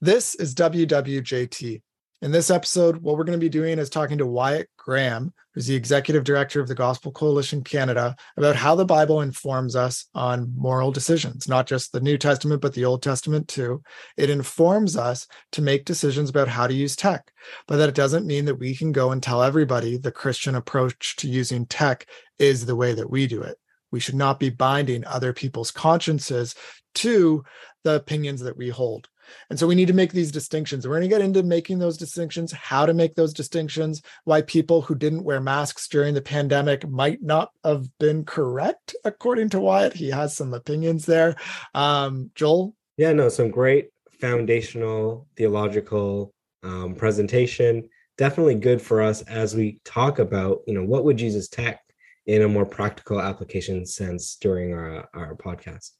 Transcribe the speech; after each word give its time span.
This 0.00 0.36
is 0.36 0.54
WWJT. 0.54 1.82
In 2.22 2.30
this 2.30 2.50
episode, 2.50 2.98
what 2.98 3.16
we're 3.16 3.24
going 3.24 3.36
to 3.36 3.44
be 3.44 3.48
doing 3.48 3.80
is 3.80 3.90
talking 3.90 4.18
to 4.18 4.26
Wyatt 4.26 4.70
Graham, 4.76 5.34
who's 5.52 5.66
the 5.66 5.74
executive 5.74 6.22
director 6.22 6.60
of 6.60 6.68
the 6.68 6.76
Gospel 6.76 7.10
Coalition 7.10 7.64
Canada, 7.64 8.14
about 8.36 8.54
how 8.54 8.76
the 8.76 8.84
Bible 8.84 9.22
informs 9.22 9.74
us 9.74 10.06
on 10.14 10.54
moral 10.56 10.92
decisions, 10.92 11.48
not 11.48 11.66
just 11.66 11.90
the 11.90 12.00
New 12.00 12.16
Testament, 12.16 12.62
but 12.62 12.74
the 12.74 12.84
Old 12.84 13.02
Testament 13.02 13.48
too. 13.48 13.82
It 14.16 14.30
informs 14.30 14.96
us 14.96 15.26
to 15.50 15.62
make 15.62 15.84
decisions 15.84 16.30
about 16.30 16.46
how 16.46 16.68
to 16.68 16.74
use 16.74 16.94
tech, 16.94 17.32
but 17.66 17.78
that 17.78 17.96
doesn't 17.96 18.24
mean 18.24 18.44
that 18.44 18.60
we 18.60 18.76
can 18.76 18.92
go 18.92 19.10
and 19.10 19.20
tell 19.20 19.42
everybody 19.42 19.96
the 19.96 20.12
Christian 20.12 20.54
approach 20.54 21.16
to 21.16 21.28
using 21.28 21.66
tech 21.66 22.06
is 22.38 22.66
the 22.66 22.76
way 22.76 22.94
that 22.94 23.10
we 23.10 23.26
do 23.26 23.42
it. 23.42 23.58
We 23.90 23.98
should 23.98 24.14
not 24.14 24.38
be 24.38 24.50
binding 24.50 25.04
other 25.06 25.32
people's 25.32 25.72
consciences 25.72 26.54
to 26.94 27.42
the 27.82 27.96
opinions 27.96 28.42
that 28.42 28.56
we 28.56 28.68
hold. 28.68 29.08
And 29.50 29.58
so 29.58 29.66
we 29.66 29.74
need 29.74 29.88
to 29.88 29.94
make 29.94 30.12
these 30.12 30.32
distinctions. 30.32 30.86
We're 30.86 30.98
going 30.98 31.02
to 31.02 31.16
get 31.16 31.20
into 31.20 31.42
making 31.42 31.78
those 31.78 31.96
distinctions, 31.96 32.52
how 32.52 32.86
to 32.86 32.94
make 32.94 33.14
those 33.14 33.32
distinctions, 33.32 34.02
why 34.24 34.42
people 34.42 34.82
who 34.82 34.94
didn't 34.94 35.24
wear 35.24 35.40
masks 35.40 35.88
during 35.88 36.14
the 36.14 36.22
pandemic 36.22 36.88
might 36.88 37.22
not 37.22 37.50
have 37.64 37.86
been 37.98 38.24
correct, 38.24 38.94
according 39.04 39.50
to 39.50 39.60
Wyatt. 39.60 39.94
He 39.94 40.10
has 40.10 40.36
some 40.36 40.54
opinions 40.54 41.06
there. 41.06 41.36
Um, 41.74 42.30
Joel? 42.34 42.74
Yeah, 42.96 43.12
no, 43.12 43.28
some 43.28 43.50
great 43.50 43.90
foundational 44.20 45.28
theological 45.36 46.32
um, 46.62 46.94
presentation. 46.94 47.88
Definitely 48.16 48.56
good 48.56 48.82
for 48.82 49.00
us 49.00 49.22
as 49.22 49.54
we 49.54 49.80
talk 49.84 50.18
about, 50.18 50.62
you 50.66 50.74
know, 50.74 50.84
what 50.84 51.04
would 51.04 51.16
Jesus 51.16 51.48
tech 51.48 51.80
in 52.28 52.42
a 52.42 52.48
more 52.48 52.66
practical 52.66 53.20
application 53.20 53.86
sense 53.86 54.36
during 54.36 54.74
our, 54.74 55.08
our 55.14 55.34
podcast. 55.34 55.92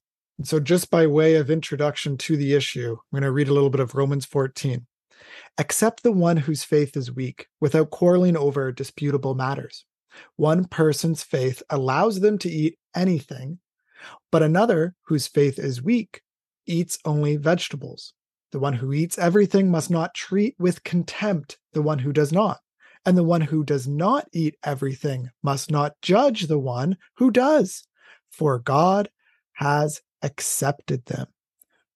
So, 0.44 0.60
just 0.60 0.88
by 0.90 1.06
way 1.08 1.34
of 1.34 1.50
introduction 1.50 2.16
to 2.18 2.36
the 2.36 2.54
issue, 2.54 2.92
I'm 2.92 3.10
going 3.10 3.24
to 3.24 3.32
read 3.32 3.48
a 3.48 3.52
little 3.52 3.70
bit 3.70 3.80
of 3.80 3.96
Romans 3.96 4.24
14. 4.24 4.86
Accept 5.58 6.04
the 6.04 6.12
one 6.12 6.36
whose 6.36 6.62
faith 6.62 6.96
is 6.96 7.10
weak 7.10 7.48
without 7.60 7.90
quarreling 7.90 8.36
over 8.36 8.70
disputable 8.70 9.34
matters. 9.34 9.84
One 10.36 10.64
person's 10.64 11.24
faith 11.24 11.60
allows 11.70 12.20
them 12.20 12.38
to 12.38 12.48
eat 12.48 12.78
anything, 12.94 13.58
but 14.30 14.44
another 14.44 14.94
whose 15.02 15.26
faith 15.26 15.58
is 15.58 15.82
weak 15.82 16.22
eats 16.66 16.98
only 17.04 17.36
vegetables. 17.36 18.12
The 18.52 18.60
one 18.60 18.74
who 18.74 18.92
eats 18.92 19.18
everything 19.18 19.72
must 19.72 19.90
not 19.90 20.14
treat 20.14 20.54
with 20.56 20.84
contempt 20.84 21.58
the 21.72 21.82
one 21.82 21.98
who 21.98 22.12
does 22.12 22.32
not. 22.32 22.60
And 23.04 23.16
the 23.16 23.24
one 23.24 23.40
who 23.40 23.64
does 23.64 23.88
not 23.88 24.28
eat 24.32 24.56
everything 24.62 25.30
must 25.42 25.70
not 25.70 25.94
judge 26.00 26.46
the 26.46 26.58
one 26.58 26.96
who 27.16 27.32
does, 27.32 27.86
for 28.30 28.60
God 28.60 29.08
has 29.54 30.00
accepted 30.22 31.06
them. 31.06 31.26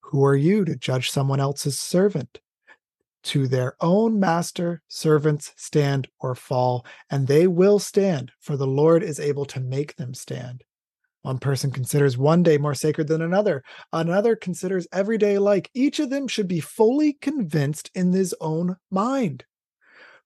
Who 0.01 0.25
are 0.25 0.37
you 0.37 0.65
to 0.65 0.77
judge 0.77 1.11
someone 1.11 1.41
else's 1.41 1.79
servant? 1.79 2.41
To 3.25 3.47
their 3.47 3.77
own 3.81 4.19
master, 4.19 4.83
servants 4.89 5.53
stand 5.57 6.09
or 6.21 6.35
fall, 6.35 6.85
and 7.09 7.27
they 7.27 7.47
will 7.47 7.79
stand, 7.79 8.33
for 8.41 8.57
the 8.57 8.67
Lord 8.67 9.03
is 9.03 9.21
able 9.21 9.45
to 9.47 9.61
make 9.61 9.97
them 9.97 10.13
stand. 10.13 10.65
One 11.23 11.39
person 11.39 11.71
considers 11.71 12.19
one 12.19 12.43
day 12.43 12.59
more 12.59 12.75
sacred 12.75 13.07
than 13.07 13.23
another. 13.23 13.63
Another 13.93 14.35
considers 14.35 14.89
every 14.93 15.19
day 15.19 15.37
alike. 15.37 15.71
Each 15.73 16.01
of 16.01 16.11
them 16.11 16.27
should 16.27 16.49
be 16.49 16.59
fully 16.59 17.13
convinced 17.13 17.91
in 17.95 18.13
his 18.13 18.35
own 18.41 18.77
mind. 18.91 19.45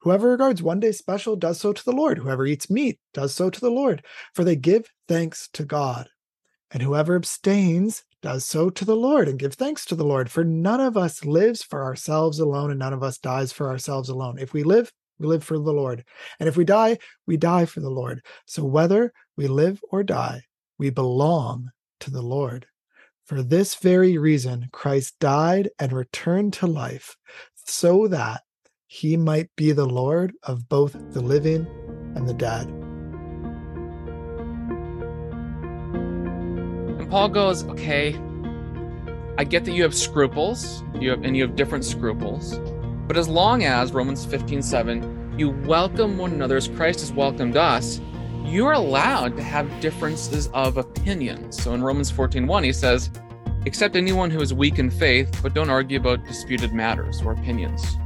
Whoever 0.01 0.31
regards 0.31 0.63
one 0.63 0.81
day 0.81 0.93
special 0.93 1.37
does 1.37 1.61
so 1.61 1.75
to 1.75 1.85
the 1.85 1.93
Lord. 1.93 2.19
Whoever 2.19 2.47
eats 2.47 2.71
meat 2.71 2.99
does 3.13 3.35
so 3.35 3.51
to 3.51 3.61
the 3.61 3.71
Lord, 3.71 4.05
for 4.35 4.43
they 4.43 4.57
give 4.57 4.91
thanks 5.07 5.49
to 5.53 5.65
God. 5.65 6.09
And 6.71 6.83
whoever 6.83 7.17
abstains 7.17 8.03
does 8.23 8.45
so 8.45 8.71
to 8.71 8.85
the 8.85 8.97
Lord 8.97 9.29
and 9.29 9.39
give 9.39 9.55
thanks 9.55 9.85
to 9.87 9.95
the 9.95 10.05
Lord. 10.05 10.31
For 10.31 10.45
none 10.45 10.81
of 10.81 10.97
us 10.97 11.25
lives 11.25 11.63
for 11.63 11.85
ourselves 11.85 12.41
alone, 12.41 12.71
and 12.71 12.79
none 12.79 12.93
of 12.93 13.03
us 13.03 13.19
dies 13.19 13.53
for 13.53 13.69
ourselves 13.69 14.09
alone. 14.09 14.39
If 14.39 14.53
we 14.53 14.63
live, 14.63 14.93
we 15.19 15.27
live 15.27 15.45
for 15.45 15.59
the 15.59 15.73
Lord. 15.73 16.05
And 16.41 16.49
if 16.49 16.57
we 16.57 16.65
die, 16.65 16.99
we 17.27 17.37
die 17.37 17.67
for 17.67 17.81
the 17.81 17.91
Lord. 17.91 18.25
So 18.47 18.65
whether 18.65 19.13
we 19.37 19.47
live 19.47 19.81
or 19.91 20.03
die, 20.03 20.43
we 20.79 20.91
belong 20.91 21.71
to 22.01 22.11
the 22.11 22.23
Lord. 22.23 22.67
For 23.25 23.43
this 23.43 23.75
very 23.77 24.19
reason, 24.19 24.69
Christ 24.73 25.19
died 25.19 25.71
and 25.79 25.93
returned 25.93 26.53
to 26.55 26.67
life, 26.67 27.17
so 27.55 28.07
that 28.09 28.43
he 28.87 29.17
might 29.17 29.51
be 29.57 29.73
the 29.73 29.87
Lord 29.87 30.33
of 30.43 30.69
both 30.69 30.97
the 31.13 31.21
living 31.21 31.67
and 32.15 32.29
the 32.29 32.35
dead. 32.35 32.86
And 37.07 37.13
Paul 37.13 37.29
goes, 37.29 37.63
okay, 37.67 38.19
I 39.39 39.45
get 39.45 39.65
that 39.65 39.71
you 39.71 39.85
have 39.85 39.95
scruples, 39.95 40.83
you 40.99 41.11
have 41.11 41.23
and 41.23 41.37
you 41.37 41.47
have 41.47 41.55
different 41.55 41.85
scruples, 41.85 42.59
but 43.07 43.17
as 43.17 43.29
long 43.29 43.63
as 43.63 43.93
Romans 43.93 44.25
15, 44.25 44.61
7, 44.61 45.39
you 45.39 45.51
welcome 45.51 46.19
one 46.19 46.33
another 46.33 46.57
as 46.57 46.67
Christ 46.67 46.99
has 46.99 47.13
welcomed 47.13 47.57
us, 47.57 48.01
you're 48.43 48.73
allowed 48.73 49.37
to 49.37 49.43
have 49.45 49.71
differences 49.81 50.49
of 50.49 50.79
opinion. 50.79 51.53
So 51.53 51.75
in 51.75 51.85
Romans 51.85 52.11
14, 52.11 52.45
1, 52.45 52.65
he 52.65 52.73
says, 52.73 53.13
accept 53.67 53.95
anyone 53.95 54.29
who 54.29 54.41
is 54.41 54.53
weak 54.53 54.81
in 54.81 54.91
faith, 54.91 55.39
but 55.45 55.55
don't 55.55 55.71
argue 55.71 56.01
about 56.01 56.25
disputed 56.25 56.73
matters 56.73 57.23
or 57.23 57.35
opinions. 57.35 57.99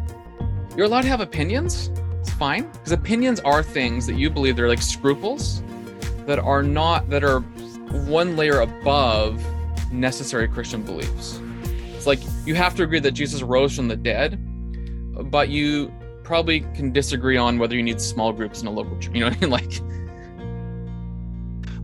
You're 0.76 0.84
allowed 0.84 1.02
to 1.02 1.08
have 1.08 1.22
opinions. 1.22 1.90
It's 2.20 2.34
fine. 2.34 2.70
Because 2.70 2.92
opinions 2.92 3.40
are 3.40 3.62
things 3.62 4.06
that 4.08 4.16
you 4.16 4.28
believe 4.28 4.56
they're 4.56 4.68
like 4.68 4.82
scruples 4.82 5.62
that 6.26 6.38
are 6.38 6.62
not 6.62 7.08
that 7.08 7.24
are 7.24 7.42
one 7.92 8.36
layer 8.36 8.60
above 8.60 9.44
necessary 9.92 10.48
Christian 10.48 10.82
beliefs. 10.82 11.40
It's 11.94 12.06
like 12.06 12.20
you 12.46 12.54
have 12.54 12.74
to 12.76 12.82
agree 12.82 13.00
that 13.00 13.12
Jesus 13.12 13.42
rose 13.42 13.76
from 13.76 13.88
the 13.88 13.96
dead, 13.96 14.38
but 15.30 15.48
you 15.48 15.92
probably 16.22 16.60
can 16.74 16.92
disagree 16.92 17.36
on 17.36 17.58
whether 17.58 17.74
you 17.74 17.82
need 17.82 18.00
small 18.00 18.32
groups 18.32 18.62
in 18.62 18.68
a 18.68 18.70
local 18.70 18.96
church. 18.98 19.14
You 19.14 19.20
know 19.20 19.30
what 19.30 19.36
I 19.36 19.40
mean? 19.40 19.50
Like, 19.60 19.80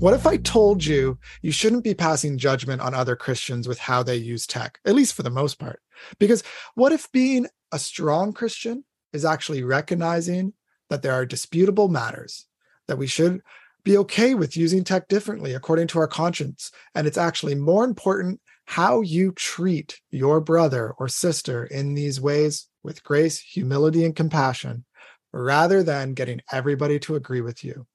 what 0.00 0.14
if 0.14 0.26
I 0.26 0.36
told 0.36 0.84
you 0.84 1.18
you 1.42 1.50
shouldn't 1.50 1.82
be 1.82 1.94
passing 1.94 2.36
judgment 2.36 2.82
on 2.82 2.94
other 2.94 3.16
Christians 3.16 3.66
with 3.66 3.78
how 3.78 4.02
they 4.02 4.16
use 4.16 4.46
tech, 4.46 4.78
at 4.84 4.94
least 4.94 5.14
for 5.14 5.22
the 5.22 5.30
most 5.30 5.58
part? 5.58 5.80
Because 6.18 6.44
what 6.74 6.92
if 6.92 7.10
being 7.12 7.46
a 7.72 7.78
strong 7.78 8.32
Christian 8.32 8.84
is 9.12 9.24
actually 9.24 9.62
recognizing 9.62 10.52
that 10.90 11.02
there 11.02 11.14
are 11.14 11.26
disputable 11.26 11.88
matters 11.88 12.46
that 12.88 12.98
we 12.98 13.06
should 13.06 13.40
be 13.86 13.96
okay 13.96 14.34
with 14.34 14.56
using 14.56 14.82
tech 14.82 15.06
differently 15.06 15.54
according 15.54 15.86
to 15.86 16.00
our 16.00 16.08
conscience. 16.08 16.72
And 16.96 17.06
it's 17.06 17.16
actually 17.16 17.54
more 17.54 17.84
important 17.84 18.40
how 18.64 19.00
you 19.00 19.30
treat 19.30 20.00
your 20.10 20.40
brother 20.40 20.92
or 20.98 21.08
sister 21.08 21.64
in 21.64 21.94
these 21.94 22.20
ways 22.20 22.66
with 22.82 23.04
grace, 23.04 23.38
humility, 23.38 24.04
and 24.04 24.14
compassion, 24.14 24.84
rather 25.32 25.84
than 25.84 26.14
getting 26.14 26.40
everybody 26.50 26.98
to 26.98 27.14
agree 27.14 27.40
with 27.40 27.62
you. 27.62 27.86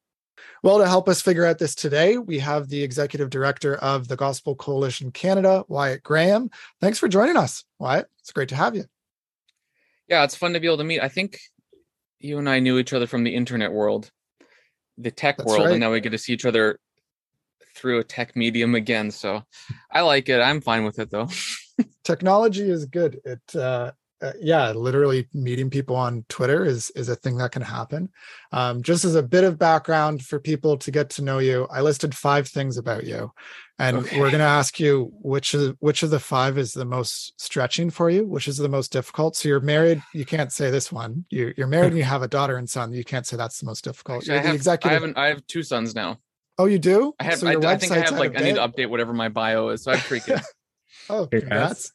Well, 0.63 0.78
to 0.79 0.88
help 0.88 1.09
us 1.09 1.22
figure 1.22 1.46
out 1.46 1.59
this 1.59 1.75
today, 1.75 2.18
we 2.18 2.40
have 2.40 2.69
the 2.69 2.81
executive 2.81 3.29
director 3.29 3.75
of 3.75 4.08
the 4.08 4.16
Gospel 4.16 4.56
Coalition 4.56 5.12
Canada, 5.12 5.66
Wyatt 5.68 6.03
Graham. 6.03 6.50
Thanks 6.79 7.00
for 7.00 7.09
joining 7.09 7.35
us, 7.35 7.66
Wyatt. 7.79 8.08
It's 8.19 8.31
great 8.31 8.50
to 8.50 8.56
have 8.56 8.78
you. 8.78 8.85
Yeah, 10.08 10.23
it's 10.23 10.35
fun 10.35 10.53
to 10.53 10.62
be 10.62 10.68
able 10.68 10.78
to 10.78 10.84
meet. 10.85 11.02
I 11.02 11.09
think 11.09 11.38
you 12.19 12.38
and 12.38 12.50
I 12.50 12.59
knew 12.59 12.79
each 12.79 12.94
other 12.94 13.08
from 13.08 13.25
the 13.25 13.35
internet 13.35 13.73
world 13.73 14.09
the 15.01 15.12
tech 15.12 15.38
That's 15.38 15.47
world, 15.47 15.66
right. 15.66 15.72
and 15.72 15.79
now 15.79 15.91
we 15.91 16.00
get 16.00 16.12
to 16.12 16.17
see 16.17 16.34
each 16.34 16.45
other 16.45 16.79
through 17.75 18.00
a 18.00 18.03
tech 18.03 18.35
medium 18.35 18.75
again. 18.75 19.12
So 19.12 19.44
I 19.91 20.01
like 20.01 20.29
it. 20.29 20.39
I'm 20.39 20.62
fine 20.62 20.84
with 20.84 21.00
it 21.00 21.09
though. 21.09 21.29
Technology 22.03 22.69
is 22.69 22.85
good. 22.85 23.19
It 23.25 23.56
uh, 23.56 23.91
uh, 24.22 24.34
yeah, 24.40 24.72
literally 24.72 25.28
meeting 25.34 25.70
people 25.70 25.96
on 25.96 26.26
Twitter 26.30 26.64
is 26.64 26.92
is 26.92 27.09
a 27.09 27.16
thing 27.16 27.38
that 27.38 27.52
can 27.52 27.62
happen. 27.62 28.09
Um, 28.52 28.84
just 28.84 29.04
as 29.04 29.16
a 29.16 29.24
bit 29.24 29.44
of 29.44 29.58
background 29.58 30.24
for 30.24 30.40
people 30.40 30.78
to 30.78 30.92
get 30.92 31.09
to 31.12 31.24
know 31.24 31.40
you, 31.40 31.68
I 31.72 31.82
listed 31.82 32.16
five 32.16 32.48
things 32.48 32.78
about 32.78 33.06
you, 33.06 33.32
and 33.80 33.98
okay. 33.98 34.20
we're 34.20 34.30
going 34.30 34.40
to 34.40 34.46
ask 34.46 34.80
you 34.80 35.12
which 35.22 35.54
of 35.56 35.76
which 35.80 36.04
of 36.04 36.12
the 36.12 36.20
five 36.20 36.58
is 36.58 36.74
the 36.74 36.86
most 36.86 37.34
stretching 37.42 37.90
for 37.90 38.09
you, 38.09 38.26
which 38.26 38.48
is 38.48 38.58
the 38.58 38.70
most 38.70 38.92
difficult. 38.92 39.36
So 39.36 39.50
you're 39.50 39.59
married, 39.59 40.03
you 40.14 40.26
can't 40.26 40.52
say 40.52 40.70
this 40.70 40.91
one. 40.91 41.26
You, 41.29 41.53
you're 41.58 41.67
married 41.67 41.88
and 41.88 41.97
you 41.97 42.03
have 42.03 42.22
a 42.22 42.28
daughter 42.28 42.58
and 42.58 42.70
son. 42.70 42.94
You 42.94 43.03
can't 43.03 43.26
say 43.26 43.38
that's 43.38 43.59
the 43.59 43.66
most 43.66 43.84
difficult. 43.84 44.20
Actually, 44.24 44.38
I 44.38 44.41
have, 44.44 44.56
executive. 44.56 45.03
I 45.03 45.08
have 45.08 45.17
I 45.17 45.28
have 45.28 45.47
two 45.47 45.64
sons 45.64 45.96
now. 45.96 46.20
Oh, 46.59 46.66
you 46.66 46.78
do? 46.78 47.16
I 47.20 47.24
have. 47.24 47.40
So 47.40 47.47
I, 47.47 47.72
I, 47.72 47.78
think 47.78 47.91
I 47.91 48.02
have 48.02 48.20
like 48.20 48.40
I 48.40 48.44
need 48.44 48.56
to 48.56 48.67
update 48.67 48.90
whatever 48.90 49.14
my 49.14 49.29
bio 49.29 49.70
is. 49.70 49.84
So 49.84 49.91
I 49.91 49.96
have 49.96 50.06
three 50.06 50.20
kids. 50.20 50.47
oh, 51.09 51.26
congrats. 51.26 51.91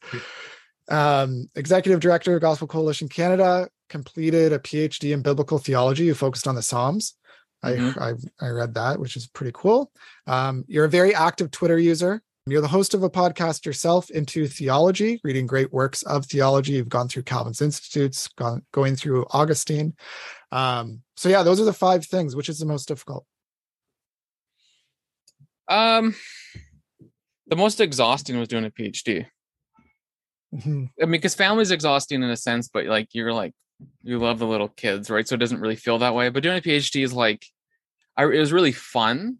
Um, 0.89 1.49
executive 1.55 1.99
director 1.99 2.35
of 2.35 2.41
Gospel 2.41 2.67
Coalition 2.67 3.09
Canada, 3.09 3.67
completed 3.89 4.53
a 4.53 4.59
PhD 4.59 5.13
in 5.13 5.21
biblical 5.21 5.57
theology 5.57 6.07
who 6.07 6.13
focused 6.13 6.47
on 6.47 6.55
the 6.55 6.61
Psalms. 6.61 7.15
Mm-hmm. 7.63 7.99
I, 7.99 8.09
I, 8.09 8.47
I 8.47 8.49
read 8.51 8.73
that, 8.75 8.99
which 8.99 9.15
is 9.15 9.27
pretty 9.27 9.51
cool. 9.53 9.91
Um, 10.27 10.63
you're 10.67 10.85
a 10.85 10.89
very 10.89 11.13
active 11.15 11.51
Twitter 11.51 11.79
user. 11.79 12.21
You're 12.45 12.61
the 12.61 12.67
host 12.67 12.93
of 12.93 13.03
a 13.03 13.09
podcast 13.09 13.65
yourself 13.65 14.09
into 14.09 14.47
theology, 14.47 15.19
reading 15.23 15.47
great 15.47 15.73
works 15.73 16.01
of 16.03 16.25
theology. 16.25 16.73
You've 16.73 16.87
gone 16.87 17.09
through 17.09 17.23
Calvin's 17.23 17.61
Institutes, 17.61 18.29
gone 18.29 18.63
going 18.71 18.95
through 18.95 19.25
Augustine. 19.31 19.95
Um, 20.53 21.01
so 21.17 21.27
yeah, 21.27 21.43
those 21.43 21.59
are 21.59 21.65
the 21.65 21.73
five 21.73 22.05
things. 22.05 22.37
Which 22.37 22.47
is 22.47 22.59
the 22.59 22.65
most 22.65 22.87
difficult? 22.87 23.25
Um, 25.67 26.15
the 27.47 27.57
most 27.57 27.81
exhausting 27.81 28.39
was 28.39 28.47
doing 28.47 28.63
a 28.63 28.71
PhD. 28.71 29.25
Mhm. 30.53 30.89
I 31.01 31.05
mean, 31.05 31.11
because 31.11 31.35
family's 31.35 31.71
exhausting 31.71 32.23
in 32.23 32.29
a 32.29 32.37
sense, 32.37 32.69
but 32.69 32.85
like 32.85 33.09
you're 33.13 33.33
like 33.33 33.53
you 34.03 34.17
love 34.19 34.39
the 34.39 34.47
little 34.47 34.69
kids, 34.69 35.09
right? 35.09 35.27
So 35.27 35.35
it 35.35 35.39
doesn't 35.39 35.59
really 35.59 35.75
feel 35.75 35.99
that 35.99 36.15
way. 36.15 36.29
But 36.29 36.43
doing 36.43 36.57
a 36.57 36.61
PhD 36.61 37.03
is 37.03 37.13
like, 37.13 37.45
I 38.17 38.23
it 38.25 38.39
was 38.39 38.53
really 38.53 38.71
fun, 38.73 39.37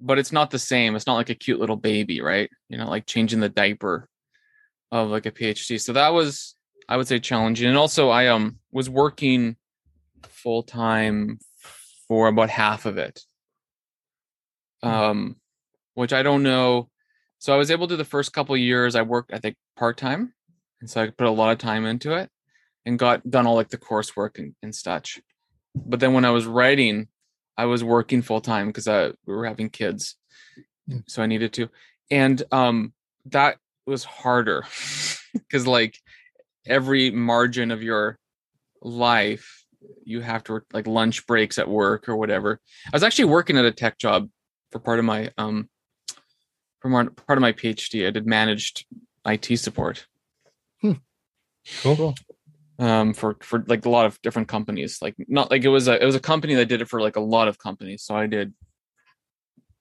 but 0.00 0.18
it's 0.18 0.32
not 0.32 0.50
the 0.50 0.58
same. 0.58 0.96
It's 0.96 1.06
not 1.06 1.16
like 1.16 1.30
a 1.30 1.34
cute 1.34 1.60
little 1.60 1.76
baby, 1.76 2.20
right? 2.22 2.50
You 2.68 2.78
know, 2.78 2.88
like 2.88 3.06
changing 3.06 3.40
the 3.40 3.48
diaper 3.50 4.08
of 4.92 5.10
like 5.10 5.26
a 5.26 5.32
PhD. 5.32 5.80
So 5.80 5.94
that 5.94 6.10
was, 6.10 6.56
I 6.88 6.96
would 6.98 7.08
say, 7.08 7.20
challenging. 7.20 7.68
And 7.68 7.78
also, 7.78 8.10
I 8.10 8.28
um 8.28 8.58
was 8.72 8.90
working 8.90 9.56
full 10.28 10.62
time 10.64 11.38
for 12.08 12.28
about 12.28 12.50
half 12.50 12.86
of 12.86 12.98
it, 12.98 13.22
um, 14.82 15.36
which 15.94 16.12
I 16.12 16.22
don't 16.22 16.42
know. 16.42 16.90
So 17.44 17.52
I 17.52 17.58
was 17.58 17.70
able 17.70 17.86
to 17.88 17.96
the 17.96 18.06
first 18.06 18.32
couple 18.32 18.56
years. 18.56 18.96
I 18.96 19.02
worked, 19.02 19.30
I 19.30 19.38
think, 19.38 19.56
part 19.76 19.98
time, 19.98 20.32
and 20.80 20.88
so 20.88 21.02
I 21.02 21.10
put 21.10 21.26
a 21.26 21.30
lot 21.30 21.52
of 21.52 21.58
time 21.58 21.84
into 21.84 22.14
it, 22.14 22.30
and 22.86 22.98
got 22.98 23.28
done 23.30 23.46
all 23.46 23.54
like 23.54 23.68
the 23.68 23.76
coursework 23.76 24.38
and, 24.38 24.54
and 24.62 24.74
such. 24.74 25.20
But 25.74 26.00
then 26.00 26.14
when 26.14 26.24
I 26.24 26.30
was 26.30 26.46
writing, 26.46 27.08
I 27.58 27.66
was 27.66 27.84
working 27.84 28.22
full 28.22 28.40
time 28.40 28.68
because 28.68 28.88
I 28.88 29.08
we 29.26 29.34
were 29.34 29.44
having 29.44 29.68
kids, 29.68 30.16
Mm. 30.88 31.02
so 31.06 31.22
I 31.22 31.26
needed 31.26 31.52
to, 31.54 31.68
and 32.10 32.42
um 32.50 32.94
that 33.26 33.58
was 33.86 34.04
harder 34.04 34.64
because 35.34 35.66
like 35.66 35.98
every 36.66 37.10
margin 37.10 37.70
of 37.70 37.82
your 37.82 38.18
life 38.80 39.66
you 40.04 40.22
have 40.22 40.44
to 40.44 40.62
like 40.72 40.86
lunch 40.86 41.26
breaks 41.26 41.58
at 41.58 41.68
work 41.68 42.08
or 42.08 42.16
whatever. 42.16 42.58
I 42.86 42.96
was 42.96 43.02
actually 43.02 43.26
working 43.26 43.58
at 43.58 43.66
a 43.66 43.70
tech 43.70 43.98
job 43.98 44.30
for 44.72 44.78
part 44.78 44.98
of 44.98 45.04
my 45.04 45.30
um 45.36 45.68
for 46.84 46.90
more, 46.90 47.06
part 47.06 47.38
of 47.38 47.40
my 47.40 47.52
PhD. 47.52 48.06
I 48.06 48.10
did 48.10 48.26
managed 48.26 48.84
IT 49.24 49.58
support 49.58 50.06
Cool. 51.80 52.14
um 52.78 53.14
for 53.14 53.38
for 53.40 53.64
like 53.66 53.86
a 53.86 53.88
lot 53.88 54.04
of 54.04 54.20
different 54.20 54.48
companies. 54.48 54.98
Like 55.00 55.14
not 55.26 55.50
like 55.50 55.64
it 55.64 55.70
was 55.70 55.88
a 55.88 56.00
it 56.00 56.04
was 56.04 56.14
a 56.14 56.20
company 56.20 56.52
that 56.56 56.66
did 56.66 56.82
it 56.82 56.90
for 56.90 57.00
like 57.00 57.16
a 57.16 57.20
lot 57.20 57.48
of 57.48 57.58
companies. 57.58 58.02
So 58.02 58.14
I 58.14 58.26
did 58.26 58.52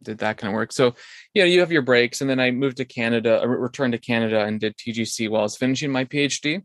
did 0.01 0.19
that 0.19 0.37
kind 0.37 0.53
of 0.53 0.55
work. 0.55 0.71
So 0.71 0.95
yeah, 1.33 1.43
you 1.43 1.59
have 1.59 1.73
your 1.73 1.81
breaks, 1.81 2.21
and 2.21 2.29
then 2.29 2.39
I 2.39 2.51
moved 2.51 2.77
to 2.77 2.85
Canada, 2.85 3.41
I 3.41 3.45
re- 3.45 3.57
returned 3.57 3.91
to 3.91 3.99
Canada, 3.99 4.45
and 4.45 4.61
did 4.61 4.77
TGC 4.77 5.29
while 5.29 5.41
I 5.41 5.43
was 5.43 5.57
finishing 5.57 5.91
my 5.91 6.05
PhD, 6.05 6.63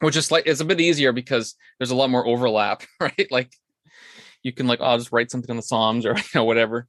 which 0.00 0.16
is 0.16 0.30
like 0.30 0.46
it's 0.46 0.60
a 0.60 0.66
bit 0.66 0.82
easier 0.82 1.12
because 1.12 1.54
there's 1.78 1.92
a 1.92 1.96
lot 1.96 2.10
more 2.10 2.26
overlap, 2.26 2.82
right? 3.00 3.28
Like 3.30 3.54
you 4.42 4.52
can 4.52 4.66
like 4.66 4.80
oh, 4.82 4.84
I'll 4.84 4.98
just 4.98 5.12
write 5.12 5.30
something 5.30 5.48
in 5.48 5.56
the 5.56 5.62
Psalms 5.62 6.04
or 6.04 6.14
you 6.14 6.24
know 6.34 6.44
whatever. 6.44 6.88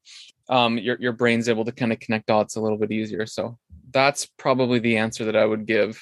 Um, 0.49 0.77
your 0.77 0.97
your 0.99 1.11
brain's 1.13 1.49
able 1.49 1.65
to 1.65 1.71
kind 1.71 1.91
of 1.91 1.99
connect 1.99 2.27
dots 2.27 2.55
a 2.55 2.61
little 2.61 2.77
bit 2.77 2.91
easier. 2.91 3.25
So 3.25 3.57
that's 3.91 4.25
probably 4.37 4.79
the 4.79 4.97
answer 4.97 5.25
that 5.25 5.35
I 5.35 5.45
would 5.45 5.65
give. 5.65 6.01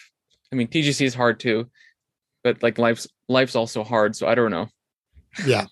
I 0.52 0.56
mean, 0.56 0.68
TGC 0.68 1.06
is 1.06 1.16
hard 1.16 1.40
too, 1.40 1.70
but 2.44 2.62
like 2.64 2.78
life's 2.78 3.08
life's 3.28 3.56
also 3.56 3.84
hard. 3.84 4.16
So 4.16 4.28
I 4.28 4.36
don't 4.36 4.52
know. 4.52 4.68
yeah 5.46 5.66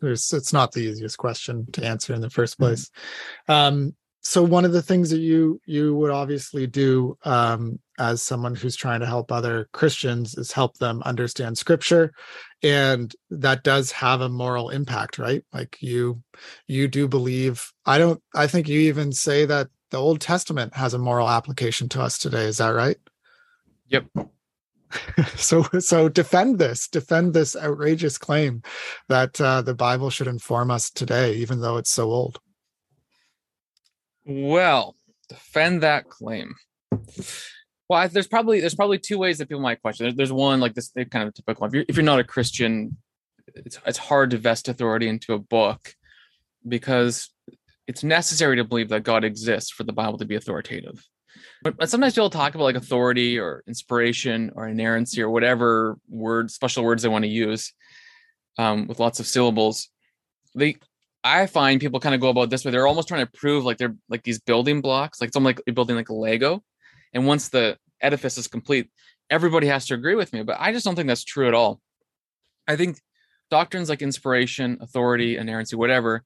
there's 0.00 0.32
it's 0.32 0.52
not 0.52 0.72
the 0.72 0.80
easiest 0.80 1.18
question 1.18 1.66
to 1.72 1.84
answer 1.84 2.14
in 2.14 2.20
the 2.20 2.30
first 2.30 2.54
Mm-hmm. 2.58 2.64
place 2.64 2.90
um 3.48 3.94
so 4.22 4.40
one 4.42 4.64
of 4.64 4.72
the 4.72 4.82
things 4.82 5.10
that 5.10 5.18
you 5.18 5.60
you 5.66 5.94
would 5.96 6.10
obviously 6.10 6.66
do 6.66 7.18
um 7.24 7.78
as 7.98 8.22
someone 8.22 8.54
who's 8.54 8.76
trying 8.76 9.00
to 9.00 9.06
help 9.06 9.30
other 9.30 9.68
christians 9.72 10.38
is 10.38 10.52
help 10.52 10.78
them 10.78 11.02
understand 11.04 11.58
scripture 11.58 12.12
and 12.62 13.14
that 13.30 13.64
does 13.64 13.90
have 13.90 14.20
a 14.20 14.28
moral 14.28 14.70
impact 14.70 15.18
right? 15.18 15.44
Like 15.52 15.76
you 15.80 16.22
you 16.66 16.88
do 16.88 17.08
believe 17.08 17.70
i 17.84 17.98
don't 17.98 18.22
i 18.34 18.46
think 18.46 18.68
you 18.68 18.80
even 18.80 19.12
say 19.12 19.44
that 19.44 19.68
the 19.90 19.98
old 19.98 20.20
testament 20.20 20.74
has 20.74 20.94
a 20.94 20.98
moral 20.98 21.28
application 21.28 21.88
to 21.90 22.00
us 22.00 22.16
today 22.16 22.44
is 22.44 22.58
that 22.58 22.68
right? 22.68 22.96
Yep. 23.88 24.06
so 25.36 25.62
so 25.80 26.08
defend 26.08 26.58
this 26.58 26.88
defend 26.88 27.34
this 27.34 27.56
outrageous 27.56 28.18
claim 28.18 28.62
that 29.08 29.40
uh, 29.40 29.62
the 29.62 29.74
bible 29.74 30.10
should 30.10 30.28
inform 30.28 30.70
us 30.70 30.90
today 30.90 31.34
even 31.34 31.60
though 31.60 31.76
it's 31.76 31.90
so 31.90 32.10
old 32.10 32.38
Well, 34.24 34.96
defend 35.28 35.82
that 35.82 36.08
claim. 36.08 36.54
Well, 37.88 38.08
there's 38.08 38.28
probably 38.28 38.60
there's 38.60 38.74
probably 38.74 38.98
two 38.98 39.18
ways 39.18 39.38
that 39.38 39.48
people 39.48 39.62
might 39.62 39.82
question. 39.82 40.14
There's, 40.16 40.32
one 40.32 40.60
like 40.60 40.74
this 40.74 40.92
kind 41.10 41.28
of 41.28 41.34
typical. 41.34 41.66
If 41.66 41.74
you're 41.74 41.84
if 41.88 41.96
you're 41.96 42.04
not 42.04 42.20
a 42.20 42.24
Christian, 42.24 42.96
it's 43.54 43.78
it's 43.86 43.98
hard 43.98 44.30
to 44.30 44.38
vest 44.38 44.68
authority 44.68 45.08
into 45.08 45.34
a 45.34 45.38
book 45.38 45.94
because 46.66 47.28
it's 47.86 48.04
necessary 48.04 48.56
to 48.56 48.64
believe 48.64 48.88
that 48.90 49.02
God 49.02 49.24
exists 49.24 49.70
for 49.70 49.84
the 49.84 49.92
Bible 49.92 50.18
to 50.18 50.24
be 50.24 50.36
authoritative. 50.36 51.04
But, 51.62 51.76
but 51.76 51.90
sometimes 51.90 52.14
people 52.14 52.30
talk 52.30 52.54
about 52.54 52.64
like 52.64 52.76
authority 52.76 53.38
or 53.38 53.62
inspiration 53.66 54.52
or 54.54 54.68
inerrancy 54.68 55.22
or 55.22 55.30
whatever 55.30 55.98
words, 56.08 56.54
special 56.54 56.84
words 56.84 57.02
they 57.02 57.08
want 57.08 57.24
to 57.24 57.30
use 57.30 57.72
um, 58.58 58.86
with 58.86 59.00
lots 59.00 59.20
of 59.20 59.26
syllables. 59.26 59.88
They 60.54 60.76
I 61.24 61.46
find 61.46 61.80
people 61.80 62.00
kind 62.00 62.14
of 62.14 62.20
go 62.20 62.28
about 62.28 62.50
this 62.50 62.64
way. 62.64 62.70
They're 62.70 62.86
almost 62.86 63.08
trying 63.08 63.24
to 63.24 63.32
prove 63.32 63.64
like 63.64 63.78
they're 63.78 63.96
like 64.08 64.24
these 64.24 64.40
building 64.40 64.80
blocks, 64.80 65.20
like 65.20 65.32
something 65.32 65.54
like 65.56 65.74
building 65.74 65.96
like 65.96 66.08
a 66.08 66.14
Lego. 66.14 66.62
And 67.12 67.26
once 67.26 67.48
the 67.48 67.78
edifice 68.00 68.38
is 68.38 68.48
complete, 68.48 68.90
everybody 69.30 69.68
has 69.68 69.86
to 69.86 69.94
agree 69.94 70.14
with 70.14 70.32
me. 70.32 70.42
But 70.42 70.56
I 70.58 70.72
just 70.72 70.84
don't 70.84 70.96
think 70.96 71.08
that's 71.08 71.24
true 71.24 71.46
at 71.46 71.54
all. 71.54 71.80
I 72.66 72.76
think 72.76 72.98
doctrines 73.50 73.88
like 73.88 74.02
inspiration, 74.02 74.78
authority, 74.80 75.36
inerrancy, 75.36 75.76
whatever, 75.76 76.24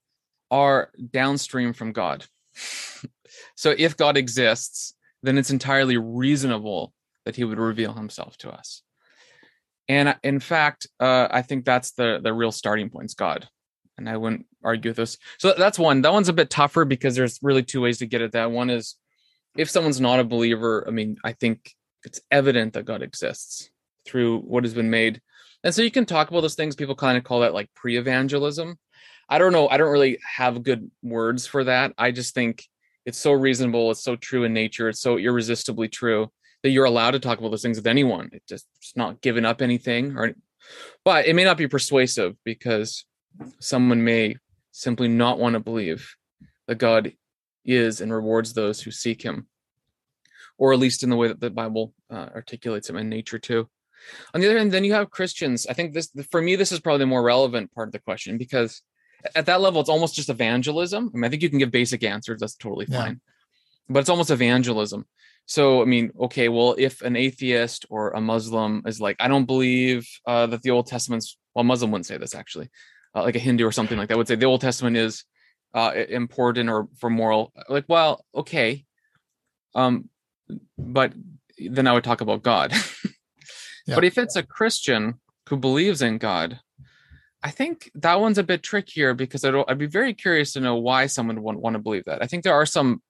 are 0.51 0.91
downstream 1.13 1.73
from 1.73 1.93
God. 1.93 2.25
so 3.55 3.75
if 3.77 3.97
God 3.97 4.17
exists, 4.17 4.95
then 5.23 5.37
it's 5.37 5.51
entirely 5.51 5.97
reasonable 5.97 6.95
that 7.25 7.37
he 7.37 7.45
would 7.45 7.59
reveal 7.59 7.93
himself 7.93 8.37
to 8.39 8.51
us. 8.51 8.83
And 9.89 10.17
in 10.23 10.41
fact, 10.41 10.87
uh, 11.01 11.29
I 11.31 11.43
think 11.43 11.65
that's 11.65 11.93
the 11.93 12.21
the 12.23 12.33
real 12.33 12.53
starting 12.53 12.91
point. 12.91 13.07
Is 13.07 13.15
God, 13.15 13.49
and 13.99 14.09
I 14.09 14.17
wouldn't 14.17 14.47
argue 14.63 14.91
with 14.91 14.97
this. 14.97 15.19
So 15.39 15.55
that's 15.57 15.79
one. 15.79 16.03
That 16.03 16.13
one's 16.13 16.29
a 16.29 16.35
bit 16.35 16.51
tougher 16.51 16.85
because 16.85 17.15
there's 17.15 17.39
really 17.43 17.63
two 17.63 17.81
ways 17.81 17.99
to 17.99 18.07
get 18.07 18.23
at 18.23 18.33
that. 18.33 18.51
One 18.51 18.71
is 18.71 18.97
if 19.57 19.71
someone's 19.71 20.01
not 20.01 20.21
a 20.21 20.25
believer. 20.25 20.85
I 20.87 20.91
mean, 20.91 21.17
I 21.25 21.33
think 21.33 21.75
it's 22.05 22.21
evident 22.31 22.75
that 22.75 22.85
God 22.85 23.03
exists 23.03 23.71
through 24.05 24.41
what 24.41 24.65
has 24.65 24.75
been 24.75 24.91
made, 24.91 25.21
and 25.65 25.75
so 25.75 25.83
you 25.83 25.91
can 25.91 26.07
talk 26.07 26.31
about 26.31 26.43
those 26.43 26.55
things. 26.55 26.77
People 26.77 26.95
kind 26.95 27.19
of 27.19 27.25
call 27.25 27.41
that 27.41 27.55
like 27.55 27.73
pre-evangelism. 27.75 28.79
I 29.29 29.39
don't 29.39 29.53
know. 29.53 29.69
I 29.69 29.77
don't 29.77 29.91
really 29.91 30.19
have 30.37 30.63
good 30.63 30.91
words 31.03 31.47
for 31.47 31.65
that. 31.65 31.93
I 31.99 32.13
just 32.13 32.35
think 32.35 32.65
it's 33.05 33.19
so 33.19 33.33
reasonable. 33.33 33.91
It's 33.91 34.03
so 34.03 34.15
true 34.15 34.45
in 34.45 34.53
nature. 34.53 34.89
It's 34.89 35.01
so 35.01 35.17
irresistibly 35.17 35.89
true 35.89 36.31
that 36.63 36.71
you're 36.71 36.85
allowed 36.85 37.13
to 37.13 37.21
talk 37.21 37.39
about 37.39 37.51
those 37.51 37.63
things 37.63 37.79
with 37.79 37.87
anyone. 37.87 38.31
It 38.33 38.43
just 38.49 38.67
it's 38.77 38.97
not 38.97 39.21
giving 39.21 39.45
up 39.45 39.63
anything, 39.63 40.17
or 40.17 40.35
but 41.05 41.27
it 41.27 41.35
may 41.35 41.45
not 41.45 41.57
be 41.57 41.69
persuasive 41.69 42.37
because 42.45 43.05
someone 43.59 44.05
may 44.05 44.37
simply 44.73 45.09
not 45.09 45.39
want 45.39 45.55
to 45.55 45.61
believe 45.61 46.15
that 46.67 46.79
God 46.79 47.13
is 47.65 48.01
and 48.01 48.13
rewards 48.13 48.53
those 48.53 48.81
who 48.81 48.91
seek 48.91 49.23
Him, 49.23 49.47
or 50.59 50.73
at 50.73 50.79
least 50.79 51.03
in 51.03 51.11
the 51.11 51.17
way 51.17 51.29
that 51.29 51.41
the 51.41 51.51
Bible 51.51 51.93
uh, 52.11 52.29
articulates 52.35 52.89
Him 52.89 52.97
in 52.97 53.09
nature 53.09 53.39
too. 53.39 53.69
On 54.35 54.41
the 54.41 54.47
other 54.47 54.59
hand, 54.59 54.73
then 54.73 54.85
you 54.85 54.93
have 54.93 55.11
Christians. 55.11 55.67
I 55.67 55.73
think 55.73 55.95
this 55.95 56.11
for 56.31 56.41
me 56.41 56.57
this 56.57 56.73
is 56.73 56.81
probably 56.81 57.01
the 57.01 57.07
more 57.07 57.23
relevant 57.23 57.73
part 57.73 57.89
of 57.89 57.93
the 57.93 57.99
question 57.99 58.39
because 58.39 58.83
at 59.35 59.47
that 59.47 59.61
level 59.61 59.81
it's 59.81 59.91
almost 59.91 60.15
just 60.15 60.29
evangelism. 60.29 61.11
I 61.13 61.17
mean, 61.17 61.25
I 61.25 61.29
think 61.29 61.43
you 61.43 61.51
can 61.51 61.59
give 61.59 61.71
basic 61.71 62.05
answers. 62.05 62.41
That's 62.41 62.55
totally 62.55 62.87
Yeah. 62.89 63.03
fine, 63.03 63.21
but 63.89 64.01
it's 64.01 64.09
almost 64.09 64.31
evangelism. 64.31 65.07
So, 65.47 65.81
I 65.81 65.85
mean, 65.85 66.11
okay, 66.21 66.49
well, 66.49 66.75
if 66.77 67.03
an 67.03 67.15
atheist 67.15 67.87
or 67.89 68.11
a 68.11 68.21
Muslim 68.21 68.83
is 68.85 69.01
like, 69.01 69.17
I 69.21 69.29
don't 69.29 69.45
believe 69.45 70.09
uh, 70.27 70.47
that 70.49 70.63
the 70.63 70.73
Old 70.73 70.89
Testament's, 70.89 71.39
well, 71.55 71.65
Muslim 71.65 71.93
wouldn't 71.93 72.07
say 72.07 72.19
this 72.19 72.35
actually, 72.35 72.69
uh, 73.17 73.23
like 73.23 73.35
a 73.35 73.41
Hindu 73.41 73.67
or 73.67 73.73
something 73.73 73.99
like 73.99 74.09
that 74.09 74.19
would 74.19 74.29
say 74.29 74.37
the 74.37 74.47
Old 74.47 74.61
Testament 74.61 74.97
is 74.97 75.25
uh, 75.75 75.93
important 76.09 76.69
or 76.69 76.89
for 76.99 77.11
moral. 77.11 77.53
Like, 77.69 77.87
well, 77.89 78.25
okay, 78.35 78.85
um, 79.75 80.09
but 80.79 81.13
then 81.59 81.87
I 81.87 81.93
would 81.93 82.05
talk 82.05 82.21
about 82.21 82.43
God. 82.43 82.73
Yeah. 83.87 83.95
But 83.95 84.05
if 84.05 84.19
it's 84.19 84.37
a 84.37 84.43
Christian 84.43 85.21
who 85.49 85.57
believes 85.57 86.03
in 86.03 86.19
God, 86.19 86.59
I 87.43 87.51
think 87.51 87.91
that 87.95 88.21
one's 88.21 88.39
a 88.39 88.43
bit 88.43 88.63
trickier 88.63 89.15
because 89.15 89.45
I'd, 89.45 89.55
I'd 89.69 89.79
be 89.79 89.87
very 89.87 90.13
curious 90.13 90.53
to 90.55 90.61
know 90.61 90.77
why 90.77 91.07
someone 91.07 91.43
would 91.43 91.57
want 91.57 91.75
to 91.75 91.83
believe 91.83 92.05
that. 92.07 92.23
I 92.23 92.27
think 92.27 92.43
there 92.43 92.55
are 92.55 92.67
some, 92.67 93.03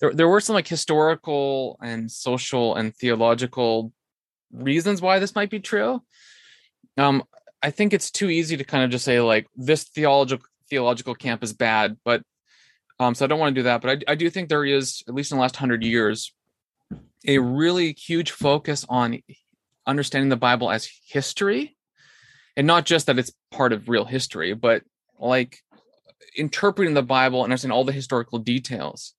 there, 0.00 0.12
there 0.12 0.28
were 0.28 0.40
some 0.40 0.54
like 0.54 0.66
historical 0.66 1.78
and 1.80 2.10
social 2.10 2.74
and 2.74 2.94
theological 2.96 3.92
reasons 4.52 5.00
why 5.00 5.20
this 5.20 5.36
might 5.36 5.50
be 5.50 5.60
true. 5.60 6.02
Um, 6.96 7.22
I 7.64 7.70
think 7.70 7.94
it's 7.94 8.10
too 8.10 8.28
easy 8.28 8.58
to 8.58 8.64
kind 8.64 8.84
of 8.84 8.90
just 8.90 9.06
say 9.06 9.22
like 9.22 9.46
this 9.56 9.84
theological 9.84 10.46
theological 10.68 11.14
camp 11.14 11.42
is 11.42 11.54
bad, 11.54 11.96
but 12.04 12.22
um, 13.00 13.14
so 13.14 13.24
I 13.24 13.28
don't 13.28 13.38
want 13.38 13.54
to 13.54 13.58
do 13.58 13.64
that. 13.64 13.80
But 13.80 14.04
I, 14.08 14.12
I 14.12 14.14
do 14.16 14.28
think 14.28 14.48
there 14.48 14.66
is, 14.66 15.02
at 15.08 15.14
least 15.14 15.32
in 15.32 15.38
the 15.38 15.42
last 15.42 15.56
hundred 15.56 15.82
years, 15.82 16.34
a 17.26 17.38
really 17.38 17.94
huge 17.94 18.32
focus 18.32 18.84
on 18.86 19.22
understanding 19.86 20.28
the 20.28 20.36
Bible 20.36 20.70
as 20.70 20.86
history, 21.06 21.74
and 22.54 22.66
not 22.66 22.84
just 22.84 23.06
that 23.06 23.18
it's 23.18 23.32
part 23.50 23.72
of 23.72 23.88
real 23.88 24.04
history, 24.04 24.52
but 24.52 24.82
like 25.18 25.60
interpreting 26.36 26.92
the 26.92 27.02
Bible 27.02 27.44
and 27.44 27.50
understanding 27.50 27.74
all 27.74 27.84
the 27.84 27.92
historical 27.92 28.38
details. 28.38 29.14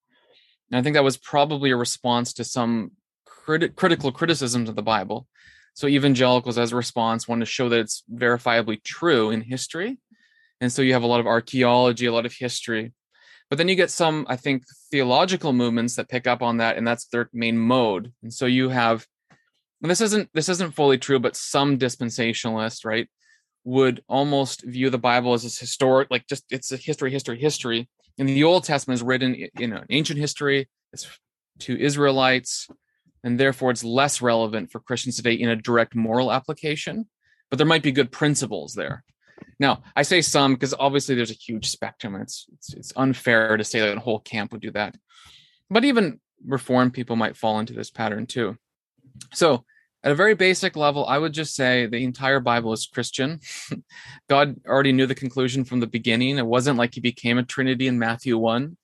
And 0.70 0.78
I 0.78 0.84
think 0.84 0.94
that 0.94 1.04
was 1.04 1.18
probably 1.18 1.72
a 1.72 1.76
response 1.76 2.34
to 2.34 2.44
some 2.44 2.92
criti- 3.28 3.76
critical 3.76 4.12
criticisms 4.12 4.70
of 4.70 4.76
the 4.76 4.84
Bible. 4.84 5.28
So 5.76 5.88
evangelicals, 5.88 6.58
as 6.58 6.72
a 6.72 6.76
response, 6.76 7.28
want 7.28 7.42
to 7.42 7.46
show 7.46 7.70
that 7.70 7.80
it's 7.80 8.04
verifiably 8.12 8.82
true 8.84 9.30
in 9.30 9.42
history, 9.42 9.98
and 10.62 10.72
so 10.72 10.82
you 10.82 10.94
have 10.94 11.04
a 11.04 11.08
lot 11.08 11.20
of 11.20 11.28
archaeology, 11.28 12.06
a 12.06 12.14
lot 12.14 12.26
of 12.26 12.34
history. 12.34 12.94
But 13.50 13.58
then 13.58 13.68
you 13.68 13.76
get 13.76 13.92
some, 13.92 14.26
I 14.28 14.38
think, 14.38 14.64
theological 14.90 15.54
movements 15.54 15.96
that 15.98 16.10
pick 16.10 16.26
up 16.28 16.42
on 16.42 16.58
that, 16.58 16.78
and 16.78 16.88
that's 16.88 17.06
their 17.08 17.30
main 17.34 17.58
mode. 17.58 18.12
And 18.24 18.34
so 18.34 18.46
you 18.46 18.70
have, 18.70 19.06
and 19.82 19.92
this 19.92 20.02
isn't 20.02 20.30
this 20.34 20.50
isn't 20.50 20.76
fully 20.76 20.98
true, 20.98 21.20
but 21.20 21.36
some 21.36 21.78
dispensationalists, 21.78 22.86
right, 22.86 23.08
would 23.66 24.02
almost 24.08 24.64
view 24.64 24.90
the 24.90 24.98
Bible 24.98 25.34
as 25.34 25.44
this 25.44 25.60
historic, 25.60 26.10
like 26.10 26.26
just 26.28 26.46
it's 26.50 26.72
a 26.72 26.78
history, 26.78 27.12
history, 27.12 27.38
history. 27.38 27.90
And 28.18 28.30
the 28.30 28.46
Old 28.46 28.64
Testament 28.64 29.00
is 29.00 29.04
written 29.04 29.36
in 29.60 29.74
an 29.74 29.86
ancient 29.90 30.20
history. 30.20 30.70
It's 30.94 31.06
to 31.60 31.78
Israelites, 31.78 32.70
and 33.26 33.40
therefore 33.40 33.72
it's 33.72 33.84
less 33.84 34.22
relevant 34.22 34.72
for 34.72 34.80
Christians 34.80 35.18
today 35.18 35.34
in 35.34 35.50
a 35.50 35.56
direct 35.56 35.96
moral 35.96 36.32
application. 36.32 37.08
But 37.50 37.58
there 37.58 37.68
might 37.68 37.84
be 37.84 37.92
good 37.92 38.12
principles 38.12 38.76
there. 38.76 39.04
Now, 39.60 39.82
I 39.96 40.04
say 40.04 40.22
some 40.22 40.54
because 40.54 40.76
obviously 40.78 41.16
there's 41.16 41.32
a 41.32 41.34
huge 41.34 41.70
spectrum, 41.70 42.14
and 42.14 42.24
it's, 42.24 42.46
it's 42.54 42.74
it's 42.74 42.94
unfair 42.96 43.58
to 43.58 43.64
say 43.64 43.80
that 43.80 43.98
a 43.98 44.00
whole 44.00 44.20
camp 44.20 44.52
would 44.52 44.62
do 44.62 44.72
that. 44.72 44.96
But 45.70 45.86
even 45.86 46.20
reform 46.46 46.92
people 46.92 47.16
might 47.16 47.36
fall 47.36 47.60
into 47.60 47.74
this 47.74 47.90
pattern 47.90 48.28
too. 48.28 48.58
So, 49.34 49.66
at 50.04 50.12
a 50.12 50.16
very 50.16 50.36
basic 50.36 50.76
level, 50.76 51.06
I 51.06 51.18
would 51.18 51.34
just 51.34 51.56
say 51.56 51.88
the 51.88 52.04
entire 52.04 52.40
Bible 52.40 52.74
is 52.74 52.86
Christian. 52.86 53.40
God 54.30 54.56
already 54.68 54.92
knew 54.92 55.08
the 55.08 55.16
conclusion 55.16 55.66
from 55.66 55.80
the 55.80 55.88
beginning. 55.88 56.38
It 56.38 56.46
wasn't 56.46 56.78
like 56.78 56.94
he 56.94 57.02
became 57.02 57.40
a 57.40 57.44
Trinity 57.44 57.88
in 57.88 57.98
Matthew 57.98 58.38
1. 58.38 58.78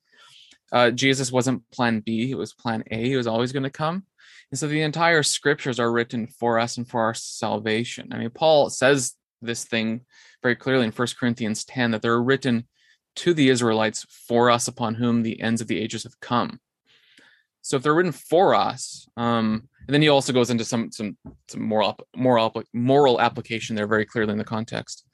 Uh, 0.71 0.89
Jesus 0.89 1.31
wasn't 1.31 1.69
plan 1.69 1.99
B, 1.99 2.31
it 2.31 2.37
was 2.37 2.53
plan 2.53 2.83
A. 2.89 3.03
He 3.03 3.15
was 3.15 3.27
always 3.27 3.51
going 3.51 3.63
to 3.63 3.69
come. 3.69 4.05
And 4.51 4.59
so 4.59 4.67
the 4.67 4.81
entire 4.81 5.23
scriptures 5.23 5.79
are 5.79 5.91
written 5.91 6.27
for 6.27 6.59
us 6.59 6.77
and 6.77 6.87
for 6.87 7.01
our 7.01 7.13
salvation. 7.13 8.09
I 8.11 8.17
mean, 8.17 8.29
Paul 8.29 8.69
says 8.69 9.13
this 9.41 9.63
thing 9.63 10.01
very 10.43 10.55
clearly 10.55 10.85
in 10.85 10.91
1 10.91 11.07
Corinthians 11.19 11.63
10 11.65 11.91
that 11.91 12.01
they're 12.01 12.21
written 12.21 12.67
to 13.17 13.33
the 13.33 13.49
Israelites 13.49 14.05
for 14.27 14.49
us 14.49 14.67
upon 14.67 14.95
whom 14.95 15.23
the 15.23 15.41
ends 15.41 15.61
of 15.61 15.67
the 15.67 15.79
ages 15.79 16.03
have 16.03 16.19
come. 16.19 16.59
So 17.61 17.77
if 17.77 17.83
they're 17.83 17.95
written 17.95 18.11
for 18.11 18.55
us, 18.55 19.07
um, 19.17 19.67
and 19.87 19.93
then 19.93 20.01
he 20.01 20.09
also 20.09 20.33
goes 20.33 20.49
into 20.49 20.65
some 20.65 20.91
some 20.91 21.17
some 21.47 21.61
moral 21.61 21.97
moral 22.15 22.63
moral 22.73 23.21
application 23.21 23.75
there 23.75 23.87
very 23.87 24.05
clearly 24.05 24.31
in 24.31 24.37
the 24.37 24.43
context. 24.43 25.05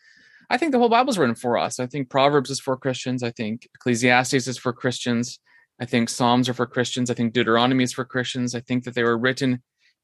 I 0.50 0.58
think 0.58 0.72
the 0.72 0.79
whole 0.79 0.89
Bible's 0.89 1.17
written 1.17 1.36
for 1.36 1.58
us. 1.58 1.79
I 1.79 1.88
think 1.88 2.10
Proverbs 2.10 2.50
is 2.50 2.60
for 2.60 2.77
Christians. 2.77 3.22
I 3.22 3.32
think 3.32 3.67
Ecclesiastes 3.75 4.48
is 4.48 4.58
for 4.58 4.72
Christians. 4.72 5.39
I 5.79 5.86
think 5.86 6.10
Psalms 6.10 6.50
are 6.50 6.53
for 6.53 6.65
Christians. 6.65 7.10
I 7.10 7.13
think 7.13 7.34
Deuteronomy 7.34 7.84
is 7.84 7.93
for 7.93 8.05
Christians. 8.05 8.55
I 8.55 8.60
think 8.60 8.84
that 8.84 8.96
they 8.96 9.03
were 9.03 9.17
written 9.17 9.62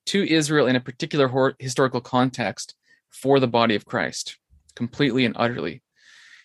to 0.08 0.24
Israel 0.32 0.68
in 0.68 0.76
a 0.76 0.82
particular 0.82 1.56
historical 1.60 2.02
context 2.02 2.76
for 3.10 3.40
the 3.40 3.48
body 3.48 3.76
of 3.76 3.86
Christ, 3.86 4.38
completely 4.76 5.26
and 5.26 5.36
utterly. 5.38 5.82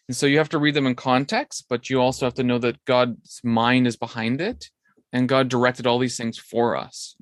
And 0.06 0.16
so 0.16 0.26
you 0.26 0.38
have 0.38 0.48
to 0.50 0.58
read 0.58 0.74
them 0.74 0.86
in 0.86 0.94
context, 0.94 1.66
but 1.68 1.90
you 1.90 2.00
also 2.00 2.26
have 2.26 2.34
to 2.34 2.42
know 2.42 2.58
that 2.58 2.84
God's 2.84 3.40
mind 3.44 3.86
is 3.86 3.96
behind 3.96 4.40
it 4.40 4.70
and 5.12 5.28
God 5.28 5.48
directed 5.48 5.86
all 5.86 5.98
these 5.98 6.16
things 6.16 6.38
for 6.38 6.76
us. 6.76 7.16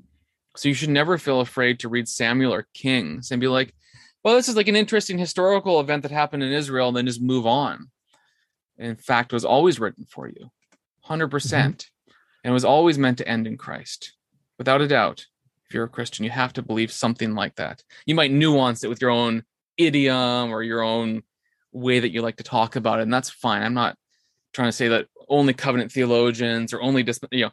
So 0.57 0.69
you 0.69 0.75
should 0.75 0.91
never 0.91 1.19
feel 1.19 1.41
afraid 1.41 1.81
to 1.81 1.89
read 1.89 2.09
Samuel 2.09 2.53
or 2.55 2.67
Kings 2.75 3.31
and 3.31 3.41
be 3.41 3.49
like, 3.49 3.75
well, 4.25 4.35
this 4.35 4.49
is 4.49 4.57
like 4.57 4.69
an 4.69 4.77
interesting 4.77 5.19
historical 5.19 5.79
event 5.81 6.03
that 6.03 6.11
happened 6.11 6.43
in 6.43 6.53
Israel, 6.53 6.89
and 6.89 6.97
then 6.97 7.07
just 7.07 7.23
move 7.23 7.47
on. 7.47 7.91
In 8.77 8.97
fact, 8.97 9.33
it 9.33 9.37
was 9.37 9.45
always 9.45 9.79
written 9.79 10.05
for 10.05 10.27
you, 10.27 10.51
100%. 11.09 11.31
percent 11.31 11.79
mm-hmm. 11.79 11.96
And 12.47 12.55
was 12.55 12.65
always 12.65 12.97
meant 12.97 13.19
to 13.19 13.29
end 13.29 13.49
in 13.49 13.59
Christ. 13.59 14.13
Without 14.57 14.81
a 14.81 14.87
doubt, 14.87 15.27
if 15.67 15.75
you're 15.75 15.85
a 15.85 15.89
Christian, 15.89 16.25
you 16.25 16.31
have 16.31 16.53
to 16.53 16.63
believe 16.63 16.93
something 16.93 17.35
like 17.35 17.57
that. 17.57 17.83
You 18.07 18.15
might 18.15 18.31
nuance 18.31 18.85
it 18.85 18.89
with 18.89 19.01
your 19.01 19.11
own 19.11 19.43
idiom 19.77 20.53
or 20.53 20.63
your 20.63 20.81
own 20.81 21.25
way 21.73 21.99
that 21.99 22.13
you 22.13 22.23
like 22.23 22.37
to 22.37 22.45
talk 22.45 22.77
about 22.77 23.01
it, 23.01 23.03
and 23.03 23.13
that's 23.13 23.31
fine. 23.31 23.65
I'm 23.65 23.75
not 23.75 23.99
trying 24.53 24.69
to 24.69 24.73
say 24.73 24.87
that 24.87 25.09
only 25.29 25.55
covenant 25.55 25.91
theologians 25.91 26.73
or 26.73 26.81
only 26.81 27.03
dis- 27.03 27.19
you 27.33 27.47
know 27.47 27.51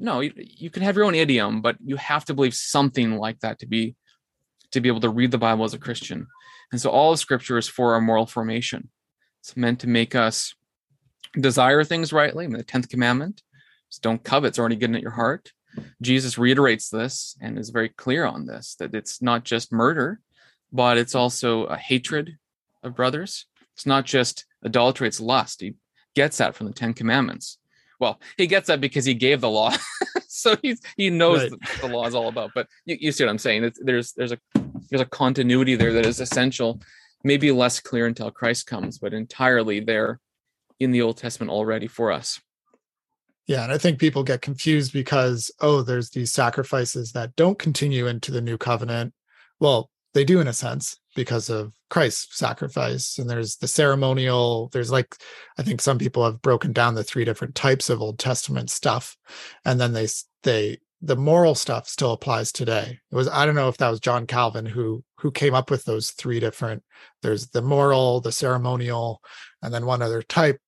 no 0.00 0.18
you, 0.18 0.32
you 0.36 0.70
can 0.70 0.82
have 0.82 0.96
your 0.96 1.04
own 1.04 1.14
idiom 1.14 1.62
but 1.62 1.76
you 1.80 1.94
have 1.94 2.24
to 2.24 2.34
believe 2.34 2.52
something 2.52 3.16
like 3.16 3.38
that 3.40 3.60
to 3.60 3.66
be 3.66 3.94
to 4.72 4.80
be 4.80 4.88
able 4.88 5.00
to 5.00 5.08
read 5.08 5.30
the 5.30 5.38
bible 5.38 5.64
as 5.64 5.72
a 5.72 5.78
christian 5.78 6.26
and 6.72 6.80
so 6.80 6.90
all 6.90 7.12
of 7.12 7.18
scripture 7.20 7.58
is 7.58 7.68
for 7.68 7.94
our 7.94 8.00
moral 8.00 8.26
formation 8.26 8.90
it's 9.40 9.56
meant 9.56 9.78
to 9.78 9.86
make 9.86 10.16
us 10.16 10.52
desire 11.40 11.84
things 11.84 12.12
rightly 12.12 12.44
I 12.44 12.48
mean, 12.48 12.58
the 12.58 12.64
10th 12.64 12.90
commandment 12.90 13.40
don't 13.98 14.22
covet 14.22 14.48
it's 14.48 14.58
already 14.58 14.76
getting 14.76 14.96
at 14.96 15.02
your 15.02 15.12
heart. 15.12 15.52
Jesus 16.02 16.38
reiterates 16.38 16.90
this 16.90 17.36
and 17.40 17.58
is 17.58 17.70
very 17.70 17.88
clear 17.88 18.24
on 18.24 18.46
this 18.46 18.76
that 18.78 18.94
it's 18.94 19.22
not 19.22 19.44
just 19.44 19.72
murder 19.72 20.20
but 20.72 20.96
it's 20.96 21.14
also 21.14 21.64
a 21.64 21.76
hatred 21.76 22.38
of 22.82 22.96
brothers. 22.96 23.46
It's 23.74 23.86
not 23.86 24.06
just 24.06 24.46
adultery 24.62 25.08
it's 25.08 25.20
lust. 25.20 25.60
He 25.60 25.74
gets 26.14 26.38
that 26.38 26.54
from 26.54 26.66
the 26.66 26.72
ten 26.72 26.94
commandments. 26.94 27.58
Well 28.00 28.20
he 28.36 28.46
gets 28.46 28.68
that 28.68 28.80
because 28.80 29.04
he 29.04 29.14
gave 29.14 29.40
the 29.40 29.50
law. 29.50 29.74
So 30.34 30.56
he's 30.62 30.80
he 30.96 31.10
knows 31.10 31.50
right. 31.50 31.60
the 31.82 31.88
law 31.88 32.06
is 32.06 32.14
all 32.14 32.28
about 32.28 32.52
but 32.54 32.66
you, 32.86 32.96
you 32.98 33.12
see 33.12 33.22
what 33.22 33.30
i'm 33.30 33.38
saying? 33.38 33.64
It's, 33.64 33.78
there's 33.80 34.12
there's 34.12 34.32
a 34.32 34.38
there's 34.88 35.02
a 35.02 35.06
continuity 35.06 35.76
there 35.76 35.92
that 35.92 36.06
is 36.06 36.20
essential 36.20 36.80
maybe 37.22 37.52
less 37.52 37.80
clear 37.80 38.06
until 38.06 38.30
christ 38.30 38.66
comes 38.66 38.98
but 38.98 39.12
entirely 39.12 39.78
there 39.78 40.20
in 40.80 40.90
the 40.90 41.02
old 41.02 41.18
testament 41.18 41.50
already 41.50 41.86
for 41.86 42.10
us 42.10 42.40
yeah, 43.46 43.64
and 43.64 43.72
I 43.72 43.78
think 43.78 43.98
people 43.98 44.22
get 44.22 44.42
confused 44.42 44.92
because 44.92 45.50
oh, 45.60 45.82
there's 45.82 46.10
these 46.10 46.32
sacrifices 46.32 47.12
that 47.12 47.34
don't 47.36 47.58
continue 47.58 48.06
into 48.06 48.30
the 48.30 48.40
new 48.40 48.56
covenant. 48.56 49.14
Well, 49.58 49.90
they 50.14 50.24
do 50.24 50.40
in 50.40 50.48
a 50.48 50.52
sense 50.52 50.98
because 51.14 51.50
of 51.50 51.74
Christ's 51.90 52.38
sacrifice. 52.38 53.18
And 53.18 53.28
there's 53.28 53.56
the 53.56 53.68
ceremonial, 53.68 54.68
there's 54.72 54.92
like 54.92 55.16
I 55.58 55.62
think 55.62 55.80
some 55.80 55.98
people 55.98 56.24
have 56.24 56.42
broken 56.42 56.72
down 56.72 56.94
the 56.94 57.04
three 57.04 57.24
different 57.24 57.54
types 57.54 57.90
of 57.90 58.00
Old 58.00 58.18
Testament 58.18 58.70
stuff. 58.70 59.16
And 59.64 59.80
then 59.80 59.92
they 59.92 60.08
they 60.42 60.78
the 61.04 61.16
moral 61.16 61.56
stuff 61.56 61.88
still 61.88 62.12
applies 62.12 62.52
today. 62.52 63.00
It 63.10 63.14
was 63.14 63.28
I 63.28 63.44
don't 63.44 63.56
know 63.56 63.68
if 63.68 63.78
that 63.78 63.90
was 63.90 64.00
John 64.00 64.26
Calvin 64.26 64.66
who 64.66 65.02
who 65.18 65.32
came 65.32 65.54
up 65.54 65.70
with 65.70 65.84
those 65.84 66.10
three 66.10 66.40
different 66.40 66.82
there's 67.22 67.48
the 67.48 67.62
moral, 67.62 68.20
the 68.20 68.32
ceremonial, 68.32 69.20
and 69.62 69.74
then 69.74 69.86
one 69.86 70.02
other 70.02 70.22
type 70.22 70.60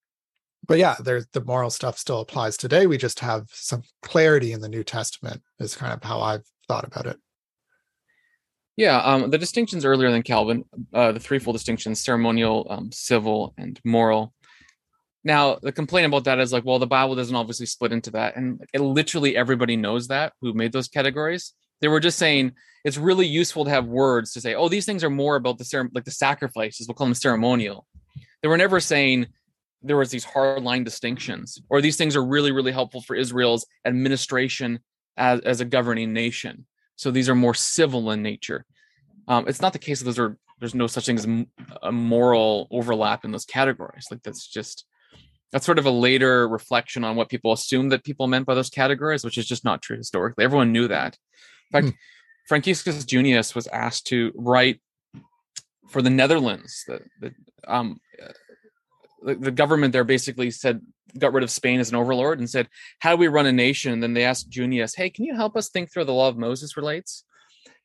but 0.66 0.78
yeah, 0.78 0.96
there's 1.02 1.26
the 1.32 1.44
moral 1.44 1.70
stuff 1.70 1.98
still 1.98 2.20
applies 2.20 2.56
today. 2.56 2.86
We 2.86 2.98
just 2.98 3.20
have 3.20 3.48
some 3.52 3.82
clarity 4.02 4.52
in 4.52 4.60
the 4.60 4.68
New 4.68 4.84
Testament, 4.84 5.42
is 5.58 5.76
kind 5.76 5.92
of 5.92 6.02
how 6.02 6.20
I've 6.20 6.44
thought 6.68 6.84
about 6.84 7.06
it. 7.06 7.18
Yeah, 8.76 8.98
um, 8.98 9.30
the 9.30 9.38
distinctions 9.38 9.84
earlier 9.84 10.10
than 10.10 10.22
Calvin, 10.22 10.64
uh, 10.92 11.12
the 11.12 11.20
threefold 11.20 11.54
distinctions 11.54 12.02
ceremonial, 12.02 12.66
um, 12.70 12.90
civil, 12.90 13.54
and 13.56 13.80
moral. 13.84 14.32
Now, 15.22 15.58
the 15.62 15.72
complaint 15.72 16.06
about 16.06 16.24
that 16.24 16.40
is 16.40 16.52
like, 16.52 16.64
well, 16.64 16.78
the 16.78 16.86
Bible 16.86 17.14
doesn't 17.14 17.34
obviously 17.34 17.66
split 17.66 17.92
into 17.92 18.10
that. 18.10 18.36
And 18.36 18.60
it, 18.72 18.80
literally 18.80 19.36
everybody 19.36 19.76
knows 19.76 20.08
that 20.08 20.32
who 20.40 20.52
made 20.52 20.72
those 20.72 20.88
categories. 20.88 21.54
They 21.80 21.88
were 21.88 22.00
just 22.00 22.18
saying 22.18 22.52
it's 22.84 22.98
really 22.98 23.26
useful 23.26 23.64
to 23.64 23.70
have 23.70 23.86
words 23.86 24.32
to 24.32 24.40
say, 24.40 24.54
oh, 24.54 24.68
these 24.68 24.84
things 24.84 25.02
are 25.02 25.10
more 25.10 25.36
about 25.36 25.56
the 25.58 25.64
ceremony, 25.64 25.92
like 25.94 26.04
the 26.04 26.10
sacrifices, 26.10 26.86
we'll 26.86 26.94
call 26.94 27.06
them 27.06 27.14
ceremonial. 27.14 27.86
They 28.42 28.48
were 28.48 28.58
never 28.58 28.80
saying 28.80 29.28
there 29.84 29.96
was 29.96 30.10
these 30.10 30.24
hard 30.24 30.62
line 30.62 30.82
distinctions 30.82 31.60
or 31.68 31.80
these 31.80 31.96
things 31.96 32.16
are 32.16 32.24
really 32.24 32.52
really 32.52 32.72
helpful 32.72 33.02
for 33.02 33.14
israel's 33.14 33.66
administration 33.84 34.80
as, 35.16 35.40
as 35.40 35.60
a 35.60 35.64
governing 35.64 36.12
nation. 36.12 36.66
So 36.96 37.10
these 37.10 37.28
are 37.28 37.34
more 37.34 37.54
civil 37.54 38.10
in 38.10 38.22
nature. 38.22 38.64
Um, 39.26 39.48
it's 39.48 39.60
not 39.60 39.72
the 39.72 39.78
case 39.78 40.00
that 40.00 40.04
those 40.04 40.18
are 40.18 40.36
there's 40.60 40.74
no 40.74 40.86
such 40.86 41.06
thing 41.06 41.16
as 41.16 41.26
a 41.82 41.92
moral 41.92 42.68
overlap 42.70 43.24
in 43.24 43.32
those 43.32 43.44
categories. 43.44 44.06
Like 44.10 44.22
that's 44.22 44.46
just 44.46 44.86
that's 45.50 45.66
sort 45.66 45.78
of 45.78 45.86
a 45.86 45.90
later 45.90 46.48
reflection 46.48 47.04
on 47.04 47.16
what 47.16 47.28
people 47.28 47.52
assumed 47.52 47.92
that 47.92 48.04
people 48.04 48.26
meant 48.26 48.46
by 48.46 48.54
those 48.54 48.70
categories 48.70 49.24
which 49.24 49.38
is 49.38 49.46
just 49.46 49.64
not 49.64 49.82
true 49.82 49.96
historically. 49.96 50.44
Everyone 50.44 50.72
knew 50.72 50.88
that. 50.88 51.18
In 51.72 51.80
fact 51.80 51.94
hmm. 51.94 51.98
franciscus 52.48 53.04
junius 53.04 53.54
was 53.54 53.66
asked 53.68 54.06
to 54.08 54.32
write 54.36 54.80
for 55.88 56.02
the 56.02 56.10
netherlands 56.10 56.84
the, 56.86 57.00
the 57.20 57.34
um, 57.66 58.00
the, 59.24 59.34
the 59.34 59.50
government 59.50 59.92
there 59.92 60.04
basically 60.04 60.50
said 60.50 60.80
got 61.18 61.32
rid 61.32 61.44
of 61.44 61.50
Spain 61.50 61.80
as 61.80 61.90
an 61.90 61.96
overlord 61.96 62.38
and 62.38 62.48
said, 62.48 62.68
"How 62.98 63.10
do 63.10 63.16
we 63.16 63.28
run 63.28 63.46
a 63.46 63.52
nation?" 63.52 63.92
And 63.92 64.02
then 64.02 64.14
they 64.14 64.24
asked 64.24 64.50
Junius, 64.50 64.94
"Hey, 64.94 65.10
can 65.10 65.24
you 65.24 65.34
help 65.34 65.56
us 65.56 65.68
think 65.68 65.92
through 65.92 66.04
the 66.04 66.12
law 66.12 66.28
of 66.28 66.36
Moses 66.36 66.76
relates?" 66.76 67.24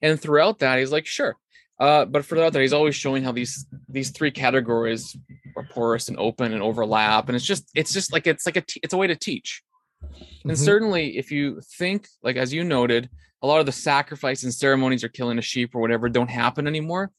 And 0.02 0.20
throughout 0.20 0.60
that, 0.60 0.80
he's 0.80 0.92
like, 0.92 1.06
"Sure," 1.06 1.38
uh, 1.80 2.06
but 2.06 2.26
throughout 2.26 2.54
that, 2.54 2.62
he's 2.62 2.74
always 2.74 2.96
showing 2.96 3.24
how 3.24 3.32
these 3.32 3.66
these 3.88 4.12
three 4.12 4.32
categories 4.32 5.16
are 5.56 5.68
porous 5.72 6.10
and 6.10 6.18
open 6.20 6.54
and 6.54 6.62
overlap, 6.62 7.30
and 7.30 7.36
it's 7.36 7.46
just 7.46 7.70
it's 7.76 7.94
just 7.94 8.12
like 8.12 8.28
it's 8.28 8.46
like 8.46 8.58
a 8.58 8.62
t- 8.62 8.82
it's 8.84 8.94
a 8.94 8.98
way 8.98 9.08
to 9.08 9.16
teach. 9.16 9.64
And 10.02 10.54
mm-hmm. 10.54 10.54
certainly, 10.54 11.18
if 11.18 11.32
you 11.32 11.62
think 11.78 12.08
like 12.24 12.36
as 12.36 12.54
you 12.54 12.64
noted, 12.64 13.10
a 13.42 13.48
lot 13.48 13.60
of 13.60 13.66
the 13.66 13.72
sacrifice 13.72 14.44
and 14.44 14.54
ceremonies 14.54 15.04
or 15.04 15.10
killing 15.10 15.38
a 15.38 15.42
sheep 15.42 15.76
or 15.76 15.82
whatever 15.82 16.10
don't 16.10 16.30
happen 16.30 16.68
anymore. 16.68 17.12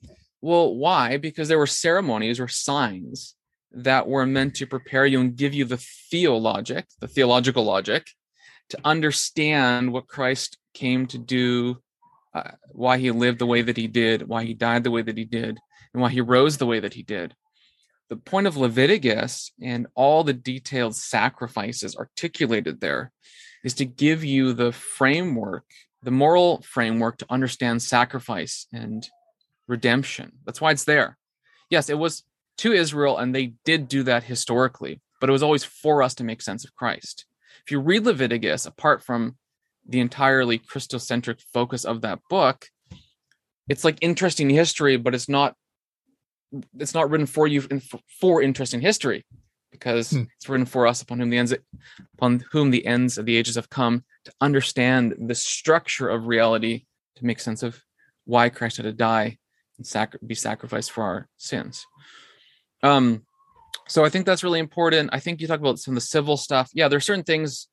Well, 0.42 0.74
why? 0.74 1.18
Because 1.18 1.48
there 1.48 1.58
were 1.58 1.66
ceremonies 1.66 2.40
or 2.40 2.48
signs 2.48 3.34
that 3.72 4.08
were 4.08 4.26
meant 4.26 4.56
to 4.56 4.66
prepare 4.66 5.06
you 5.06 5.20
and 5.20 5.36
give 5.36 5.54
you 5.54 5.64
the 5.64 5.76
theologic, 6.10 6.86
the 7.00 7.08
theological 7.08 7.64
logic, 7.64 8.10
to 8.70 8.78
understand 8.84 9.92
what 9.92 10.08
Christ 10.08 10.58
came 10.74 11.06
to 11.06 11.18
do 11.18 11.80
uh, 12.34 12.52
why 12.68 12.98
he 12.98 13.10
lived 13.10 13.38
the 13.38 13.46
way 13.46 13.62
that 13.62 13.76
he 13.76 13.88
did, 13.88 14.28
why 14.28 14.44
he 14.44 14.54
died 14.54 14.84
the 14.84 14.90
way 14.90 15.02
that 15.02 15.18
he 15.18 15.24
did, 15.24 15.58
and 15.92 16.00
why 16.00 16.08
he 16.08 16.20
rose 16.20 16.58
the 16.58 16.66
way 16.66 16.80
that 16.80 16.94
he 16.94 17.02
did. 17.02 17.34
The 18.08 18.16
point 18.16 18.46
of 18.46 18.56
Leviticus 18.56 19.52
and 19.60 19.86
all 19.94 20.24
the 20.24 20.32
detailed 20.32 20.96
sacrifices 20.96 21.96
articulated 21.96 22.80
there 22.80 23.12
is 23.64 23.74
to 23.74 23.84
give 23.84 24.24
you 24.24 24.52
the 24.52 24.72
framework, 24.72 25.64
the 26.02 26.10
moral 26.10 26.62
framework 26.62 27.18
to 27.18 27.26
understand 27.30 27.82
sacrifice 27.82 28.66
and 28.72 29.08
redemption. 29.66 30.32
That's 30.44 30.60
why 30.60 30.72
it's 30.72 30.84
there. 30.84 31.18
Yes, 31.68 31.88
it 31.88 31.98
was 31.98 32.24
to 32.60 32.72
Israel, 32.72 33.16
and 33.16 33.34
they 33.34 33.54
did 33.64 33.88
do 33.88 34.02
that 34.02 34.24
historically, 34.24 35.00
but 35.20 35.30
it 35.30 35.32
was 35.32 35.42
always 35.42 35.64
for 35.64 36.02
us 36.02 36.14
to 36.14 36.24
make 36.24 36.42
sense 36.42 36.64
of 36.64 36.74
Christ. 36.74 37.24
If 37.64 37.72
you 37.72 37.80
read 37.80 38.04
Leviticus, 38.04 38.66
apart 38.66 39.02
from 39.02 39.36
the 39.88 40.00
entirely 40.00 40.58
Christocentric 40.58 41.40
focus 41.52 41.84
of 41.84 42.02
that 42.02 42.20
book, 42.28 42.66
it's 43.68 43.82
like 43.82 43.98
interesting 44.02 44.50
history, 44.50 44.96
but 44.98 45.14
it's 45.14 45.28
not 45.28 45.54
it's 46.78 46.94
not 46.94 47.08
written 47.08 47.26
for 47.26 47.46
you 47.46 47.62
for 48.20 48.42
interesting 48.42 48.80
history 48.80 49.24
because 49.70 50.10
hmm. 50.10 50.24
it's 50.36 50.48
written 50.48 50.66
for 50.66 50.86
us 50.86 51.00
upon 51.00 51.20
whom 51.20 51.30
the 51.30 51.38
ends 51.38 51.54
upon 52.14 52.44
whom 52.50 52.70
the 52.70 52.84
ends 52.84 53.16
of 53.16 53.24
the 53.24 53.36
ages 53.36 53.54
have 53.54 53.70
come 53.70 54.04
to 54.24 54.32
understand 54.40 55.14
the 55.18 55.34
structure 55.34 56.08
of 56.08 56.26
reality 56.26 56.84
to 57.16 57.24
make 57.24 57.40
sense 57.40 57.62
of 57.62 57.82
why 58.24 58.48
Christ 58.48 58.76
had 58.76 58.84
to 58.84 58.92
die 58.92 59.38
and 59.78 59.86
sac- 59.86 60.16
be 60.26 60.34
sacrificed 60.34 60.90
for 60.90 61.04
our 61.04 61.28
sins. 61.36 61.86
Um, 62.82 63.24
so 63.88 64.04
I 64.04 64.08
think 64.08 64.26
that's 64.26 64.44
really 64.44 64.60
important. 64.60 65.10
I 65.12 65.20
think 65.20 65.40
you 65.40 65.46
talk 65.46 65.60
about 65.60 65.78
some 65.78 65.92
of 65.92 65.96
the 65.96 66.06
civil 66.06 66.36
stuff. 66.36 66.70
Yeah, 66.72 66.88
there 66.88 66.96
are 66.96 67.00
certain 67.00 67.24
things 67.24 67.68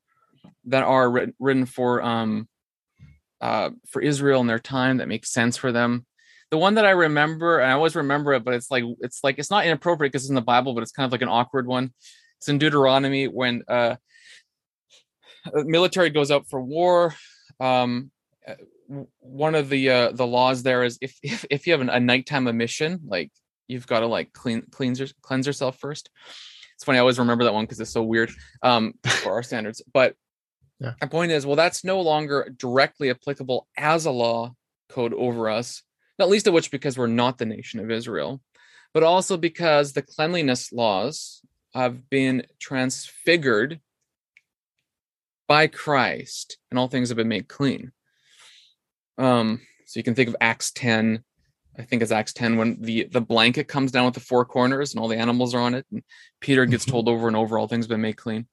that 0.65 0.83
are 0.83 1.09
written, 1.09 1.33
written 1.39 1.65
for 1.65 2.01
um, 2.01 2.47
uh, 3.41 3.69
for 3.87 4.01
Israel 4.01 4.41
in 4.41 4.47
their 4.47 4.59
time 4.59 4.97
that 4.97 5.07
makes 5.07 5.31
sense 5.31 5.57
for 5.57 5.71
them. 5.71 6.05
The 6.49 6.57
one 6.57 6.75
that 6.75 6.85
I 6.85 6.91
remember, 6.91 7.59
and 7.59 7.69
I 7.69 7.75
always 7.75 7.95
remember 7.95 8.33
it, 8.33 8.43
but 8.43 8.53
it's 8.53 8.71
like 8.71 8.83
it's 9.01 9.23
like 9.23 9.37
it's 9.37 9.51
not 9.51 9.65
inappropriate 9.65 10.11
because 10.11 10.23
it's 10.23 10.29
in 10.29 10.35
the 10.35 10.41
Bible, 10.41 10.73
but 10.73 10.81
it's 10.81 10.91
kind 10.91 11.05
of 11.05 11.11
like 11.11 11.21
an 11.21 11.29
awkward 11.29 11.67
one. 11.67 11.93
It's 12.39 12.49
in 12.49 12.57
Deuteronomy 12.57 13.27
when 13.27 13.63
uh, 13.67 13.95
military 15.53 16.09
goes 16.09 16.31
out 16.31 16.47
for 16.49 16.61
war. 16.61 17.13
Um, 17.59 18.11
uh, 18.47 18.55
one 19.19 19.55
of 19.55 19.69
the 19.69 19.89
uh, 19.89 20.11
the 20.13 20.25
laws 20.25 20.63
there 20.63 20.83
is 20.83 20.97
if 21.01 21.17
if, 21.21 21.45
if 21.49 21.67
you 21.67 21.73
have 21.73 21.81
an, 21.81 21.89
a 21.89 21.99
nighttime 21.99 22.47
emission, 22.47 23.01
like 23.05 23.31
you've 23.67 23.87
got 23.87 24.01
to 24.01 24.07
like 24.07 24.33
clean 24.33 24.63
cleanse 24.71 24.99
your, 24.99 25.09
cleanse 25.21 25.47
yourself 25.47 25.79
first. 25.79 26.09
It's 26.75 26.83
funny. 26.83 26.97
I 26.97 27.01
always 27.01 27.19
remember 27.19 27.43
that 27.43 27.53
one 27.53 27.65
because 27.65 27.79
it's 27.79 27.91
so 27.91 28.03
weird 28.03 28.31
um, 28.61 28.93
for 29.07 29.31
our 29.31 29.43
standards. 29.43 29.81
But 29.91 30.15
yeah. 30.79 30.93
my 31.01 31.07
point 31.07 31.31
is, 31.31 31.45
well, 31.45 31.55
that's 31.55 31.83
no 31.83 32.01
longer 32.01 32.53
directly 32.55 33.09
applicable 33.09 33.67
as 33.75 34.05
a 34.05 34.11
law 34.11 34.53
code 34.89 35.13
over 35.13 35.49
us. 35.49 35.81
Not 36.19 36.29
least 36.29 36.47
of 36.47 36.53
which 36.53 36.71
because 36.71 36.97
we're 36.97 37.07
not 37.07 37.37
the 37.37 37.45
nation 37.45 37.79
of 37.79 37.91
Israel, 37.91 38.41
but 38.93 39.03
also 39.03 39.37
because 39.37 39.93
the 39.93 40.01
cleanliness 40.01 40.71
laws 40.71 41.41
have 41.73 42.09
been 42.09 42.45
transfigured 42.59 43.79
by 45.47 45.67
Christ, 45.67 46.57
and 46.69 46.79
all 46.79 46.87
things 46.87 47.09
have 47.09 47.17
been 47.17 47.27
made 47.27 47.47
clean. 47.47 47.91
Um, 49.17 49.61
so 49.85 49.99
you 49.99 50.03
can 50.03 50.15
think 50.15 50.29
of 50.29 50.35
Acts 50.41 50.71
10, 50.71 51.23
I 51.77 51.83
think 51.83 52.01
it's 52.01 52.11
Acts 52.11 52.33
10 52.33 52.57
when 52.57 52.81
the 52.81 53.07
the 53.11 53.21
blanket 53.21 53.67
comes 53.67 53.91
down 53.91 54.05
with 54.05 54.15
the 54.15 54.19
four 54.19 54.45
corners 54.45 54.93
and 54.93 55.01
all 55.01 55.07
the 55.07 55.17
animals 55.17 55.53
are 55.53 55.61
on 55.61 55.75
it, 55.75 55.85
and 55.91 56.03
Peter 56.41 56.65
gets 56.65 56.85
mm-hmm. 56.85 56.91
told 56.91 57.09
over 57.09 57.27
and 57.27 57.37
over 57.37 57.57
all 57.57 57.67
things 57.67 57.85
have 57.85 57.89
been 57.89 58.01
made 58.01 58.17
clean. 58.17 58.47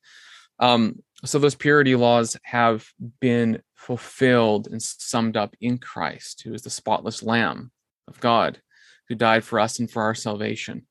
Um, 0.59 1.02
so 1.25 1.38
those 1.38 1.54
purity 1.54 1.97
laws 1.97 2.37
have 2.43 2.87
been 3.21 3.62
fulfilled 3.75 4.69
and 4.71 4.83
summed 4.83 5.37
up 5.37 5.57
in 5.61 5.78
Christ, 5.78 6.43
who 6.43 6.52
is 6.54 6.62
the 6.62 6.71
spotless 6.71 7.23
Lamb 7.23 7.71
of 8.09 8.21
God, 8.21 8.61
who 9.09 9.14
died 9.14 9.45
for 9.45 9.59
us 9.59 9.78
and 9.78 9.90
for 9.90 10.02
our 10.02 10.14
salvation. 10.14 10.87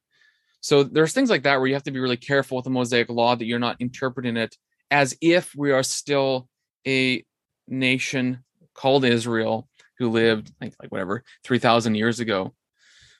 So 0.62 0.84
there's 0.84 1.13
things 1.13 1.29
like 1.29 1.44
that 1.44 1.60
where 1.60 1.68
you 1.68 1.74
have 1.74 1.84
to 1.84 1.92
be 1.92 2.00
really 2.00 2.18
careful 2.18 2.57
with 2.57 2.64
the 2.64 2.72
Mosaic 2.72 3.10
law 3.10 3.36
that 3.36 3.46
you're 3.46 3.60
not 3.60 3.77
interpreting 3.79 4.38
it 4.38 4.55
as 4.90 5.16
if 5.22 5.53
we 5.55 5.72
are 5.72 5.84
still 5.84 6.48
a 6.88 7.24
nation 7.68 8.44
called 8.74 9.05
Israel 9.05 9.68
who 10.00 10.10
lived 10.10 10.51
like, 10.62 10.74
like 10.82 10.92
whatever 10.92 11.24
3000 11.44 11.96
years 11.96 12.20
ago. 12.20 12.53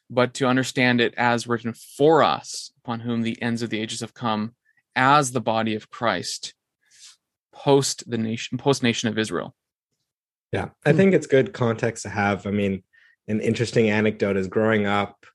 But 0.10 0.34
to 0.36 0.48
understand 0.48 1.02
it 1.02 1.14
as 1.18 1.48
written 1.48 1.74
for 1.74 2.24
us 2.24 2.72
upon 2.84 3.00
whom 3.00 3.22
the 3.22 3.42
ends 3.42 3.62
of 3.62 3.70
the 3.70 3.80
ages 3.80 4.02
have 4.02 4.14
come 4.14 4.54
as 4.96 5.32
the 5.32 5.42
body 5.42 5.76
of 5.76 5.90
christ 5.90 6.54
post 7.54 8.10
the 8.10 8.18
nation 8.18 8.58
post 8.58 8.84
nation 8.84 9.10
of 9.10 9.18
israel. 9.18 9.56
Yeah 10.52 10.70
i 10.86 10.92
hmm. 10.92 10.98
think 10.98 11.14
it's 11.14 11.28
good 11.28 11.54
context 11.54 12.04
to 12.04 12.10
have. 12.10 12.46
I 12.46 12.52
mean 12.52 12.84
an 13.28 13.40
interesting 13.40 13.90
anecdote 13.90 14.38
is 14.38 14.48
growing 14.48 14.86
up 14.86 15.26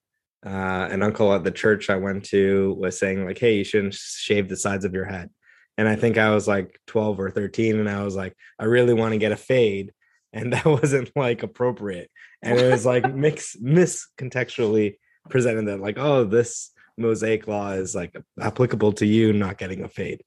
uh, 0.45 0.89
an 0.91 1.03
uncle 1.03 1.35
at 1.35 1.43
the 1.43 1.51
church 1.51 1.91
i 1.91 1.97
went 1.97 2.25
to 2.25 2.75
was 2.79 2.99
saying 2.99 3.25
like 3.25 3.39
hey 3.39 3.57
you 3.57 3.65
shouldn't 3.65 3.95
shave 3.95 4.49
the 4.49 4.57
sides 4.57 4.85
of 4.85 4.95
your 4.95 5.05
head. 5.05 5.31
And 5.77 5.89
i 5.89 5.97
think 5.97 6.19
i 6.19 6.31
was 6.31 6.47
like 6.47 6.79
12 6.87 7.21
or 7.21 7.31
13 7.31 7.79
and 7.79 7.89
i 7.89 8.05
was 8.05 8.17
like 8.17 8.35
i 8.59 8.65
really 8.65 8.95
want 8.95 9.13
to 9.13 9.19
get 9.19 9.33
a 9.33 9.37
fade 9.37 9.93
and 10.33 10.53
that 10.53 10.65
wasn't 10.67 11.11
like 11.17 11.43
appropriate 11.43 12.11
and 12.43 12.59
it 12.59 12.71
was 12.71 12.87
like 12.87 13.15
mix 13.15 13.57
miscontextually 13.57 14.97
presented 15.29 15.67
that 15.67 15.81
like 15.81 15.99
oh 15.99 16.25
this 16.25 16.71
mosaic 16.97 17.47
law 17.47 17.71
is 17.71 17.95
like 17.95 18.15
applicable 18.41 18.93
to 18.93 19.07
you 19.07 19.33
not 19.33 19.59
getting 19.59 19.83
a 19.83 19.89
fade. 19.89 20.23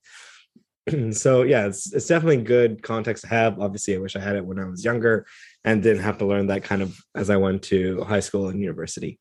So 1.11 1.43
yeah 1.43 1.67
it's, 1.67 1.93
it's 1.93 2.07
definitely 2.07 2.43
good 2.43 2.81
context 2.81 3.23
to 3.23 3.29
have. 3.29 3.59
Obviously 3.59 3.95
i 3.95 3.99
wish 3.99 4.15
i 4.15 4.19
had 4.19 4.35
it 4.35 4.45
when 4.45 4.59
i 4.59 4.65
was 4.65 4.83
younger 4.83 5.27
and 5.63 5.83
didn't 5.83 6.03
have 6.03 6.17
to 6.19 6.25
learn 6.25 6.47
that 6.47 6.63
kind 6.63 6.81
of 6.81 6.97
as 7.15 7.29
i 7.29 7.37
went 7.37 7.61
to 7.63 8.03
high 8.03 8.19
school 8.19 8.47
and 8.47 8.59
university. 8.59 9.19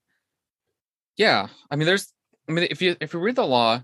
Yeah 1.16 1.48
i 1.70 1.76
mean 1.76 1.86
there's 1.86 2.12
i 2.48 2.52
mean 2.52 2.66
if 2.70 2.80
you 2.80 2.96
if 3.00 3.12
you 3.12 3.20
read 3.20 3.36
the 3.36 3.46
law 3.46 3.82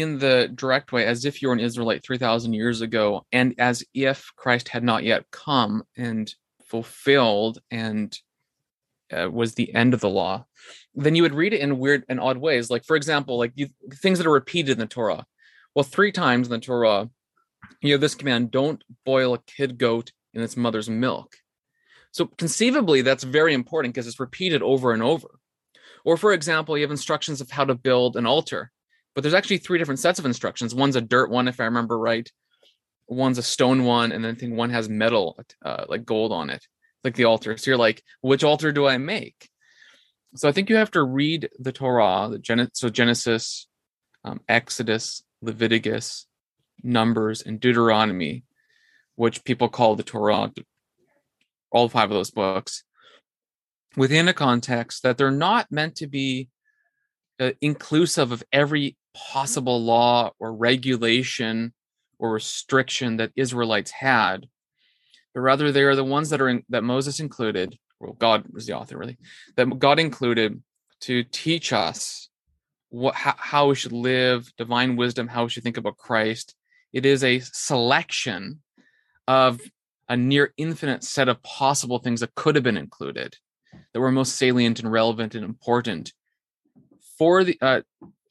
in 0.00 0.18
the 0.18 0.50
direct 0.54 0.92
way 0.92 1.06
as 1.06 1.24
if 1.24 1.40
you're 1.40 1.54
an 1.54 1.60
Israelite 1.60 2.04
3,000 2.04 2.52
years 2.52 2.82
ago, 2.82 3.24
and 3.32 3.54
as 3.58 3.82
if 3.94 4.30
Christ 4.36 4.68
had 4.68 4.84
not 4.84 5.04
yet 5.04 5.24
come 5.30 5.84
and 5.96 6.32
fulfilled 6.66 7.60
and 7.70 8.16
uh, 9.10 9.30
was 9.30 9.54
the 9.54 9.74
end 9.74 9.94
of 9.94 10.00
the 10.00 10.10
law, 10.10 10.44
then 10.94 11.14
you 11.14 11.22
would 11.22 11.34
read 11.34 11.54
it 11.54 11.60
in 11.60 11.78
weird 11.78 12.04
and 12.08 12.20
odd 12.20 12.36
ways. 12.36 12.68
Like, 12.68 12.84
for 12.84 12.94
example, 12.94 13.38
like 13.38 13.52
you, 13.54 13.68
things 13.94 14.18
that 14.18 14.26
are 14.26 14.32
repeated 14.32 14.72
in 14.72 14.78
the 14.78 14.86
Torah. 14.86 15.24
Well, 15.74 15.82
three 15.82 16.12
times 16.12 16.48
in 16.48 16.52
the 16.52 16.58
Torah, 16.58 17.08
you 17.80 17.92
have 17.92 18.00
this 18.00 18.14
command 18.14 18.50
don't 18.50 18.82
boil 19.04 19.34
a 19.34 19.38
kid 19.38 19.78
goat 19.78 20.12
in 20.34 20.42
its 20.42 20.56
mother's 20.56 20.90
milk. 20.90 21.36
So, 22.10 22.26
conceivably, 22.26 23.02
that's 23.02 23.24
very 23.24 23.54
important 23.54 23.94
because 23.94 24.06
it's 24.06 24.20
repeated 24.20 24.62
over 24.62 24.92
and 24.92 25.02
over. 25.02 25.38
Or, 26.04 26.16
for 26.16 26.32
example, 26.32 26.76
you 26.76 26.82
have 26.82 26.90
instructions 26.90 27.40
of 27.40 27.50
how 27.50 27.64
to 27.64 27.74
build 27.74 28.16
an 28.16 28.26
altar 28.26 28.70
but 29.16 29.22
there's 29.22 29.34
actually 29.34 29.56
three 29.56 29.78
different 29.78 29.98
sets 29.98 30.18
of 30.18 30.26
instructions. 30.26 30.74
One's 30.74 30.94
a 30.94 31.00
dirt 31.00 31.30
one, 31.30 31.48
if 31.48 31.58
I 31.58 31.64
remember 31.64 31.98
right. 31.98 32.30
One's 33.08 33.38
a 33.38 33.42
stone 33.42 33.84
one, 33.84 34.12
and 34.12 34.22
then 34.22 34.34
I 34.34 34.38
think 34.38 34.52
one 34.52 34.68
has 34.70 34.90
metal, 34.90 35.40
uh, 35.64 35.86
like 35.88 36.04
gold 36.04 36.32
on 36.32 36.50
it, 36.50 36.66
like 37.02 37.14
the 37.14 37.24
altar. 37.24 37.56
So 37.56 37.70
you're 37.70 37.78
like, 37.78 38.02
which 38.20 38.44
altar 38.44 38.72
do 38.72 38.86
I 38.86 38.98
make? 38.98 39.48
So 40.34 40.46
I 40.46 40.52
think 40.52 40.68
you 40.68 40.76
have 40.76 40.90
to 40.90 41.02
read 41.02 41.48
the 41.58 41.72
Torah, 41.72 42.28
the 42.30 42.38
Gen- 42.38 42.68
so 42.74 42.90
Genesis, 42.90 43.66
um, 44.22 44.42
Exodus, 44.50 45.22
Leviticus, 45.40 46.26
Numbers, 46.82 47.40
and 47.40 47.58
Deuteronomy, 47.58 48.44
which 49.14 49.44
people 49.44 49.70
call 49.70 49.96
the 49.96 50.02
Torah, 50.02 50.52
all 51.70 51.88
five 51.88 52.10
of 52.10 52.16
those 52.16 52.30
books, 52.30 52.84
within 53.96 54.28
a 54.28 54.34
context 54.34 55.02
that 55.04 55.16
they're 55.16 55.30
not 55.30 55.72
meant 55.72 55.96
to 55.96 56.06
be 56.06 56.50
uh, 57.40 57.52
inclusive 57.62 58.30
of 58.30 58.44
every 58.52 58.96
possible 59.16 59.82
law 59.82 60.30
or 60.38 60.54
regulation 60.54 61.72
or 62.18 62.32
restriction 62.32 63.16
that 63.16 63.32
Israelites 63.36 63.90
had, 63.90 64.46
but 65.34 65.40
rather 65.40 65.72
they 65.72 65.82
are 65.82 65.96
the 65.96 66.04
ones 66.04 66.30
that 66.30 66.40
are 66.40 66.48
in, 66.48 66.62
that 66.68 66.84
Moses 66.84 67.20
included. 67.20 67.78
Well, 68.00 68.12
God 68.12 68.44
was 68.52 68.66
the 68.66 68.74
author, 68.74 68.98
really. 68.98 69.18
That 69.56 69.78
God 69.78 69.98
included 69.98 70.62
to 71.00 71.24
teach 71.24 71.72
us 71.72 72.28
what 72.90 73.14
how, 73.14 73.34
how 73.36 73.68
we 73.68 73.74
should 73.74 73.92
live, 73.92 74.52
divine 74.56 74.96
wisdom, 74.96 75.28
how 75.28 75.44
we 75.44 75.50
should 75.50 75.62
think 75.62 75.76
about 75.76 75.96
Christ. 75.96 76.54
It 76.92 77.04
is 77.04 77.24
a 77.24 77.40
selection 77.40 78.60
of 79.26 79.60
a 80.08 80.16
near 80.16 80.52
infinite 80.56 81.04
set 81.04 81.28
of 81.28 81.42
possible 81.42 81.98
things 81.98 82.20
that 82.20 82.34
could 82.34 82.54
have 82.54 82.64
been 82.64 82.76
included 82.76 83.36
that 83.92 84.00
were 84.00 84.12
most 84.12 84.36
salient 84.36 84.78
and 84.80 84.90
relevant 84.90 85.34
and 85.34 85.44
important 85.44 86.12
for 87.18 87.44
the 87.44 87.58
uh, 87.60 87.80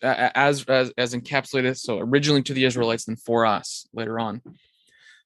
as, 0.02 0.66
as 0.66 0.92
as 0.98 1.14
encapsulated 1.14 1.78
so 1.78 2.00
originally 2.00 2.44
to 2.44 2.54
the 2.54 2.66
israelites 2.66 3.06
then 3.06 3.16
for 3.16 3.46
us 3.46 3.88
later 3.94 4.20
on. 4.20 4.42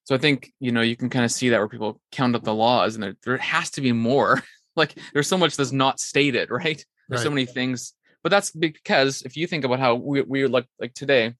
So 0.03 0.15
i 0.15 0.17
think 0.17 0.51
you 0.59 0.71
know 0.71 0.81
you 0.81 0.95
can 0.95 1.09
kind 1.09 1.25
of 1.25 1.31
see 1.31 1.49
that 1.49 1.59
where 1.59 1.67
people 1.67 2.01
count 2.11 2.35
up 2.35 2.43
the 2.43 2.53
laws 2.53 2.95
and 2.95 3.03
there, 3.03 3.15
there 3.23 3.37
has 3.37 3.71
to 3.71 3.81
be 3.81 3.91
more. 3.91 4.43
Like 4.75 4.97
there's 5.11 5.27
so 5.27 5.37
much 5.37 5.57
that's 5.57 5.73
not 5.73 5.99
stated 5.99 6.49
right? 6.51 6.81
There's 7.09 7.19
right. 7.19 7.23
so 7.23 7.31
many 7.31 7.45
things. 7.45 7.93
But 8.23 8.29
that's 8.29 8.51
because 8.51 9.23
if 9.23 9.35
you 9.35 9.45
think 9.45 9.65
about 9.65 9.79
how 9.79 9.95
we, 9.95 10.21
we 10.21 10.47
like 10.47 10.67
like 10.79 10.93
today 10.93 11.33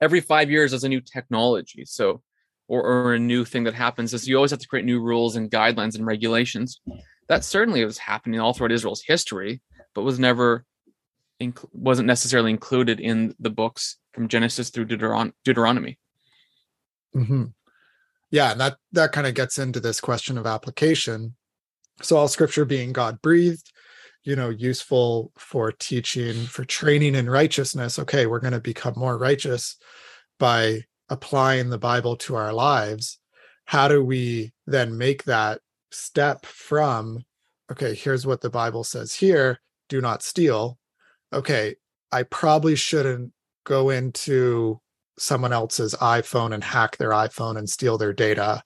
every 0.00 0.20
five 0.20 0.50
years 0.50 0.70
there's 0.70 0.84
a 0.84 0.88
new 0.88 1.02
technology. 1.02 1.84
So 1.84 2.22
or, 2.70 2.82
or 2.84 3.14
a 3.14 3.18
new 3.18 3.44
thing 3.44 3.64
that 3.64 3.74
happens 3.74 4.14
is 4.14 4.28
you 4.28 4.36
always 4.36 4.52
have 4.52 4.60
to 4.60 4.68
create 4.68 4.84
new 4.84 5.00
rules 5.00 5.34
and 5.34 5.50
guidelines 5.50 5.96
and 5.96 6.06
regulations. 6.06 6.80
That 7.28 7.44
certainly 7.44 7.84
was 7.84 7.98
happening 7.98 8.38
all 8.38 8.54
throughout 8.54 8.70
Israel's 8.70 9.02
history, 9.02 9.60
but 9.92 10.02
was 10.02 10.20
never 10.20 10.64
inc- 11.40 11.68
wasn't 11.72 12.06
necessarily 12.06 12.50
included 12.50 13.00
in 13.00 13.34
the 13.38 13.50
books 13.50 13.96
from 14.12 14.28
Genesis 14.28 14.70
through 14.70 14.86
Deuteron- 14.86 15.32
Deuteronomy. 15.44 15.98
Mm-hmm. 17.14 17.46
Yeah, 18.30 18.52
and 18.52 18.60
that 18.60 18.76
that 18.92 19.12
kind 19.12 19.26
of 19.26 19.34
gets 19.34 19.58
into 19.58 19.80
this 19.80 20.00
question 20.00 20.38
of 20.38 20.46
application. 20.46 21.34
So 22.02 22.16
all 22.16 22.28
scripture 22.28 22.64
being 22.64 22.92
God 22.92 23.20
breathed, 23.20 23.72
you 24.22 24.36
know, 24.36 24.50
useful 24.50 25.32
for 25.36 25.72
teaching, 25.72 26.44
for 26.44 26.64
training 26.64 27.16
in 27.16 27.28
righteousness. 27.28 27.98
Okay, 27.98 28.26
we're 28.26 28.40
going 28.40 28.52
to 28.52 28.60
become 28.60 28.94
more 28.96 29.18
righteous 29.18 29.76
by 30.38 30.84
applying 31.08 31.70
the 31.70 31.78
Bible 31.78 32.16
to 32.16 32.36
our 32.36 32.52
lives. 32.52 33.18
How 33.64 33.88
do 33.88 34.04
we 34.04 34.52
then 34.66 34.96
make 34.96 35.24
that 35.24 35.60
step 35.90 36.46
from, 36.46 37.24
okay, 37.70 37.94
here's 37.94 38.26
what 38.26 38.40
the 38.40 38.50
Bible 38.50 38.84
says 38.84 39.14
here 39.14 39.60
do 39.88 40.00
not 40.00 40.22
steal. 40.22 40.78
Okay, 41.32 41.76
I 42.12 42.24
probably 42.24 42.74
shouldn't 42.74 43.32
go 43.64 43.90
into 43.90 44.80
someone 45.18 45.52
else's 45.52 45.94
iphone 45.96 46.54
and 46.54 46.64
hack 46.64 46.96
their 46.96 47.10
iphone 47.10 47.58
and 47.58 47.68
steal 47.68 47.98
their 47.98 48.12
data 48.12 48.62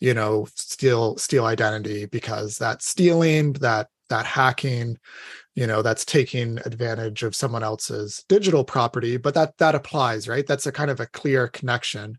you 0.00 0.14
know 0.14 0.46
steal 0.54 1.18
steal 1.18 1.44
identity 1.44 2.06
because 2.06 2.56
that 2.56 2.80
stealing 2.80 3.52
that 3.52 3.88
that 4.08 4.26
hacking 4.26 4.98
you 5.54 5.66
know 5.66 5.82
that's 5.82 6.04
taking 6.04 6.58
advantage 6.64 7.22
of 7.22 7.34
someone 7.34 7.62
else's 7.62 8.24
digital 8.28 8.64
property 8.64 9.16
but 9.16 9.34
that 9.34 9.56
that 9.58 9.74
applies 9.74 10.28
right? 10.28 10.46
That's 10.46 10.66
a 10.66 10.72
kind 10.72 10.90
of 10.90 11.00
a 11.00 11.06
clear 11.06 11.48
connection. 11.48 12.18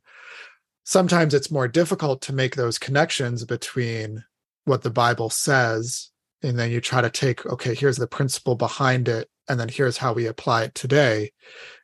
Sometimes 0.83 1.33
it's 1.33 1.51
more 1.51 1.67
difficult 1.67 2.21
to 2.23 2.33
make 2.33 2.55
those 2.55 2.79
connections 2.79 3.45
between 3.45 4.23
what 4.65 4.81
the 4.81 4.89
bible 4.89 5.29
says 5.29 6.11
and 6.43 6.57
then 6.57 6.71
you 6.71 6.81
try 6.81 7.01
to 7.01 7.09
take 7.09 7.45
okay 7.45 7.73
here's 7.73 7.97
the 7.97 8.07
principle 8.07 8.55
behind 8.55 9.07
it 9.07 9.29
and 9.49 9.59
then 9.59 9.67
here's 9.67 9.97
how 9.97 10.13
we 10.13 10.27
apply 10.27 10.63
it 10.63 10.75
today. 10.75 11.31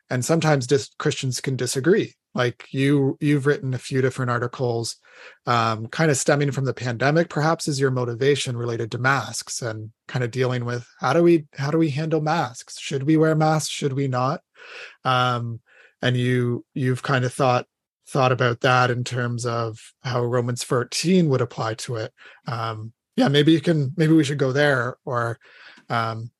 And 0.08 0.24
sometimes 0.24 0.66
dis- 0.66 0.90
christians 0.98 1.40
can 1.40 1.56
disagree. 1.56 2.14
Like 2.34 2.66
you 2.70 3.16
you've 3.20 3.46
written 3.46 3.74
a 3.74 3.78
few 3.78 4.00
different 4.00 4.30
articles 4.30 4.96
um, 5.46 5.86
kind 5.88 6.10
of 6.10 6.18
stemming 6.18 6.52
from 6.52 6.66
the 6.66 6.74
pandemic 6.74 7.30
perhaps 7.30 7.66
is 7.66 7.80
your 7.80 7.90
motivation 7.90 8.56
related 8.56 8.90
to 8.92 8.98
masks 8.98 9.62
and 9.62 9.90
kind 10.06 10.22
of 10.22 10.30
dealing 10.30 10.66
with 10.66 10.86
how 11.00 11.14
do 11.14 11.22
we 11.22 11.46
how 11.54 11.70
do 11.70 11.78
we 11.78 11.90
handle 11.90 12.20
masks? 12.20 12.78
Should 12.78 13.04
we 13.04 13.16
wear 13.16 13.34
masks? 13.34 13.70
Should 13.70 13.94
we 13.94 14.06
not? 14.06 14.42
Um, 15.04 15.60
and 16.02 16.16
you 16.16 16.64
you've 16.74 17.02
kind 17.02 17.24
of 17.24 17.32
thought 17.32 17.66
thought 18.06 18.32
about 18.32 18.60
that 18.60 18.90
in 18.90 19.02
terms 19.02 19.44
of 19.44 19.78
how 20.02 20.22
romans 20.22 20.62
14 20.62 21.28
would 21.28 21.40
apply 21.40 21.74
to 21.74 21.96
it. 21.96 22.12
Um, 22.46 22.92
yeah 23.16 23.28
maybe 23.28 23.52
you 23.52 23.60
can 23.60 23.92
maybe 23.96 24.12
we 24.12 24.24
should 24.24 24.38
go 24.38 24.52
there 24.52 24.98
or 25.04 25.38
um, 25.88 26.30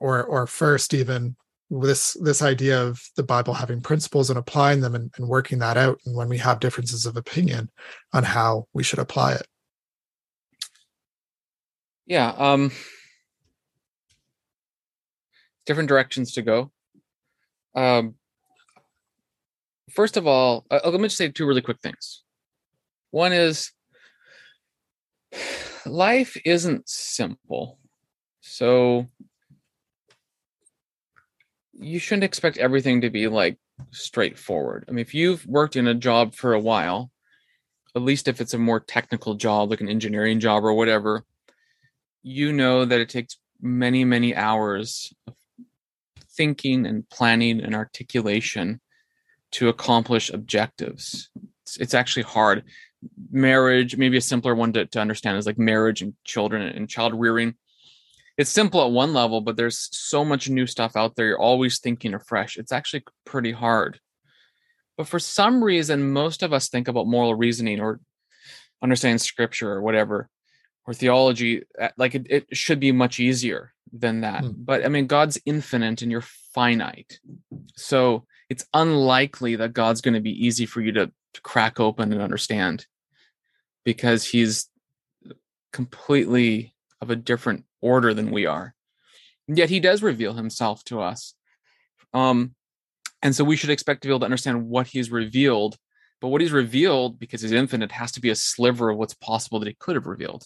or 0.00 0.22
or 0.24 0.46
first 0.46 0.94
even 0.94 1.36
this 1.70 2.16
this 2.22 2.40
idea 2.40 2.82
of 2.82 3.02
the 3.16 3.22
bible 3.22 3.52
having 3.52 3.80
principles 3.80 4.30
and 4.30 4.38
applying 4.38 4.80
them 4.80 4.94
and, 4.94 5.12
and, 5.16 5.28
working 5.28 5.58
that 5.58 5.76
out 5.76 5.98
and 6.06 6.16
when 6.16 6.28
we 6.28 6.38
have 6.38 6.60
differences 6.60 7.04
of 7.04 7.16
opinion 7.16 7.70
on 8.12 8.22
how 8.24 8.66
we 8.72 8.82
should 8.82 8.98
apply 8.98 9.32
it. 9.34 9.46
Yeah 12.06 12.30
um 12.38 12.72
different 15.66 15.88
directions 15.88 16.32
to 16.32 16.42
go. 16.42 16.70
Um 17.74 18.14
first 19.90 20.16
of 20.16 20.26
all 20.26 20.64
uh, 20.70 20.80
let 20.84 20.94
me 20.94 21.08
just 21.08 21.18
say 21.18 21.28
two 21.28 21.46
really 21.46 21.62
quick 21.62 21.80
things. 21.80 22.22
One 23.10 23.32
is 23.34 23.72
life 25.86 26.36
isn't 26.46 26.88
simple. 26.88 27.78
So 28.40 29.06
you 31.80 31.98
shouldn't 31.98 32.24
expect 32.24 32.58
everything 32.58 33.00
to 33.02 33.10
be 33.10 33.28
like 33.28 33.58
straightforward. 33.90 34.84
I 34.88 34.92
mean, 34.92 35.02
if 35.02 35.14
you've 35.14 35.46
worked 35.46 35.76
in 35.76 35.86
a 35.86 35.94
job 35.94 36.34
for 36.34 36.52
a 36.52 36.60
while, 36.60 37.10
at 37.94 38.02
least 38.02 38.28
if 38.28 38.40
it's 38.40 38.54
a 38.54 38.58
more 38.58 38.80
technical 38.80 39.34
job, 39.34 39.70
like 39.70 39.80
an 39.80 39.88
engineering 39.88 40.40
job 40.40 40.64
or 40.64 40.74
whatever, 40.74 41.24
you 42.22 42.52
know 42.52 42.84
that 42.84 43.00
it 43.00 43.08
takes 43.08 43.36
many, 43.60 44.04
many 44.04 44.34
hours 44.34 45.12
of 45.26 45.34
thinking 46.36 46.86
and 46.86 47.08
planning 47.08 47.60
and 47.60 47.74
articulation 47.74 48.80
to 49.52 49.68
accomplish 49.68 50.30
objectives. 50.30 51.30
It's, 51.62 51.76
it's 51.78 51.94
actually 51.94 52.24
hard. 52.24 52.64
Marriage, 53.30 53.96
maybe 53.96 54.16
a 54.16 54.20
simpler 54.20 54.54
one 54.54 54.72
to, 54.74 54.86
to 54.86 55.00
understand 55.00 55.38
is 55.38 55.46
like 55.46 55.58
marriage 55.58 56.02
and 56.02 56.14
children 56.24 56.62
and 56.62 56.88
child 56.88 57.14
rearing 57.14 57.54
it's 58.38 58.50
simple 58.50 58.84
at 58.84 58.92
one 58.92 59.12
level, 59.12 59.40
but 59.40 59.56
there's 59.56 59.88
so 59.90 60.24
much 60.24 60.48
new 60.48 60.66
stuff 60.66 60.96
out 60.96 61.16
there. 61.16 61.26
You're 61.26 61.40
always 61.40 61.80
thinking 61.80 62.14
afresh. 62.14 62.56
It's 62.56 62.70
actually 62.70 63.02
pretty 63.26 63.50
hard. 63.50 63.98
But 64.96 65.08
for 65.08 65.18
some 65.18 65.62
reason, 65.62 66.12
most 66.12 66.44
of 66.44 66.52
us 66.52 66.68
think 66.68 66.86
about 66.86 67.08
moral 67.08 67.34
reasoning 67.34 67.80
or 67.80 68.00
understanding 68.80 69.18
scripture 69.18 69.72
or 69.72 69.82
whatever, 69.82 70.28
or 70.86 70.94
theology, 70.94 71.64
like 71.96 72.14
it, 72.14 72.26
it 72.30 72.56
should 72.56 72.78
be 72.78 72.92
much 72.92 73.18
easier 73.18 73.74
than 73.92 74.20
that. 74.20 74.44
Hmm. 74.44 74.52
But 74.56 74.84
I 74.84 74.88
mean, 74.88 75.08
God's 75.08 75.38
infinite 75.44 76.02
and 76.02 76.12
you're 76.12 76.24
finite. 76.54 77.18
So 77.74 78.24
it's 78.48 78.66
unlikely 78.72 79.56
that 79.56 79.72
God's 79.72 80.00
going 80.00 80.14
to 80.14 80.20
be 80.20 80.46
easy 80.46 80.64
for 80.64 80.80
you 80.80 80.92
to, 80.92 81.10
to 81.34 81.40
crack 81.42 81.80
open 81.80 82.12
and 82.12 82.22
understand 82.22 82.86
because 83.84 84.24
he's 84.24 84.68
completely 85.72 86.74
of 87.00 87.10
a 87.10 87.16
different 87.16 87.64
order 87.80 88.14
than 88.14 88.30
we 88.30 88.46
are. 88.46 88.74
Yet 89.46 89.70
he 89.70 89.80
does 89.80 90.02
reveal 90.02 90.34
himself 90.34 90.84
to 90.84 91.00
us. 91.00 91.34
Um, 92.12 92.54
and 93.22 93.34
so 93.34 93.44
we 93.44 93.56
should 93.56 93.70
expect 93.70 94.02
to 94.02 94.08
be 94.08 94.12
able 94.12 94.20
to 94.20 94.26
understand 94.26 94.68
what 94.68 94.86
he's 94.86 95.10
revealed. 95.10 95.76
But 96.20 96.28
what 96.28 96.40
he's 96.40 96.52
revealed, 96.52 97.18
because 97.18 97.42
he's 97.42 97.52
infinite, 97.52 97.92
has 97.92 98.12
to 98.12 98.20
be 98.20 98.30
a 98.30 98.34
sliver 98.34 98.90
of 98.90 98.98
what's 98.98 99.14
possible 99.14 99.60
that 99.60 99.68
he 99.68 99.76
could 99.78 99.94
have 99.94 100.06
revealed. 100.06 100.44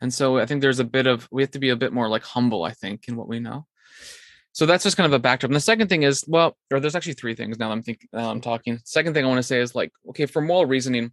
And 0.00 0.12
so 0.12 0.38
I 0.38 0.46
think 0.46 0.60
there's 0.60 0.80
a 0.80 0.84
bit 0.84 1.06
of, 1.06 1.28
we 1.30 1.42
have 1.42 1.52
to 1.52 1.58
be 1.58 1.68
a 1.68 1.76
bit 1.76 1.92
more 1.92 2.08
like 2.08 2.24
humble, 2.24 2.64
I 2.64 2.72
think, 2.72 3.06
in 3.06 3.16
what 3.16 3.28
we 3.28 3.38
know. 3.38 3.66
So 4.52 4.66
that's 4.66 4.84
just 4.84 4.96
kind 4.96 5.06
of 5.06 5.12
a 5.12 5.18
backdrop. 5.18 5.50
And 5.50 5.56
the 5.56 5.60
second 5.60 5.88
thing 5.88 6.04
is, 6.04 6.24
well, 6.28 6.56
or 6.72 6.80
there's 6.80 6.94
actually 6.94 7.14
three 7.14 7.34
things 7.34 7.58
now 7.58 7.70
I'm 7.70 7.82
thinking, 7.82 8.08
I'm 8.12 8.40
talking. 8.40 8.80
Second 8.84 9.12
thing 9.12 9.24
I 9.24 9.28
want 9.28 9.38
to 9.38 9.42
say 9.42 9.60
is 9.60 9.74
like, 9.74 9.92
okay, 10.10 10.26
for 10.26 10.40
moral 10.40 10.66
reasoning, 10.66 11.12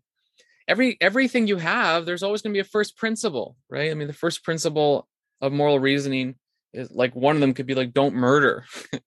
every 0.67 0.97
everything 1.01 1.47
you 1.47 1.57
have, 1.57 2.05
there's 2.05 2.23
always 2.23 2.41
going 2.41 2.53
to 2.53 2.57
be 2.57 2.61
a 2.61 2.63
first 2.63 2.97
principle, 2.97 3.55
right? 3.67 3.89
I 3.89 3.93
mean, 3.95 4.07
the 4.07 4.13
first 4.13 4.43
principle 4.43 5.07
of 5.41 5.51
moral 5.51 5.79
reasoning 5.79 6.35
is 6.73 6.91
like 6.91 7.15
one 7.15 7.35
of 7.35 7.41
them 7.41 7.53
could 7.53 7.65
be 7.65 7.75
like 7.75 7.93
don't 7.93 8.15
murder. 8.15 8.65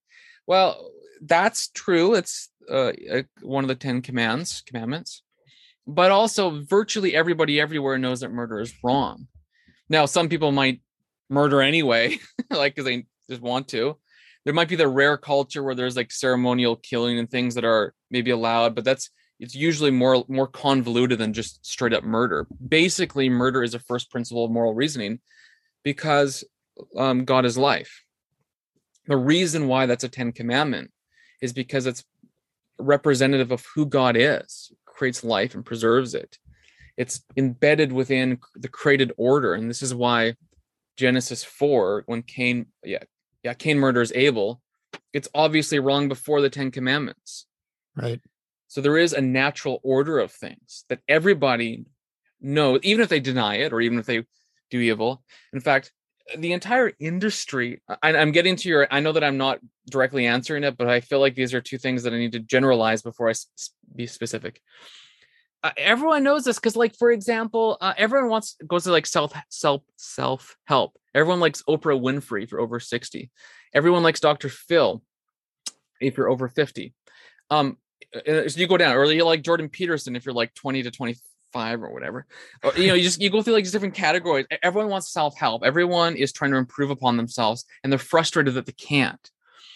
Well 0.47 0.90
that's 1.23 1.68
true 1.68 2.14
it's 2.14 2.51
uh, 2.70 2.92
one 3.40 3.64
of 3.64 3.68
the 3.68 3.75
10 3.75 4.03
commands 4.03 4.62
commandments 4.66 5.23
but 5.87 6.11
also 6.11 6.62
virtually 6.62 7.14
everybody 7.14 7.61
everywhere 7.61 7.99
knows 7.99 8.20
that 8.20 8.31
murder 8.31 8.61
is 8.61 8.75
wrong. 8.83 9.27
Now 9.88 10.07
some 10.07 10.29
people 10.29 10.53
might 10.53 10.81
murder 11.29 11.61
anyway 11.61 12.18
like 12.51 12.75
because 12.75 12.87
they 12.87 13.07
just 13.29 13.42
want 13.42 13.68
to. 13.68 13.99
There 14.44 14.55
might 14.55 14.68
be 14.68 14.77
the 14.77 14.88
rare 14.88 15.16
culture 15.16 15.62
where 15.62 15.75
there's 15.75 15.97
like 15.97 16.12
ceremonial 16.12 16.77
killing 16.77 17.18
and 17.18 17.31
things 17.31 17.55
that 17.55 17.64
are 17.64 17.94
maybe 18.11 18.31
allowed 18.31 18.75
but 18.75 18.85
that's 18.85 19.11
it's 19.40 19.55
usually 19.55 19.90
more 19.90 20.25
more 20.29 20.47
convoluted 20.47 21.18
than 21.18 21.33
just 21.33 21.64
straight 21.66 21.92
up 21.92 22.05
murder. 22.05 22.47
Basically 22.66 23.29
murder 23.29 23.62
is 23.62 23.75
a 23.75 23.79
first 23.79 24.11
principle 24.11 24.44
of 24.44 24.51
moral 24.51 24.75
reasoning 24.75 25.20
because 25.85 26.42
um, 26.97 27.25
God 27.25 27.44
is 27.44 27.57
life. 27.57 28.03
The 29.07 29.16
reason 29.16 29.68
why 29.68 29.87
that's 29.87 30.03
a 30.05 30.09
Ten 30.09 30.33
Commandment 30.33 30.90
is 31.40 31.53
because 31.53 31.87
it's 31.87 32.05
representative 32.79 33.53
of 33.53 33.64
who 33.75 33.87
God 33.87 34.16
is, 34.16 34.73
creates 34.87 35.23
life 35.23 35.55
and 35.55 35.64
preserves 35.64 36.14
it. 36.14 36.38
It's 36.97 37.23
embedded 37.37 37.92
within 37.92 38.38
the 38.55 38.68
created 38.68 39.12
order, 39.16 39.55
and 39.55 39.68
this 39.68 39.83
is 39.83 39.94
why 39.94 40.35
Genesis 40.97 41.44
four, 41.44 42.05
when 42.07 42.23
Cain, 42.23 42.66
yeah, 42.85 43.03
yeah, 43.42 43.55
Cain 43.55 43.79
murders 43.79 44.12
Abel, 44.14 44.62
it's 45.12 45.29
obviously 45.35 45.79
wrong 45.79 46.09
before 46.09 46.40
the 46.40 46.51
Ten 46.51 46.70
Commandments. 46.70 47.47
Right. 47.97 48.20
So 48.68 48.81
there 48.81 48.97
is 48.97 49.12
a 49.12 49.20
natural 49.20 49.81
order 49.83 50.18
of 50.18 50.33
things 50.33 50.85
that 50.88 51.01
everybody 51.09 51.85
knows, 52.40 52.81
even 52.83 53.03
if 53.03 53.09
they 53.09 53.20
deny 53.20 53.57
it 53.57 53.73
or 53.73 53.81
even 53.81 53.99
if 53.99 54.07
they 54.07 54.25
do 54.70 54.81
evil. 54.81 55.22
In 55.53 55.61
fact, 55.61 55.92
the 56.38 56.53
entire 56.53 56.92
industry, 56.98 57.83
I, 58.03 58.12
am 58.12 58.33
getting 58.33 58.57
to 58.57 58.68
your, 58.68 58.88
I 58.90 59.00
know 59.00 59.12
that 59.12 59.24
I'm 59.24 59.37
not 59.37 59.61
directly 59.90 60.27
answering 60.27 60.64
it, 60.64 60.77
but 60.77 60.88
I 60.88 61.00
feel 61.00 61.20
like 61.20 61.35
these 61.35 61.53
are 61.53 61.61
two 61.61 61.79
things 61.79 62.03
that 62.03 62.14
I 62.14 62.18
need 62.18 62.33
to 62.33 62.40
generalize 62.40 63.03
before 63.03 63.29
I 63.29 63.35
be 63.94 64.07
specific. 64.07 64.61
Uh, 65.62 65.70
everyone 65.79 66.22
knows 66.22 66.44
this 66.44 66.59
because, 66.59 66.77
like, 66.77 66.94
for 66.96 67.11
example, 67.11 67.79
uh, 67.81 67.94
everyone 67.96 68.29
wants 68.29 68.57
goes 68.66 68.85
to 68.85 68.92
like 68.92 69.07
self 69.07 69.33
self 69.48 69.81
self 69.96 70.59
help. 70.64 70.98
Everyone 71.14 71.40
likes 71.40 71.62
Oprah 71.62 71.98
Winfrey 71.98 72.46
for 72.46 72.61
over 72.61 72.79
60. 72.79 73.31
Everyone 73.72 74.03
likes 74.03 74.20
Dr. 74.20 74.50
Phil 74.50 75.03
if 76.03 76.18
you're 76.18 76.29
over 76.29 76.48
50. 76.48 76.92
Um, 77.48 77.79
uh, 78.14 78.46
so 78.46 78.61
you 78.61 78.66
go 78.66 78.77
down, 78.77 78.94
or 78.94 79.07
you're 79.07 79.24
like 79.24 79.42
Jordan 79.42 79.70
Peterson 79.70 80.16
if 80.16 80.27
you're 80.27 80.35
like 80.35 80.53
20 80.53 80.83
to 80.83 80.90
25 81.54 81.82
or 81.82 81.92
whatever. 81.92 82.26
Or, 82.62 82.72
you 82.76 82.88
know, 82.88 82.94
you 82.94 83.02
just 83.02 83.20
you 83.20 83.30
go 83.30 83.42
through 83.42 83.54
like 83.54 83.64
these 83.64 83.72
different 83.72 83.94
categories. 83.94 84.46
Everyone 84.62 84.90
wants 84.90 85.12
self 85.12 85.36
help. 85.38 85.62
Everyone 85.64 86.16
is 86.16 86.32
trying 86.32 86.50
to 86.52 86.56
improve 86.56 86.90
upon 86.90 87.16
themselves, 87.16 87.64
and 87.82 87.92
they're 87.92 87.98
frustrated 87.98 88.54
that 88.54 88.66
they 88.66 88.72
can't. 88.72 89.30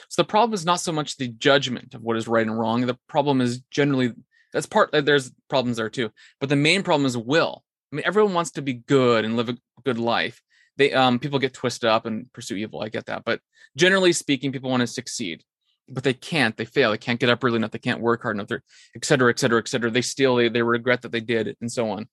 So 0.09 0.23
the 0.23 0.27
problem 0.29 0.55
is 0.55 0.65
not 0.65 0.81
so 0.81 0.93
much 0.93 1.17
the 1.17 1.29
judgment 1.29 1.95
of 1.95 2.03
what 2.03 2.17
is 2.17 2.29
right 2.29 2.47
and 2.47 2.59
wrong. 2.59 2.87
The 2.87 2.99
problem 3.09 3.41
is 3.41 3.61
generally 3.71 4.13
that's 4.53 4.67
part. 4.67 4.91
There's 4.93 5.31
problems 5.49 5.77
there 5.77 5.91
too, 5.91 6.11
but 6.41 6.49
the 6.49 6.57
main 6.57 6.83
problem 6.83 7.07
is 7.07 7.17
will. 7.17 7.65
I 7.93 7.97
mean, 7.97 8.05
everyone 8.07 8.35
wants 8.35 8.53
to 8.53 8.63
be 8.63 8.75
good 8.75 9.25
and 9.25 9.37
live 9.37 9.49
a 9.49 9.57
good 9.85 9.99
life. 9.99 10.43
They 10.77 10.93
um 10.93 11.19
people 11.19 11.39
get 11.39 11.55
twisted 11.55 11.89
up 11.89 12.07
and 12.07 12.33
pursue 12.33 12.57
evil. 12.57 12.83
I 12.83 12.89
get 12.89 13.07
that, 13.07 13.25
but 13.25 13.41
generally 13.77 14.13
speaking, 14.13 14.53
people 14.53 14.71
want 14.71 14.81
to 14.81 14.87
succeed 14.87 15.45
but 15.89 16.05
they 16.05 16.15
can't. 16.15 16.57
They 16.57 16.65
fail. 16.65 16.91
They 16.91 16.99
can't 16.99 17.21
get 17.21 17.31
up 17.31 17.43
early 17.43 17.57
enough. 17.57 17.71
They 17.71 17.79
can't 17.79 18.01
work 18.01 18.23
hard 18.23 18.37
enough. 18.37 18.49
They're 18.49 18.63
et 18.95 19.05
cetera, 19.05 19.31
et 19.31 19.39
cetera, 19.39 19.59
et 19.59 19.69
cetera. 19.69 19.91
They 19.91 20.03
steal. 20.03 20.37
They, 20.37 20.49
they 20.49 20.63
regret 20.63 21.03
that 21.03 21.13
they 21.13 21.21
did, 21.21 21.57
and 21.61 21.71
so 21.71 21.91
on. 21.91 22.09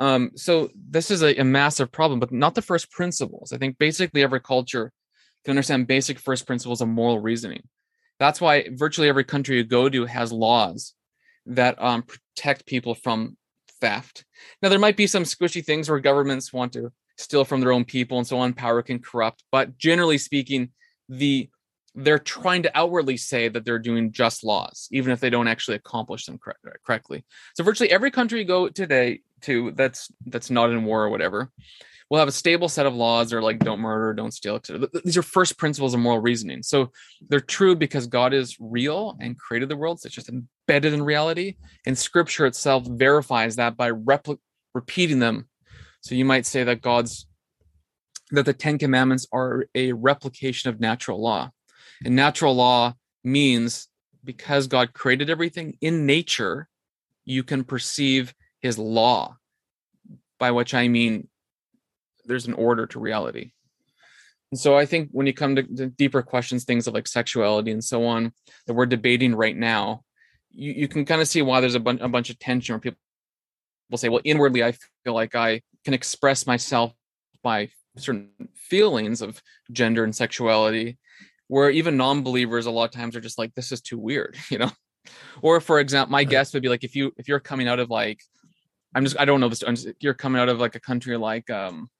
Um, 0.00 0.30
so 0.34 0.70
this 0.74 1.10
is 1.10 1.22
a, 1.22 1.36
a 1.36 1.44
massive 1.44 1.92
problem, 1.92 2.18
but 2.18 2.32
not 2.32 2.54
the 2.54 2.62
first 2.62 2.90
principles. 2.90 3.52
I 3.52 3.58
think 3.58 3.78
basically 3.78 4.22
every 4.22 4.40
culture 4.40 4.92
can 5.44 5.52
understand 5.52 5.86
basic 5.86 6.18
first 6.18 6.46
principles 6.46 6.80
of 6.80 6.88
moral 6.88 7.20
reasoning. 7.20 7.62
That's 8.18 8.40
why 8.40 8.68
virtually 8.70 9.08
every 9.08 9.24
country 9.24 9.56
you 9.56 9.64
go 9.64 9.88
to 9.88 10.06
has 10.06 10.32
laws 10.32 10.94
that 11.46 11.80
um, 11.82 12.02
protect 12.02 12.66
people 12.66 12.94
from 12.94 13.36
theft. 13.80 14.24
Now 14.60 14.68
there 14.68 14.78
might 14.78 14.96
be 14.96 15.06
some 15.06 15.24
squishy 15.24 15.64
things 15.64 15.88
where 15.88 16.00
governments 16.00 16.52
want 16.52 16.72
to 16.72 16.92
steal 17.18 17.44
from 17.44 17.60
their 17.60 17.72
own 17.72 17.84
people 17.84 18.18
and 18.18 18.26
so 18.26 18.38
on. 18.38 18.54
Power 18.54 18.82
can 18.82 18.98
corrupt, 18.98 19.44
but 19.52 19.76
generally 19.76 20.18
speaking, 20.18 20.70
the 21.08 21.48
they're 21.94 22.18
trying 22.18 22.62
to 22.62 22.76
outwardly 22.76 23.16
say 23.16 23.48
that 23.48 23.64
they're 23.64 23.78
doing 23.78 24.12
just 24.12 24.44
laws, 24.44 24.88
even 24.92 25.12
if 25.12 25.20
they 25.20 25.30
don't 25.30 25.48
actually 25.48 25.76
accomplish 25.76 26.26
them 26.26 26.38
cor- 26.38 26.56
correctly. 26.84 27.24
So 27.54 27.64
virtually 27.64 27.90
every 27.90 28.10
country 28.10 28.38
you 28.40 28.44
go 28.44 28.68
today 28.68 29.20
to 29.42 29.72
that's 29.72 30.10
that's 30.26 30.50
not 30.50 30.70
in 30.70 30.84
war 30.84 31.04
or 31.04 31.10
whatever 31.10 31.50
will 32.12 32.18
have 32.18 32.28
a 32.28 32.32
stable 32.32 32.68
set 32.68 32.84
of 32.84 32.94
laws 32.94 33.32
or 33.32 33.40
like 33.40 33.58
don't 33.58 33.80
murder, 33.80 34.12
don't 34.12 34.34
steal, 34.34 34.56
etc. 34.56 34.86
These 35.02 35.16
are 35.16 35.22
first 35.22 35.56
principles 35.56 35.94
of 35.94 36.00
moral 36.00 36.18
reasoning. 36.18 36.62
So 36.62 36.90
they're 37.26 37.40
true 37.40 37.74
because 37.74 38.06
God 38.06 38.34
is 38.34 38.54
real 38.60 39.16
and 39.18 39.38
created 39.38 39.70
the 39.70 39.78
world. 39.78 39.98
So 39.98 40.08
it's 40.08 40.14
just 40.14 40.28
embedded 40.28 40.92
in 40.92 41.02
reality. 41.02 41.56
And 41.86 41.96
scripture 41.96 42.44
itself 42.44 42.84
verifies 42.86 43.56
that 43.56 43.78
by 43.78 43.92
repli- 43.92 44.36
repeating 44.74 45.20
them. 45.20 45.48
So 46.02 46.14
you 46.14 46.26
might 46.26 46.44
say 46.44 46.64
that 46.64 46.82
God's 46.82 47.26
that 48.30 48.44
the 48.44 48.52
Ten 48.52 48.76
Commandments 48.76 49.26
are 49.32 49.64
a 49.74 49.92
replication 49.92 50.68
of 50.68 50.80
natural 50.80 51.18
law. 51.18 51.50
And 52.04 52.16
natural 52.16 52.54
law 52.54 52.94
means 53.24 53.88
because 54.24 54.66
God 54.66 54.92
created 54.92 55.30
everything 55.30 55.76
in 55.80 56.06
nature, 56.06 56.68
you 57.24 57.42
can 57.42 57.64
perceive 57.64 58.34
his 58.60 58.78
law, 58.78 59.36
by 60.38 60.50
which 60.50 60.74
I 60.74 60.88
mean 60.88 61.28
there's 62.24 62.46
an 62.46 62.54
order 62.54 62.86
to 62.86 63.00
reality. 63.00 63.52
And 64.50 64.60
so 64.60 64.76
I 64.76 64.86
think 64.86 65.08
when 65.12 65.26
you 65.26 65.32
come 65.32 65.56
to, 65.56 65.62
deeper 65.62 66.22
questions, 66.22 66.64
things 66.64 66.86
of 66.86 66.94
like 66.94 67.08
sexuality 67.08 67.70
and 67.70 67.82
so 67.82 68.04
on, 68.04 68.32
that 68.66 68.74
we're 68.74 68.86
debating 68.86 69.34
right 69.34 69.56
now, 69.56 70.02
you, 70.50 70.72
you 70.72 70.88
can 70.88 71.04
kind 71.04 71.20
of 71.20 71.28
see 71.28 71.42
why 71.42 71.60
there's 71.60 71.74
a, 71.74 71.80
bun- 71.80 72.00
a 72.00 72.08
bunch 72.08 72.30
of 72.30 72.38
tension 72.38 72.74
where 72.74 72.80
people 72.80 72.98
will 73.90 73.98
say, 73.98 74.08
well, 74.08 74.20
inwardly, 74.24 74.62
I 74.62 74.72
feel 75.04 75.14
like 75.14 75.34
I 75.34 75.62
can 75.84 75.94
express 75.94 76.46
myself 76.46 76.92
by 77.42 77.70
certain 77.96 78.30
feelings 78.54 79.22
of 79.22 79.42
gender 79.70 80.04
and 80.04 80.14
sexuality 80.14 80.98
where 81.48 81.70
even 81.70 81.96
non-believers 81.96 82.66
a 82.66 82.70
lot 82.70 82.84
of 82.84 82.90
times 82.90 83.16
are 83.16 83.20
just 83.20 83.38
like 83.38 83.54
this 83.54 83.72
is 83.72 83.80
too 83.80 83.98
weird 83.98 84.36
you 84.50 84.58
know? 84.58 84.70
Or 85.42 85.60
for 85.60 85.80
example 85.80 86.12
my 86.12 86.24
guess 86.24 86.52
would 86.54 86.62
be 86.62 86.68
like 86.68 86.84
if 86.84 86.94
you 86.94 87.12
if 87.16 87.28
you're 87.28 87.40
coming 87.40 87.68
out 87.68 87.80
of 87.80 87.90
like 87.90 88.20
i'm 88.94 89.04
just 89.04 89.18
i 89.18 89.24
don't 89.24 89.40
know 89.40 89.48
this 89.48 89.64
you're 90.00 90.14
coming 90.14 90.40
out 90.40 90.48
of 90.48 90.60
like 90.60 90.76
a 90.76 90.80
country 90.80 91.16
like 91.16 91.50
um 91.50 91.90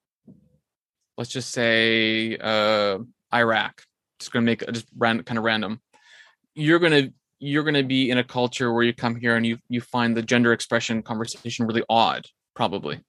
let's 1.19 1.31
just 1.31 1.51
say 1.51 2.37
uh 2.37 2.99
iraq 3.35 3.83
just 4.23 4.33
gonna 4.33 4.47
make 4.47 4.67
just 4.73 4.87
random 4.97 5.25
kind 5.25 5.39
of 5.39 5.45
random. 5.45 5.81
You're 6.55 6.79
gonna 6.79 7.11
you're 7.39 7.65
gonna 7.65 7.83
be 7.83 8.11
in 8.11 8.19
a 8.19 8.25
culture 8.25 8.73
where 8.73 8.85
you 8.85 8.95
come 8.95 9.17
here 9.17 9.37
and 9.37 9.45
you 9.45 9.59
you 9.69 9.81
find 9.81 10.17
the 10.17 10.23
gender 10.23 10.53
expression 10.53 11.03
conversation 11.03 11.67
really 11.67 11.83
odd 11.89 12.27
probably. 12.55 13.01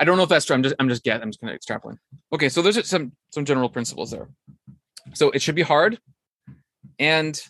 I 0.00 0.04
don't 0.04 0.16
know 0.16 0.24
if 0.24 0.28
that's 0.28 0.44
true 0.44 0.54
i'm 0.56 0.62
just 0.62 0.74
i'm 0.80 0.88
just 0.88 1.04
get 1.04 1.22
i'm 1.22 1.30
just 1.30 1.40
gonna 1.40 1.54
extrapolate 1.54 1.98
okay 2.32 2.48
so 2.48 2.60
there's 2.62 2.86
some 2.86 3.12
some 3.32 3.44
general 3.44 3.68
principles 3.68 4.10
there 4.10 4.28
so 5.12 5.30
it 5.30 5.42
should 5.42 5.54
be 5.54 5.62
hard. 5.62 5.98
And 6.98 7.40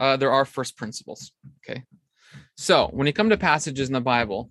uh, 0.00 0.16
there 0.16 0.32
are 0.32 0.44
first 0.44 0.76
principles. 0.76 1.32
Okay. 1.68 1.84
So 2.56 2.88
when 2.92 3.06
you 3.06 3.12
come 3.12 3.30
to 3.30 3.36
passages 3.36 3.88
in 3.88 3.92
the 3.92 4.00
Bible, 4.00 4.50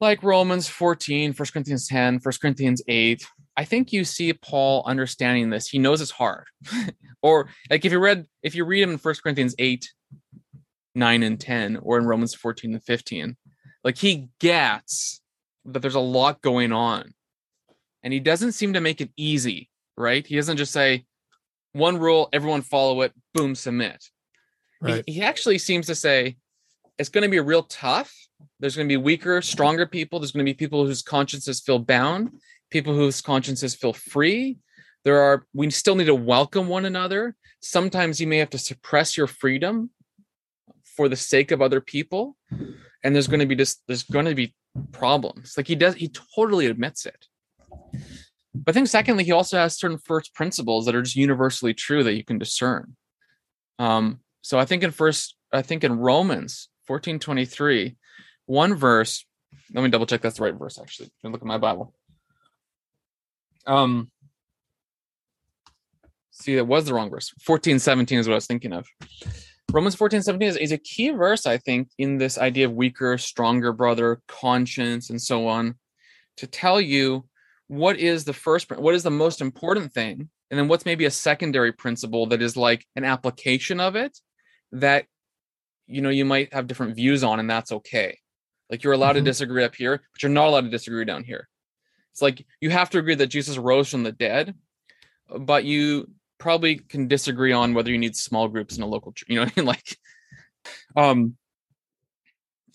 like 0.00 0.22
Romans 0.22 0.68
14, 0.68 1.32
1 1.32 1.48
Corinthians 1.52 1.86
10, 1.88 2.20
1 2.22 2.34
Corinthians 2.40 2.82
8, 2.88 3.24
I 3.56 3.64
think 3.64 3.92
you 3.92 4.04
see 4.04 4.32
Paul 4.32 4.82
understanding 4.86 5.50
this. 5.50 5.68
He 5.68 5.78
knows 5.78 6.00
it's 6.00 6.10
hard. 6.10 6.44
or 7.22 7.48
like 7.70 7.84
if 7.84 7.92
you 7.92 7.98
read, 7.98 8.26
if 8.42 8.54
you 8.54 8.64
read 8.64 8.82
him 8.82 8.90
in 8.90 8.98
1 8.98 9.14
Corinthians 9.22 9.54
8, 9.58 9.88
9, 10.94 11.22
and 11.22 11.40
10, 11.40 11.78
or 11.82 11.98
in 11.98 12.06
Romans 12.06 12.34
14 12.34 12.74
and 12.74 12.84
15, 12.84 13.36
like 13.84 13.96
he 13.98 14.28
gets 14.40 15.20
that 15.64 15.80
there's 15.80 15.94
a 15.94 16.00
lot 16.00 16.42
going 16.42 16.72
on. 16.72 17.14
And 18.02 18.12
he 18.12 18.20
doesn't 18.20 18.52
seem 18.52 18.72
to 18.72 18.80
make 18.80 19.00
it 19.00 19.10
easy, 19.16 19.70
right? 19.96 20.26
He 20.26 20.34
doesn't 20.34 20.56
just 20.56 20.72
say, 20.72 21.04
one 21.72 21.98
rule, 21.98 22.28
everyone 22.32 22.62
follow 22.62 23.02
it, 23.02 23.12
boom, 23.34 23.54
submit. 23.54 24.04
Right. 24.80 25.04
He, 25.06 25.14
he 25.14 25.22
actually 25.22 25.58
seems 25.58 25.86
to 25.86 25.94
say 25.94 26.36
it's 26.98 27.08
going 27.08 27.22
to 27.22 27.30
be 27.30 27.40
real 27.40 27.62
tough. 27.64 28.14
There's 28.60 28.76
going 28.76 28.88
to 28.88 28.92
be 28.92 28.96
weaker, 28.96 29.40
stronger 29.42 29.86
people. 29.86 30.18
There's 30.18 30.32
going 30.32 30.44
to 30.44 30.50
be 30.50 30.54
people 30.54 30.84
whose 30.86 31.02
consciences 31.02 31.60
feel 31.60 31.78
bound, 31.78 32.30
people 32.70 32.94
whose 32.94 33.20
consciences 33.20 33.74
feel 33.74 33.92
free. 33.92 34.58
There 35.04 35.20
are, 35.20 35.46
we 35.54 35.70
still 35.70 35.94
need 35.94 36.06
to 36.06 36.14
welcome 36.14 36.68
one 36.68 36.84
another. 36.84 37.36
Sometimes 37.60 38.20
you 38.20 38.26
may 38.26 38.38
have 38.38 38.50
to 38.50 38.58
suppress 38.58 39.16
your 39.16 39.26
freedom 39.26 39.90
for 40.84 41.08
the 41.08 41.16
sake 41.16 41.50
of 41.50 41.62
other 41.62 41.80
people. 41.80 42.36
And 43.04 43.14
there's 43.14 43.28
going 43.28 43.40
to 43.40 43.46
be 43.46 43.56
just, 43.56 43.82
there's 43.86 44.04
going 44.04 44.26
to 44.26 44.34
be 44.34 44.54
problems. 44.92 45.54
Like 45.56 45.66
he 45.66 45.74
does, 45.74 45.94
he 45.94 46.08
totally 46.36 46.66
admits 46.66 47.06
it. 47.06 47.26
But 48.54 48.72
I 48.72 48.74
think 48.74 48.88
secondly, 48.88 49.24
he 49.24 49.32
also 49.32 49.56
has 49.56 49.78
certain 49.78 49.98
first 49.98 50.34
principles 50.34 50.86
that 50.86 50.94
are 50.94 51.02
just 51.02 51.16
universally 51.16 51.74
true 51.74 52.04
that 52.04 52.14
you 52.14 52.24
can 52.24 52.38
discern. 52.38 52.96
Um, 53.78 54.20
so 54.42 54.58
I 54.58 54.64
think 54.64 54.82
in 54.82 54.90
first, 54.90 55.36
I 55.52 55.62
think 55.62 55.84
in 55.84 55.98
Romans 55.98 56.68
14 56.86 57.18
23, 57.18 57.96
one 58.46 58.74
verse, 58.74 59.24
let 59.72 59.82
me 59.82 59.90
double 59.90 60.06
check 60.06 60.20
that's 60.20 60.36
the 60.36 60.44
right 60.44 60.54
verse 60.54 60.78
actually. 60.78 61.10
Look 61.22 61.40
at 61.40 61.46
my 61.46 61.58
Bible. 61.58 61.94
Um 63.66 64.10
see 66.30 66.56
that 66.56 66.66
was 66.66 66.84
the 66.84 66.94
wrong 66.94 67.10
verse. 67.10 67.32
14 67.42 67.78
17 67.78 68.18
is 68.18 68.28
what 68.28 68.34
I 68.34 68.36
was 68.36 68.46
thinking 68.46 68.72
of. 68.72 68.86
Romans 69.70 69.94
14 69.94 70.22
17 70.22 70.48
is, 70.48 70.56
is 70.56 70.72
a 70.72 70.78
key 70.78 71.10
verse, 71.10 71.46
I 71.46 71.56
think, 71.56 71.88
in 71.98 72.18
this 72.18 72.36
idea 72.36 72.66
of 72.66 72.72
weaker, 72.72 73.16
stronger 73.16 73.72
brother, 73.72 74.20
conscience, 74.28 75.08
and 75.08 75.22
so 75.22 75.46
on, 75.46 75.76
to 76.36 76.46
tell 76.46 76.80
you 76.80 77.24
what 77.72 77.98
is 77.98 78.24
the 78.24 78.34
first 78.34 78.70
what 78.70 78.94
is 78.94 79.02
the 79.02 79.10
most 79.10 79.40
important 79.40 79.94
thing? 79.94 80.28
And 80.50 80.60
then 80.60 80.68
what's 80.68 80.84
maybe 80.84 81.06
a 81.06 81.10
secondary 81.10 81.72
principle 81.72 82.26
that 82.26 82.42
is 82.42 82.54
like 82.54 82.86
an 82.96 83.04
application 83.04 83.80
of 83.80 83.96
it 83.96 84.18
that 84.72 85.06
you 85.86 86.02
know 86.02 86.10
you 86.10 86.26
might 86.26 86.52
have 86.52 86.66
different 86.66 86.96
views 86.96 87.24
on 87.24 87.40
and 87.40 87.48
that's 87.48 87.72
okay. 87.72 88.18
Like 88.68 88.84
you're 88.84 88.92
allowed 88.92 89.16
mm-hmm. 89.16 89.24
to 89.24 89.30
disagree 89.30 89.64
up 89.64 89.74
here 89.74 90.02
but 90.12 90.22
you're 90.22 90.30
not 90.30 90.48
allowed 90.48 90.64
to 90.64 90.70
disagree 90.70 91.06
down 91.06 91.24
here. 91.24 91.48
It's 92.10 92.20
like 92.20 92.44
you 92.60 92.68
have 92.68 92.90
to 92.90 92.98
agree 92.98 93.14
that 93.14 93.28
jesus 93.28 93.56
rose 93.56 93.88
from 93.88 94.02
the 94.02 94.12
dead 94.12 94.54
but 95.34 95.64
you 95.64 96.10
probably 96.36 96.76
can 96.76 97.08
disagree 97.08 97.52
on 97.52 97.72
whether 97.72 97.90
you 97.90 97.96
need 97.96 98.14
small 98.14 98.48
groups 98.48 98.76
in 98.76 98.82
a 98.82 98.86
local 98.86 99.14
you 99.28 99.36
know 99.36 99.46
like 99.62 99.96
um 100.94 101.36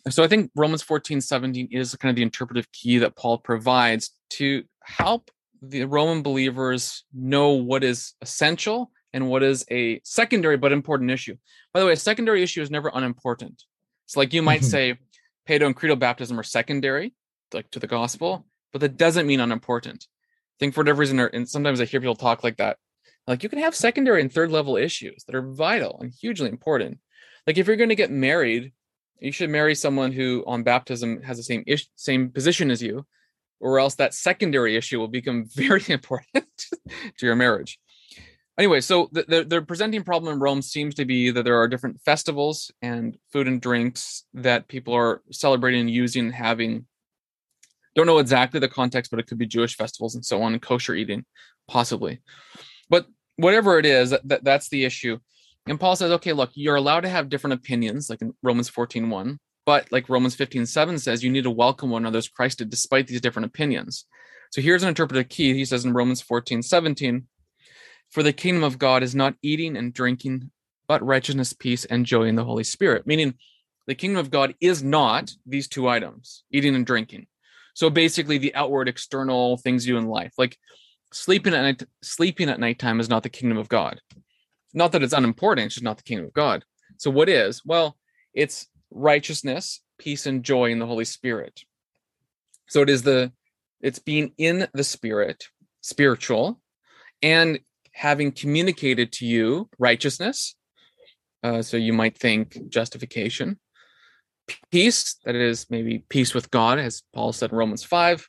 so 0.09 0.23
i 0.23 0.27
think 0.27 0.49
romans 0.55 0.81
14 0.81 1.21
17 1.21 1.67
is 1.69 1.93
kind 1.97 2.09
of 2.09 2.15
the 2.15 2.23
interpretive 2.23 2.71
key 2.71 2.97
that 2.97 3.15
paul 3.15 3.37
provides 3.37 4.09
to 4.29 4.63
help 4.87 5.31
the 5.61 5.83
Roman 5.85 6.21
believers 6.21 7.03
know 7.13 7.51
what 7.51 7.83
is 7.83 8.13
essential 8.21 8.91
and 9.13 9.29
what 9.29 9.43
is 9.43 9.65
a 9.71 9.99
secondary 10.03 10.57
but 10.57 10.71
important 10.71 11.11
issue. 11.11 11.35
By 11.73 11.79
the 11.79 11.85
way, 11.85 11.93
a 11.93 11.97
secondary 11.97 12.43
issue 12.43 12.61
is 12.61 12.71
never 12.71 12.91
unimportant. 12.93 13.63
It's 14.05 14.15
like 14.15 14.33
you 14.33 14.41
might 14.41 14.61
mm-hmm. 14.61 14.69
say 14.69 14.99
pedo 15.47 15.65
and 15.65 15.75
credo 15.75 15.95
baptism 15.95 16.39
are 16.39 16.43
secondary, 16.43 17.13
like 17.53 17.69
to 17.71 17.79
the 17.79 17.87
gospel, 17.87 18.45
but 18.71 18.81
that 18.81 18.97
doesn't 18.97 19.27
mean 19.27 19.39
unimportant. 19.39 20.05
I 20.05 20.57
think 20.59 20.73
for 20.73 20.81
whatever 20.81 20.99
reason, 20.99 21.19
or, 21.19 21.27
and 21.27 21.47
sometimes 21.47 21.81
I 21.81 21.85
hear 21.85 21.99
people 21.99 22.15
talk 22.15 22.43
like 22.43 22.57
that. 22.57 22.77
Like 23.27 23.43
you 23.43 23.49
can 23.49 23.59
have 23.59 23.75
secondary 23.75 24.21
and 24.21 24.31
third 24.31 24.51
level 24.51 24.77
issues 24.77 25.23
that 25.25 25.35
are 25.35 25.53
vital 25.53 25.99
and 26.01 26.13
hugely 26.21 26.49
important. 26.49 26.99
Like 27.45 27.57
if 27.57 27.67
you're 27.67 27.75
going 27.75 27.89
to 27.89 27.95
get 27.95 28.11
married, 28.11 28.71
you 29.19 29.31
should 29.31 29.49
marry 29.49 29.75
someone 29.75 30.11
who 30.11 30.43
on 30.47 30.63
baptism 30.63 31.21
has 31.23 31.37
the 31.37 31.43
same 31.43 31.63
ish, 31.67 31.89
same 31.95 32.29
position 32.29 32.71
as 32.71 32.81
you, 32.81 33.05
or 33.59 33.79
else 33.79 33.95
that 33.95 34.13
secondary 34.13 34.75
issue 34.75 34.99
will 34.99 35.07
become 35.07 35.45
very 35.55 35.83
important 35.87 36.45
to 37.17 37.25
your 37.25 37.35
marriage. 37.35 37.79
anyway, 38.57 38.81
so 38.81 39.09
the, 39.11 39.25
the, 39.27 39.43
the 39.43 39.61
presenting 39.61 40.03
problem 40.03 40.33
in 40.33 40.39
Rome 40.39 40.61
seems 40.61 40.95
to 40.95 41.05
be 41.05 41.31
that 41.31 41.43
there 41.43 41.59
are 41.59 41.67
different 41.67 42.01
festivals 42.01 42.71
and 42.81 43.17
food 43.31 43.47
and 43.47 43.61
drinks 43.61 44.23
that 44.33 44.67
people 44.67 44.93
are 44.93 45.21
celebrating 45.31 45.87
using 45.87 46.25
and 46.25 46.35
having. 46.35 46.85
Don't 47.95 48.07
know 48.07 48.19
exactly 48.19 48.59
the 48.59 48.67
context, 48.67 49.09
but 49.09 49.19
it 49.19 49.27
could 49.27 49.39
be 49.39 49.47
Jewish 49.47 49.75
festivals 49.75 50.15
and 50.15 50.23
so 50.23 50.41
on, 50.43 50.53
and 50.53 50.61
kosher 50.61 50.93
eating, 50.93 51.25
possibly. 51.67 52.21
But 52.89 53.07
whatever 53.37 53.79
it 53.79 53.85
is, 53.85 54.11
that, 54.11 54.43
that's 54.43 54.69
the 54.69 54.85
issue. 54.85 55.17
And 55.67 55.79
Paul 55.79 55.95
says, 55.95 56.11
okay, 56.11 56.33
look, 56.33 56.51
you're 56.53 56.75
allowed 56.75 57.01
to 57.01 57.09
have 57.09 57.29
different 57.29 57.55
opinions, 57.55 58.09
like 58.09 58.21
in 58.21 58.33
Romans 58.41 58.69
14 58.69 59.09
1. 59.09 59.39
But 59.67 59.91
like 59.91 60.07
Romans 60.07 60.33
15 60.33 60.65
7 60.65 60.97
says, 60.97 61.21
you 61.21 61.29
need 61.29 61.43
to 61.43 61.51
welcome 61.51 61.89
one 61.89 62.03
another 62.03 62.19
as 62.19 62.29
Christ 62.29 62.59
did, 62.59 62.69
despite 62.69 63.05
these 63.05 63.19
different 63.19 63.47
opinions. 63.47 64.05
So 64.49 64.61
here's 64.61 64.81
an 64.81 64.87
interpretive 64.87 65.27
key. 65.27 65.53
He 65.53 65.65
says 65.65 65.83
in 65.83 65.93
Romans 65.93 66.21
14 66.21 66.63
17, 66.63 67.27
for 68.09 68.23
the 68.23 68.31
kingdom 68.31 68.63
of 68.63 68.79
God 68.79 69.03
is 69.03 69.13
not 69.13 69.35
eating 69.41 69.75
and 69.75 69.93
drinking, 69.93 70.51
but 70.87 71.05
righteousness, 71.05 71.51
peace, 71.51 71.83
and 71.83 72.05
joy 72.05 72.23
in 72.23 72.35
the 72.35 72.45
Holy 72.45 72.63
Spirit. 72.63 73.05
Meaning, 73.05 73.33
the 73.87 73.95
kingdom 73.95 74.19
of 74.19 74.31
God 74.31 74.55
is 74.61 74.81
not 74.81 75.33
these 75.45 75.67
two 75.67 75.89
items, 75.89 76.45
eating 76.49 76.73
and 76.73 76.85
drinking. 76.85 77.27
So 77.73 77.89
basically, 77.89 78.37
the 78.37 78.55
outward, 78.55 78.87
external 78.87 79.57
things 79.57 79.85
you 79.85 79.95
do 79.95 79.99
in 79.99 80.07
life, 80.07 80.31
like 80.37 80.57
sleeping 81.11 81.53
at 81.53 81.61
night, 81.63 81.83
sleeping 82.01 82.47
at 82.47 82.61
nighttime, 82.61 83.01
is 83.01 83.09
not 83.09 83.23
the 83.23 83.29
kingdom 83.29 83.57
of 83.57 83.67
God. 83.67 83.99
Not 84.73 84.93
that 84.93 85.03
it's 85.03 85.13
unimportant; 85.13 85.65
it's 85.65 85.75
just 85.75 85.83
not 85.83 85.97
the 85.97 86.03
kingdom 86.03 86.27
of 86.27 86.33
God. 86.33 86.63
So 86.95 87.11
what 87.11 87.27
is? 87.27 87.63
Well, 87.65 87.97
it's 88.33 88.67
righteousness, 88.91 89.81
peace, 89.97 90.25
and 90.25 90.43
joy 90.43 90.71
in 90.71 90.79
the 90.79 90.85
Holy 90.85 91.05
Spirit. 91.05 91.61
So 92.67 92.81
it 92.81 92.89
is 92.89 93.03
the, 93.03 93.31
it's 93.81 93.99
being 93.99 94.33
in 94.37 94.67
the 94.73 94.83
Spirit, 94.83 95.45
spiritual, 95.81 96.59
and 97.21 97.59
having 97.91 98.31
communicated 98.31 99.11
to 99.11 99.25
you 99.25 99.69
righteousness. 99.79 100.55
Uh, 101.43 101.61
so 101.61 101.77
you 101.77 101.93
might 101.93 102.17
think 102.17 102.69
justification, 102.69 103.59
peace, 104.71 105.17
that 105.25 105.35
is 105.35 105.67
maybe 105.69 106.03
peace 106.09 106.33
with 106.33 106.51
God, 106.51 106.79
as 106.79 107.03
Paul 107.13 107.33
said 107.33 107.51
in 107.51 107.57
Romans 107.57 107.83
5, 107.83 108.27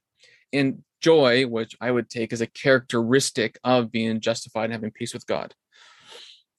and 0.52 0.82
joy, 1.00 1.46
which 1.46 1.76
I 1.80 1.90
would 1.90 2.10
take 2.10 2.32
as 2.32 2.40
a 2.40 2.46
characteristic 2.46 3.58
of 3.64 3.92
being 3.92 4.20
justified 4.20 4.64
and 4.64 4.72
having 4.72 4.90
peace 4.90 5.14
with 5.14 5.26
God. 5.26 5.54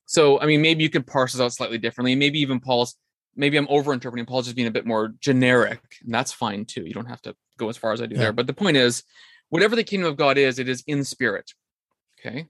So, 0.05 0.39
I 0.39 0.45
mean, 0.45 0.61
maybe 0.61 0.83
you 0.83 0.89
could 0.89 1.05
parse 1.05 1.33
this 1.33 1.41
out 1.41 1.53
slightly 1.53 1.77
differently. 1.77 2.15
Maybe 2.15 2.39
even 2.39 2.59
Paul's, 2.59 2.95
maybe 3.39 3.57
I'm 3.57 3.67
overinterpreting 3.67 4.27
Paul 4.27 4.41
just 4.41 4.55
being 4.55 4.67
a 4.67 4.71
bit 4.71 4.85
more 4.85 5.13
generic, 5.21 5.79
and 6.03 6.13
that's 6.13 6.33
fine 6.33 6.65
too. 6.65 6.85
You 6.85 6.93
don't 6.93 7.07
have 7.07 7.21
to 7.23 7.35
go 7.57 7.69
as 7.69 7.77
far 7.77 7.93
as 7.93 8.01
I 8.01 8.05
do 8.05 8.15
yeah. 8.15 8.21
there. 8.21 8.33
But 8.33 8.45
the 8.45 8.53
point 8.53 8.77
is, 8.77 9.03
whatever 9.47 9.75
the 9.75 9.83
kingdom 9.83 10.09
of 10.09 10.17
God 10.17 10.37
is, 10.37 10.59
it 10.59 10.67
is 10.67 10.83
in 10.85 11.03
spirit. 11.05 11.53
Okay. 12.19 12.47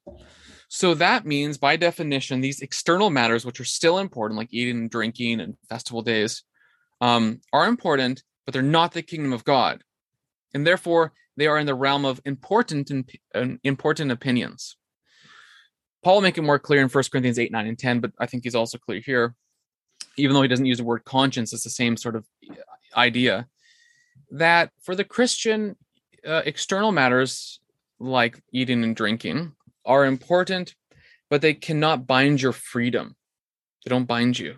So 0.68 0.96
that 0.96 1.26
means, 1.26 1.58
by 1.58 1.76
definition, 1.76 2.42
these 2.42 2.62
external 2.62 3.12
matters, 3.12 3.46
which 3.46 3.60
are 3.60 3.66
still 3.66 4.00
important, 4.00 4.38
like 4.38 4.52
eating 4.52 4.78
and 4.78 4.90
drinking 4.90 5.40
and 5.40 5.56
festival 5.70 6.02
days, 6.02 6.44
um, 7.02 7.40
are 7.54 7.68
important, 7.68 8.24
but 8.46 8.54
they're 8.54 8.62
not 8.62 8.92
the 8.92 9.02
kingdom 9.04 9.32
of 9.32 9.46
God, 9.46 9.84
and 10.54 10.66
therefore 10.66 11.14
they 11.38 11.48
are 11.48 11.60
in 11.60 11.68
the 11.68 11.76
realm 11.76 12.04
of 12.04 12.20
important 12.26 12.90
and 12.90 13.10
uh, 13.34 13.46
important 13.64 14.12
opinions. 14.12 14.76
Paul 16.04 16.16
will 16.16 16.22
make 16.22 16.38
it 16.38 16.44
more 16.44 16.60
clear 16.60 16.82
in 16.82 16.90
1 16.90 17.04
Corinthians 17.12 17.40
8, 17.40 17.52
9, 17.52 17.68
and 17.68 17.78
10, 17.78 18.00
but 18.00 18.12
I 18.20 18.26
think 18.26 18.44
he's 18.44 18.56
also 18.56 18.78
clear 18.78 19.02
here. 19.02 19.36
Even 20.20 20.34
though 20.34 20.42
he 20.42 20.48
doesn't 20.48 20.66
use 20.66 20.78
the 20.78 20.84
word 20.84 21.06
conscience, 21.06 21.54
it's 21.54 21.64
the 21.64 21.70
same 21.70 21.98
sort 21.98 22.16
of 22.16 22.26
idea 22.96 23.48
that 24.32 24.72
for 24.82 24.96
the 24.96 25.04
Christian, 25.04 25.76
uh, 26.28 26.42
external 26.46 26.92
matters 26.92 27.60
like 28.00 28.42
eating 28.52 28.84
and 28.84 28.96
drinking 28.96 29.54
are 29.86 30.06
important, 30.06 30.76
but 31.30 31.42
they 31.42 31.54
cannot 31.54 32.08
bind 32.08 32.42
your 32.42 32.54
freedom. 32.54 33.16
They 33.84 33.90
don't 33.90 34.06
bind 34.06 34.38
you. 34.38 34.58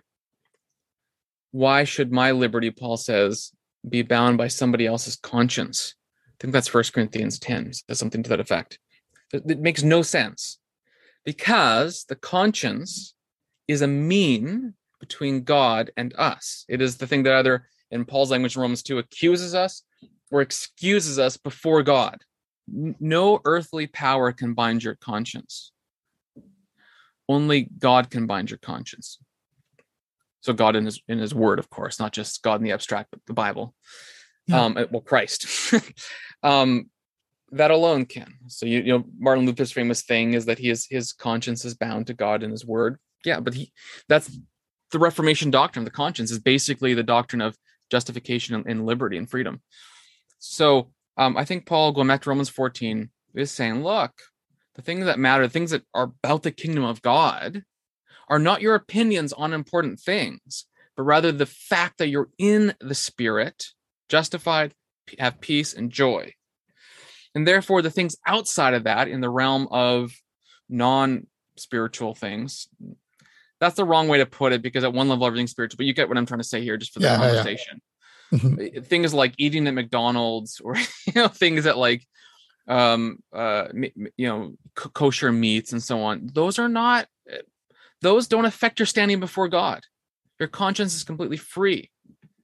Why 1.52 1.84
should 1.84 2.12
my 2.12 2.32
liberty, 2.32 2.71
Paul 2.71 2.97
says, 2.97 3.52
be 3.88 4.02
bound 4.02 4.38
by 4.38 4.47
somebody 4.47 4.86
else's 4.86 5.15
conscience? 5.15 5.95
I 6.28 6.34
think 6.39 6.54
that's 6.54 6.67
First 6.67 6.93
Corinthians 6.93 7.39
10, 7.39 7.74
says 7.74 8.00
something 8.00 8.24
to 8.24 8.30
that 8.30 8.39
effect. 8.39 8.80
It 9.34 9.60
makes 9.60 9.84
no 9.84 10.02
sense 10.02 10.60
because 11.24 12.06
the 12.06 12.15
conscience 12.15 13.13
is 13.67 13.82
a 13.82 13.88
mean 13.88 14.74
between 15.02 15.44
God 15.44 15.92
and 15.98 16.14
us. 16.18 16.64
It 16.70 16.82
is 16.82 16.96
the 16.96 17.08
thing 17.08 17.24
that 17.24 17.34
either, 17.34 17.68
in 17.92 18.06
Paul's 18.06 18.32
language 18.32 18.56
in 18.56 18.62
Romans 18.62 18.84
2, 18.84 19.00
accuses 19.00 19.54
us 19.54 19.84
or 20.32 20.42
excuses 20.42 21.20
us 21.20 21.36
before 21.36 21.84
God 21.84 22.18
no 22.72 23.40
earthly 23.46 23.88
power 23.88 24.32
can 24.32 24.54
bind 24.54 24.84
your 24.84 24.96
conscience. 24.96 25.72
Only 27.28 27.70
God 27.78 28.10
can 28.10 28.28
bind 28.28 28.50
your 28.50 28.60
conscience. 28.60 29.20
So 30.42 30.54
God 30.54 30.76
in 30.76 30.86
his 30.86 31.02
in 31.08 31.20
his 31.20 31.36
word, 31.36 31.60
of 31.60 31.70
course, 31.70 32.00
not 32.00 32.14
just 32.14 32.42
God 32.42 32.56
in 32.60 32.64
the 32.64 32.72
abstract, 32.72 33.10
but 33.12 33.22
the 33.28 33.34
Bible. 33.34 33.76
Yeah. 34.48 34.64
Um, 34.64 34.88
well, 34.92 35.02
Christ. 35.02 35.46
um, 36.44 36.90
that 37.52 37.70
alone 37.70 38.06
can. 38.06 38.34
So 38.48 38.66
you, 38.66 38.80
you 38.80 38.98
know, 38.98 39.04
Martin 39.20 39.46
Luther's 39.46 39.72
famous 39.72 40.02
thing 40.04 40.34
is 40.34 40.46
that 40.46 40.58
he 40.58 40.70
is 40.70 40.88
his 40.90 41.14
conscience 41.14 41.64
is 41.64 41.76
bound 41.76 42.08
to 42.08 42.14
God 42.14 42.44
and 42.44 42.52
his 42.52 42.66
word. 42.66 42.98
Yeah, 43.24 43.40
but 43.40 43.54
he 43.54 43.72
that's 44.10 44.36
the 44.91 44.99
Reformation 44.99 45.51
doctrine. 45.51 45.86
The 45.86 45.91
conscience 45.91 46.32
is 46.32 46.39
basically 46.39 46.93
the 46.93 47.04
doctrine 47.04 47.41
of 47.41 47.58
justification 47.89 48.56
and, 48.56 48.65
and 48.65 48.86
liberty 48.86 49.17
and 49.17 49.30
freedom. 49.30 49.62
So 50.39 50.91
um, 51.17 51.38
I 51.38 51.45
think 51.45 51.65
Paul, 51.65 51.91
going 51.91 52.08
back 52.08 52.21
to 52.23 52.30
Romans 52.30 52.49
14, 52.49 53.10
is 53.36 53.51
saying, 53.51 53.84
look, 53.84 54.12
the 54.75 54.82
things 54.82 55.06
that 55.06 55.19
matter, 55.19 55.43
the 55.43 55.54
things 55.54 55.71
that 55.71 55.84
are 55.93 56.12
about 56.23 56.43
the 56.43 56.51
kingdom 56.51 56.84
of 56.84 57.01
God, 57.01 57.63
are 58.30 58.39
not 58.39 58.62
your 58.62 58.75
opinions 58.75 59.34
on 59.34 59.54
important 59.54 59.99
things, 59.99 60.65
but 60.95 61.04
rather 61.04 61.32
the 61.32 61.45
fact 61.45 61.97
that 61.97 62.08
you're 62.08 62.30
in 62.38 62.73
the 62.80 62.95
Spirit, 62.95 63.65
justified, 64.08 64.73
have 65.19 65.41
peace 65.41 65.73
and 65.73 65.91
joy. 65.91 66.34
And 67.36 67.47
therefore, 67.47 67.82
the 67.82 67.91
things 67.91 68.15
outside 68.25 68.73
of 68.73 68.86
that, 68.86 69.08
in 69.08 69.21
the 69.21 69.30
realm 69.30 69.67
of 69.71 70.13
non 70.69 71.27
spiritual 71.58 72.15
things, 72.15 72.67
that's 73.62 73.78
the 73.78 73.86
wrong 73.86 74.10
way 74.10 74.17
to 74.17 74.26
put 74.26 74.52
it 74.52 74.62
because 74.62 74.84
at 74.84 74.91
one 74.91 75.08
level, 75.08 75.26
everything's 75.26 75.52
spiritual, 75.52 75.78
but 75.78 75.86
you 75.86 75.93
get 75.93 76.10
what 76.10 76.17
I'm 76.17 76.26
trying 76.26 76.41
to 76.41 76.47
say 76.47 76.62
here 76.62 76.76
just 76.76 76.93
for 76.93 77.00
the 77.00 77.06
yeah, 77.06 77.15
conversation. 77.15 77.76
Yeah 77.76 77.88
mm-hmm. 78.32 78.82
Things 78.82 79.13
like 79.13 79.34
eating 79.38 79.67
at 79.67 79.74
McDonald's 79.74 80.60
or 80.60 80.76
you 81.06 81.13
know 81.15 81.28
things 81.28 81.65
that 81.65 81.78
like 81.78 82.06
um 82.67 83.17
uh 83.34 83.67
you 83.74 84.28
know 84.28 84.54
kosher 84.76 85.32
meats 85.32 85.71
and 85.71 85.82
so 85.82 86.02
on 86.02 86.30
those 86.34 86.60
are 86.60 86.69
not 86.69 87.08
those 88.02 88.28
don't 88.28 88.45
affect 88.45 88.80
your 88.80 88.86
standing 88.86 89.19
before 89.19 89.47
god 89.47 89.82
your 90.39 90.47
conscience 90.47 90.95
is 90.95 91.04
completely 91.04 91.38
free 91.38 91.89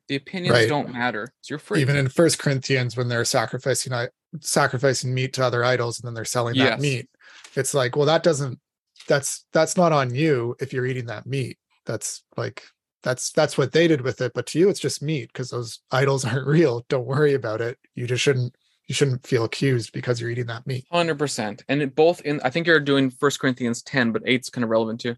the 0.07 0.15
opinions 0.15 0.55
right. 0.55 0.67
don't 0.67 0.91
matter 0.91 1.31
so 1.41 1.51
you're 1.51 1.59
free 1.59 1.81
even 1.81 1.95
in 1.95 2.09
first 2.09 2.39
corinthians 2.39 2.97
when 2.97 3.07
they're 3.07 3.23
sacrificing 3.23 3.93
sacrificing 4.41 5.13
meat 5.13 5.33
to 5.33 5.45
other 5.45 5.63
idols 5.63 5.99
and 5.99 6.07
then 6.07 6.15
they're 6.15 6.25
selling 6.25 6.57
that 6.57 6.71
yes. 6.71 6.81
meat 6.81 7.09
it's 7.55 7.75
like 7.75 7.95
well 7.95 8.07
that 8.07 8.23
doesn't 8.23 8.59
that's 9.07 9.45
that's 9.53 9.77
not 9.77 9.91
on 9.91 10.13
you 10.13 10.55
if 10.59 10.73
you're 10.73 10.85
eating 10.85 11.05
that 11.07 11.25
meat. 11.25 11.57
That's 11.85 12.23
like 12.35 12.63
that's 13.03 13.31
that's 13.31 13.57
what 13.57 13.71
they 13.71 13.87
did 13.87 14.01
with 14.01 14.19
it 14.21 14.33
but 14.33 14.45
to 14.47 14.59
you 14.59 14.69
it's 14.69 14.79
just 14.79 15.01
meat 15.01 15.29
because 15.31 15.49
those 15.49 15.79
idols 15.91 16.25
aren't 16.25 16.47
real. 16.47 16.85
Don't 16.89 17.07
worry 17.07 17.33
about 17.33 17.61
it. 17.61 17.77
You 17.95 18.07
just 18.07 18.23
shouldn't 18.23 18.55
you 18.87 18.95
shouldn't 18.95 19.25
feel 19.25 19.43
accused 19.43 19.91
because 19.91 20.21
you're 20.21 20.29
eating 20.29 20.45
that 20.47 20.65
meat. 20.65 20.85
100% 20.93 21.61
and 21.67 21.81
it 21.81 21.95
both 21.95 22.21
in 22.21 22.39
i 22.43 22.49
think 22.49 22.67
you're 22.67 22.79
doing 22.79 23.09
first 23.09 23.39
corinthians 23.39 23.81
10 23.83 24.11
but 24.11 24.23
8's 24.23 24.49
kind 24.49 24.63
of 24.63 24.69
relevant 24.69 25.01
too. 25.01 25.15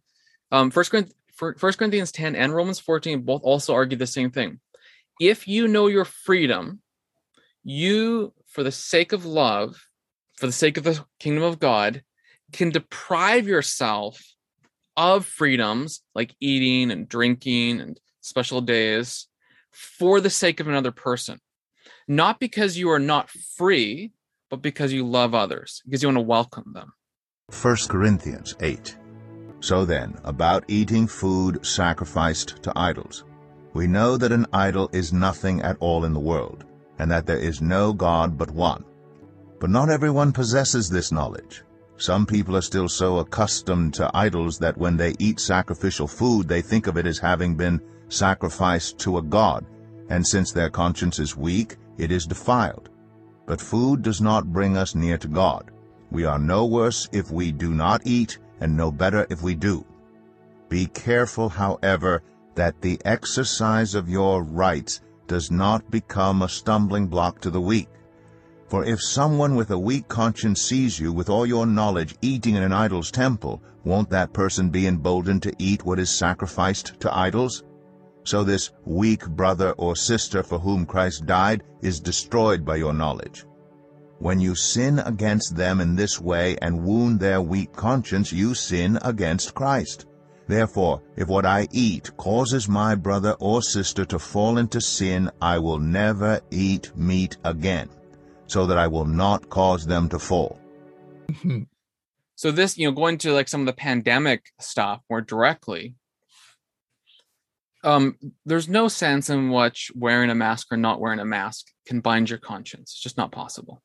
Um 0.51 0.71
first 0.71 0.91
corinthians 0.91 1.15
first 1.57 1.77
corinthians 1.77 2.11
10 2.11 2.35
and 2.35 2.53
romans 2.53 2.79
14 2.79 3.21
both 3.21 3.41
also 3.43 3.73
argue 3.73 3.97
the 3.97 4.07
same 4.07 4.31
thing. 4.31 4.59
If 5.19 5.47
you 5.47 5.67
know 5.67 5.87
your 5.87 6.05
freedom 6.05 6.81
you 7.63 8.33
for 8.47 8.63
the 8.63 8.71
sake 8.71 9.11
of 9.11 9.25
love 9.25 9.87
for 10.37 10.45
the 10.45 10.51
sake 10.51 10.77
of 10.77 10.83
the 10.83 11.03
kingdom 11.19 11.43
of 11.43 11.59
god 11.59 12.03
can 12.51 12.69
deprive 12.69 13.47
yourself 13.47 14.21
of 14.97 15.25
freedoms 15.25 16.01
like 16.13 16.35
eating 16.39 16.91
and 16.91 17.07
drinking 17.07 17.79
and 17.79 17.99
special 18.21 18.61
days 18.61 19.27
for 19.71 20.19
the 20.19 20.29
sake 20.29 20.59
of 20.59 20.67
another 20.67 20.91
person. 20.91 21.39
Not 22.07 22.39
because 22.39 22.77
you 22.77 22.89
are 22.89 22.99
not 22.99 23.29
free, 23.29 24.11
but 24.49 24.61
because 24.61 24.91
you 24.91 25.05
love 25.05 25.33
others, 25.33 25.81
because 25.85 26.01
you 26.01 26.09
want 26.09 26.17
to 26.17 26.21
welcome 26.21 26.73
them. 26.73 26.93
1 27.61 27.75
Corinthians 27.87 28.55
8. 28.59 28.97
So 29.61 29.85
then, 29.85 30.17
about 30.23 30.63
eating 30.67 31.07
food 31.07 31.65
sacrificed 31.65 32.63
to 32.63 32.73
idols. 32.75 33.25
We 33.73 33.87
know 33.87 34.17
that 34.17 34.31
an 34.31 34.47
idol 34.53 34.89
is 34.93 35.13
nothing 35.13 35.61
at 35.61 35.77
all 35.79 36.05
in 36.05 36.13
the 36.13 36.19
world, 36.19 36.65
and 36.97 37.11
that 37.11 37.25
there 37.25 37.37
is 37.37 37.61
no 37.61 37.93
God 37.93 38.37
but 38.37 38.51
one. 38.51 38.83
But 39.59 39.69
not 39.69 39.89
everyone 39.89 40.31
possesses 40.31 40.89
this 40.89 41.11
knowledge. 41.11 41.63
Some 41.99 42.25
people 42.25 42.55
are 42.55 42.61
still 42.61 42.87
so 42.87 43.19
accustomed 43.19 43.93
to 43.95 44.09
idols 44.13 44.57
that 44.59 44.77
when 44.77 44.95
they 44.95 45.15
eat 45.19 45.37
sacrificial 45.37 46.07
food, 46.07 46.47
they 46.47 46.61
think 46.61 46.87
of 46.87 46.95
it 46.95 47.05
as 47.05 47.19
having 47.19 47.55
been 47.55 47.81
sacrificed 48.07 48.97
to 48.99 49.17
a 49.17 49.21
god, 49.21 49.65
and 50.09 50.25
since 50.25 50.53
their 50.53 50.69
conscience 50.69 51.19
is 51.19 51.35
weak, 51.35 51.75
it 51.97 52.09
is 52.09 52.25
defiled. 52.25 52.87
But 53.45 53.59
food 53.59 54.01
does 54.01 54.21
not 54.21 54.53
bring 54.53 54.77
us 54.77 54.95
near 54.95 55.17
to 55.17 55.27
God. 55.27 55.71
We 56.09 56.23
are 56.23 56.39
no 56.39 56.65
worse 56.65 57.09
if 57.11 57.31
we 57.31 57.51
do 57.51 57.73
not 57.73 58.01
eat 58.05 58.37
and 58.61 58.77
no 58.77 58.91
better 58.91 59.27
if 59.29 59.41
we 59.41 59.53
do. 59.53 59.85
Be 60.69 60.85
careful, 60.85 61.49
however, 61.49 62.23
that 62.55 62.79
the 62.79 63.01
exercise 63.03 63.93
of 63.93 64.07
your 64.07 64.43
rights 64.43 65.01
does 65.27 65.51
not 65.51 65.91
become 65.91 66.43
a 66.43 66.49
stumbling 66.49 67.07
block 67.07 67.41
to 67.41 67.49
the 67.49 67.59
weak. 67.59 67.89
For 68.69 68.85
if 68.85 69.01
someone 69.01 69.55
with 69.55 69.71
a 69.71 69.79
weak 69.79 70.07
conscience 70.07 70.61
sees 70.61 70.99
you 70.99 71.11
with 71.11 71.27
all 71.27 71.43
your 71.43 71.65
knowledge 71.65 72.15
eating 72.21 72.53
in 72.53 72.61
an 72.61 72.71
idol's 72.71 73.09
temple, 73.09 73.63
won't 73.83 74.11
that 74.11 74.31
person 74.31 74.69
be 74.69 74.85
emboldened 74.85 75.41
to 75.41 75.53
eat 75.57 75.83
what 75.85 75.97
is 75.97 76.11
sacrificed 76.11 76.99
to 76.99 77.17
idols? 77.17 77.63
So 78.25 78.43
this 78.43 78.69
weak 78.85 79.27
brother 79.27 79.71
or 79.71 79.95
sister 79.95 80.43
for 80.43 80.59
whom 80.59 80.85
Christ 80.85 81.25
died 81.25 81.63
is 81.81 81.99
destroyed 81.99 82.63
by 82.63 82.75
your 82.75 82.93
knowledge. 82.93 83.43
When 84.19 84.39
you 84.39 84.53
sin 84.53 84.99
against 84.99 85.55
them 85.55 85.81
in 85.81 85.95
this 85.95 86.21
way 86.21 86.55
and 86.61 86.83
wound 86.83 87.19
their 87.19 87.41
weak 87.41 87.73
conscience, 87.73 88.31
you 88.31 88.53
sin 88.53 88.99
against 89.01 89.55
Christ. 89.55 90.05
Therefore, 90.47 91.01
if 91.15 91.27
what 91.27 91.45
I 91.45 91.67
eat 91.71 92.15
causes 92.17 92.69
my 92.69 92.93
brother 92.93 93.35
or 93.39 93.63
sister 93.63 94.05
to 94.05 94.19
fall 94.19 94.59
into 94.59 94.79
sin, 94.79 95.31
I 95.41 95.57
will 95.57 95.79
never 95.79 96.41
eat 96.51 96.91
meat 96.95 97.37
again, 97.43 97.89
so 98.49 98.65
that 98.65 98.77
I 98.77 98.87
will 98.87 99.05
not 99.05 99.49
cause 99.49 99.85
them 99.85 100.09
to 100.09 100.19
fall. 100.19 100.59
so 102.35 102.51
this, 102.51 102.77
you 102.77 102.87
know, 102.87 102.91
going 102.91 103.17
to 103.19 103.33
like 103.33 103.47
some 103.47 103.61
of 103.61 103.67
the 103.67 103.73
pandemic 103.73 104.51
stuff 104.59 105.01
more 105.09 105.21
directly, 105.21 105.95
um, 107.83 108.17
there's 108.45 108.67
no 108.67 108.87
sense 108.87 109.29
in 109.29 109.51
which 109.51 109.91
wearing 109.95 110.29
a 110.29 110.35
mask 110.35 110.67
or 110.71 110.77
not 110.77 110.99
wearing 110.99 111.19
a 111.19 111.25
mask 111.25 111.67
can 111.85 112.01
bind 112.01 112.29
your 112.29 112.39
conscience. 112.39 112.91
It's 112.91 113.01
just 113.01 113.17
not 113.17 113.31
possible 113.31 113.81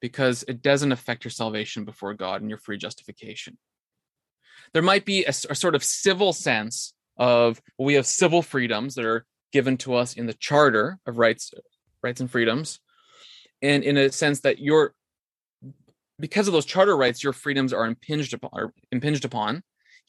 because 0.00 0.44
it 0.48 0.62
doesn't 0.62 0.92
affect 0.92 1.24
your 1.24 1.30
salvation 1.30 1.84
before 1.84 2.14
God 2.14 2.40
and 2.40 2.50
your 2.50 2.58
free 2.58 2.78
justification 2.78 3.58
there 4.72 4.82
might 4.82 5.04
be 5.04 5.24
a, 5.24 5.30
a 5.30 5.54
sort 5.54 5.74
of 5.74 5.84
civil 5.84 6.32
sense 6.32 6.94
of 7.16 7.60
well, 7.76 7.86
we 7.86 7.94
have 7.94 8.06
civil 8.06 8.42
freedoms 8.42 8.94
that 8.94 9.04
are 9.04 9.26
given 9.52 9.76
to 9.78 9.94
us 9.94 10.14
in 10.14 10.26
the 10.26 10.34
charter 10.34 10.98
of 11.06 11.18
rights 11.18 11.52
rights 12.02 12.20
and 12.20 12.30
freedoms 12.30 12.80
and 13.62 13.84
in 13.84 13.96
a 13.96 14.10
sense 14.10 14.40
that 14.40 14.58
your 14.58 14.94
because 16.18 16.46
of 16.46 16.52
those 16.52 16.66
charter 16.66 16.96
rights 16.96 17.22
your 17.22 17.32
freedoms 17.32 17.72
are 17.72 17.86
impinged 17.86 18.34
upon 18.34 18.50
are 18.52 18.72
impinged 18.92 19.24
upon. 19.24 19.62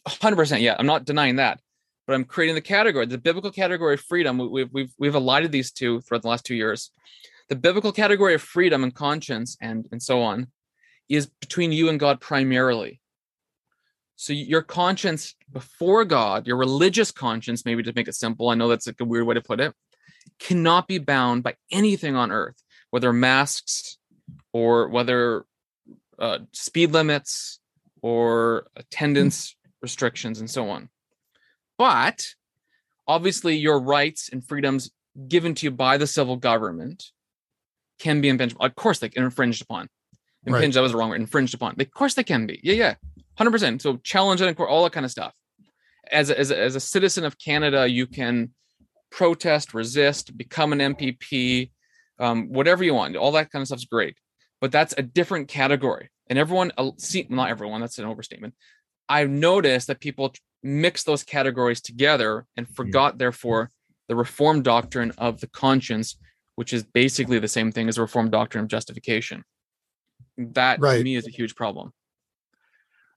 100% 0.08 0.62
yeah 0.62 0.76
i'm 0.80 0.88
not 0.88 1.06
denying 1.06 1.36
that 1.36 1.60
but 2.08 2.14
i'm 2.14 2.24
creating 2.24 2.56
the 2.56 2.62
category 2.62 3.06
the 3.06 3.18
biblical 3.18 3.52
category 3.52 3.94
of 3.94 4.02
freedom 4.02 4.38
we've 4.52 4.72
we've 4.74 4.92
we've 4.98 5.16
alighted 5.16 5.52
these 5.52 5.72
two 5.72 6.02
throughout 6.02 6.24
the 6.24 6.28
last 6.28 6.46
two 6.46 6.56
years. 6.56 6.92
The 7.50 7.56
biblical 7.56 7.92
category 7.92 8.34
of 8.34 8.42
freedom 8.42 8.84
and 8.84 8.94
conscience 8.94 9.58
and 9.62 9.88
and 9.92 10.02
so 10.02 10.22
on 10.22 10.48
is 11.10 11.28
between 11.28 11.72
you 11.72 11.90
and 11.90 12.00
god 12.00 12.20
primarily. 12.22 13.02
So 14.16 14.34
your 14.34 14.62
conscience 14.62 15.36
before 15.52 16.06
God, 16.06 16.46
your 16.46 16.58
religious 16.58 17.12
conscience, 17.12 17.66
maybe 17.66 17.82
to 17.82 17.94
make 17.96 18.08
it 18.08 18.14
simple, 18.14 18.50
I 18.50 18.56
know 18.56 18.68
that's 18.68 18.86
like 18.86 19.02
a 19.02 19.06
weird 19.06 19.26
way 19.26 19.34
to 19.34 19.42
put 19.42 19.60
it, 19.60 19.74
cannot 20.40 20.88
be 20.88 21.00
bound 21.00 21.42
by 21.42 21.56
anything 21.72 22.16
on 22.16 22.32
earth, 22.32 22.56
whether 22.92 23.12
masks 23.12 23.98
or 24.54 24.88
whether 24.88 25.46
uh, 26.20 26.40
speed 26.52 26.92
limits 26.92 27.60
or 28.02 28.68
attendance 28.76 29.56
restrictions 29.82 30.40
and 30.40 30.50
so 30.50 30.70
on. 30.70 30.90
But 31.78 32.28
obviously, 33.08 33.58
your 33.58 33.80
rights 33.80 34.30
and 34.32 34.48
freedoms 34.48 34.92
given 35.28 35.56
to 35.56 35.66
you 35.66 35.72
by 35.72 35.98
the 35.98 36.08
civil 36.08 36.38
government 36.38 37.06
can 38.00 38.22
be 38.22 38.30
impinged. 38.30 38.56
Of 38.60 38.76
course, 38.76 39.00
they 39.00 39.10
can 39.10 39.24
infringed 39.24 39.62
upon. 39.62 39.90
Impinged, 40.46 40.64
right. 40.64 40.74
that 40.74 40.82
was 40.82 40.92
the 40.92 40.98
wrong 40.98 41.10
word. 41.10 41.22
Infringed 41.22 41.54
upon. 41.54 41.76
Of 41.80 41.92
course, 41.92 42.14
they 42.14 42.24
can 42.24 42.48
be. 42.48 42.60
Yeah, 42.64 42.74
yeah. 42.74 42.96
100%. 43.40 43.82
So 43.82 43.98
challenge 43.98 44.42
court, 44.56 44.70
all 44.70 44.84
that 44.84 44.94
kind 44.94 45.06
of 45.06 45.12
stuff. 45.12 45.34
As 46.12 46.30
a, 46.30 46.38
as, 46.40 46.52
a, 46.52 46.60
as 46.60 46.76
a 46.76 46.80
citizen 46.80 47.24
of 47.24 47.38
Canada, 47.38 47.88
you 47.88 48.08
can 48.08 48.52
protest, 49.12 49.74
resist, 49.74 50.36
become 50.38 50.74
an 50.74 50.80
MPP, 50.80 51.72
um, 52.22 52.54
whatever 52.54 52.84
you 52.84 52.94
want. 52.94 53.16
All 53.18 53.32
that 53.34 53.52
kind 53.52 53.62
of 53.62 53.68
stuff's 53.68 53.86
great. 53.86 54.16
But 54.62 54.72
that's 54.72 54.94
a 54.98 55.02
different 55.02 55.48
category. 55.48 56.10
And 56.28 56.40
everyone, 56.40 56.72
uh, 56.78 56.92
see, 56.98 57.26
not 57.30 57.50
everyone, 57.50 57.82
that's 57.82 57.98
an 57.98 58.06
overstatement. 58.06 58.54
I've 59.10 59.30
noticed 59.30 59.88
that 59.88 60.00
people 60.00 60.34
mix 60.64 61.04
those 61.04 61.24
categories 61.24 61.82
together 61.82 62.46
and 62.56 62.70
forgot, 62.70 63.18
therefore, 63.18 63.72
the 64.08 64.16
reform 64.16 64.62
doctrine 64.62 65.12
of 65.18 65.42
the 65.42 65.48
conscience, 65.48 66.18
which 66.56 66.72
is 66.72 66.84
basically 66.84 67.40
the 67.40 67.48
same 67.48 67.72
thing 67.72 67.90
as 67.90 67.96
the 67.96 68.02
Reformed 68.02 68.32
doctrine 68.32 68.64
of 68.64 68.70
justification. 68.70 69.44
That 70.38 70.80
right. 70.80 71.00
to 71.00 71.04
me 71.04 71.16
is 71.16 71.28
a 71.28 71.32
huge 71.32 71.56
problem 71.56 71.92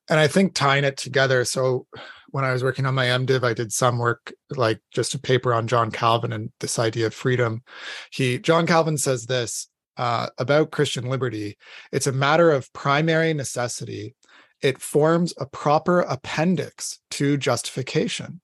and 0.09 0.21
I 0.21 0.27
think 0.27 0.55
tying 0.55 0.85
it 0.85 0.97
together. 0.97 1.45
So 1.45 1.87
when 2.31 2.45
I 2.45 2.53
was 2.53 2.65
working 2.65 2.87
on 2.87 2.95
my 2.95 3.07
MDiv, 3.07 3.45
I 3.45 3.55
did 3.55 3.73
some 3.73 3.99
work 3.99 4.33
like 4.51 4.81
just 4.93 5.15
a 5.15 5.19
paper 5.19 5.55
on 5.55 5.69
John 5.69 5.91
Calvin 5.91 6.33
and 6.33 6.51
this 6.61 6.79
idea 6.79 7.07
of 7.07 7.15
freedom. 7.15 7.63
He 8.11 8.39
John 8.39 8.67
Calvin 8.67 8.99
says 8.99 9.27
this 9.27 9.69
uh, 9.97 10.29
about 10.39 10.73
Christian 10.73 11.09
liberty: 11.09 11.57
it's 11.93 12.07
a 12.07 12.13
matter 12.13 12.51
of 12.51 12.73
primary 12.73 13.33
necessity. 13.35 14.15
It 14.63 14.81
forms 14.81 15.35
a 15.39 15.47
proper 15.47 16.01
appendix 16.01 16.99
to 17.13 17.37
justification. 17.37 18.41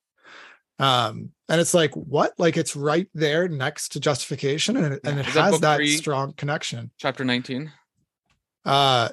Um, 0.79 1.31
and 1.49 1.61
it's 1.61 1.75
like 1.75 1.93
what? 1.95 2.33
Like 2.39 2.57
it's 2.57 2.77
right 2.77 3.09
there 3.13 3.49
next 3.49 3.91
to 3.91 4.01
justification, 4.01 4.77
and 4.77 4.95
it, 4.95 5.01
yeah. 5.03 5.11
and 5.11 5.21
it 5.21 5.27
has 5.27 5.61
that, 5.61 5.79
that 5.79 5.87
strong 5.89 6.33
connection. 6.35 6.91
Chapter 6.97 7.25
nineteen. 7.25 7.73
Uh, 8.65 9.09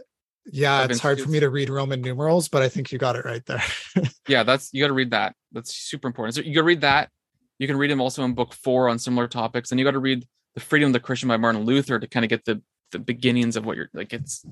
yeah, 0.52 0.86
it's 0.86 1.00
hard 1.00 1.20
for 1.20 1.30
me 1.30 1.40
to 1.40 1.50
read 1.50 1.70
Roman 1.70 2.02
numerals, 2.02 2.48
but 2.48 2.62
I 2.62 2.70
think 2.70 2.92
you 2.92 2.98
got 2.98 3.16
it 3.16 3.26
right 3.26 3.46
there. 3.46 3.64
yeah, 4.28 4.44
that's 4.44 4.74
you 4.74 4.82
got 4.82 4.88
to 4.88 4.94
read 4.94 5.12
that. 5.12 5.36
That's 5.52 5.76
super 5.76 6.08
important. 6.08 6.36
So 6.36 6.42
you 6.42 6.54
got 6.54 6.62
to 6.62 6.66
read 6.66 6.82
that. 6.82 7.10
You 7.60 7.68
can 7.68 7.78
read 7.78 7.92
him 7.92 8.02
also 8.02 8.24
in 8.24 8.34
book 8.34 8.54
four 8.54 8.90
on 8.90 9.00
similar 9.00 9.28
topics, 9.28 9.72
and 9.72 9.80
you 9.80 9.86
got 9.86 9.92
to 9.92 10.00
read 10.00 10.26
the 10.54 10.60
Freedom 10.60 10.88
of 10.88 10.94
the 10.94 11.00
Christian 11.00 11.28
by 11.28 11.38
Martin 11.38 11.66
Luther 11.66 12.00
to 12.00 12.08
kind 12.08 12.24
of 12.24 12.30
get 12.30 12.46
the 12.46 12.62
the 12.92 13.00
beginnings 13.00 13.56
of 13.56 13.66
what 13.66 13.76
you're 13.76 13.90
like. 13.94 14.14
It's 14.14 14.46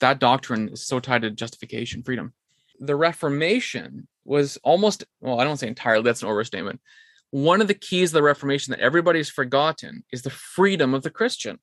that 0.00 0.18
doctrine 0.18 0.70
is 0.70 0.86
so 0.86 1.00
tied 1.00 1.22
to 1.22 1.30
justification, 1.30 2.02
freedom. 2.02 2.32
The 2.80 2.96
Reformation 2.96 4.08
was 4.24 4.58
almost 4.64 5.04
well, 5.20 5.40
I 5.40 5.44
don't 5.44 5.56
say 5.56 5.68
entirely. 5.68 6.02
That's 6.02 6.22
an 6.22 6.28
overstatement. 6.28 6.80
One 7.30 7.60
of 7.60 7.68
the 7.68 7.74
keys 7.74 8.10
of 8.10 8.14
the 8.14 8.22
Reformation 8.22 8.72
that 8.72 8.80
everybody's 8.80 9.30
forgotten 9.30 10.04
is 10.12 10.22
the 10.22 10.30
freedom 10.30 10.94
of 10.94 11.02
the 11.02 11.10
Christian. 11.10 11.58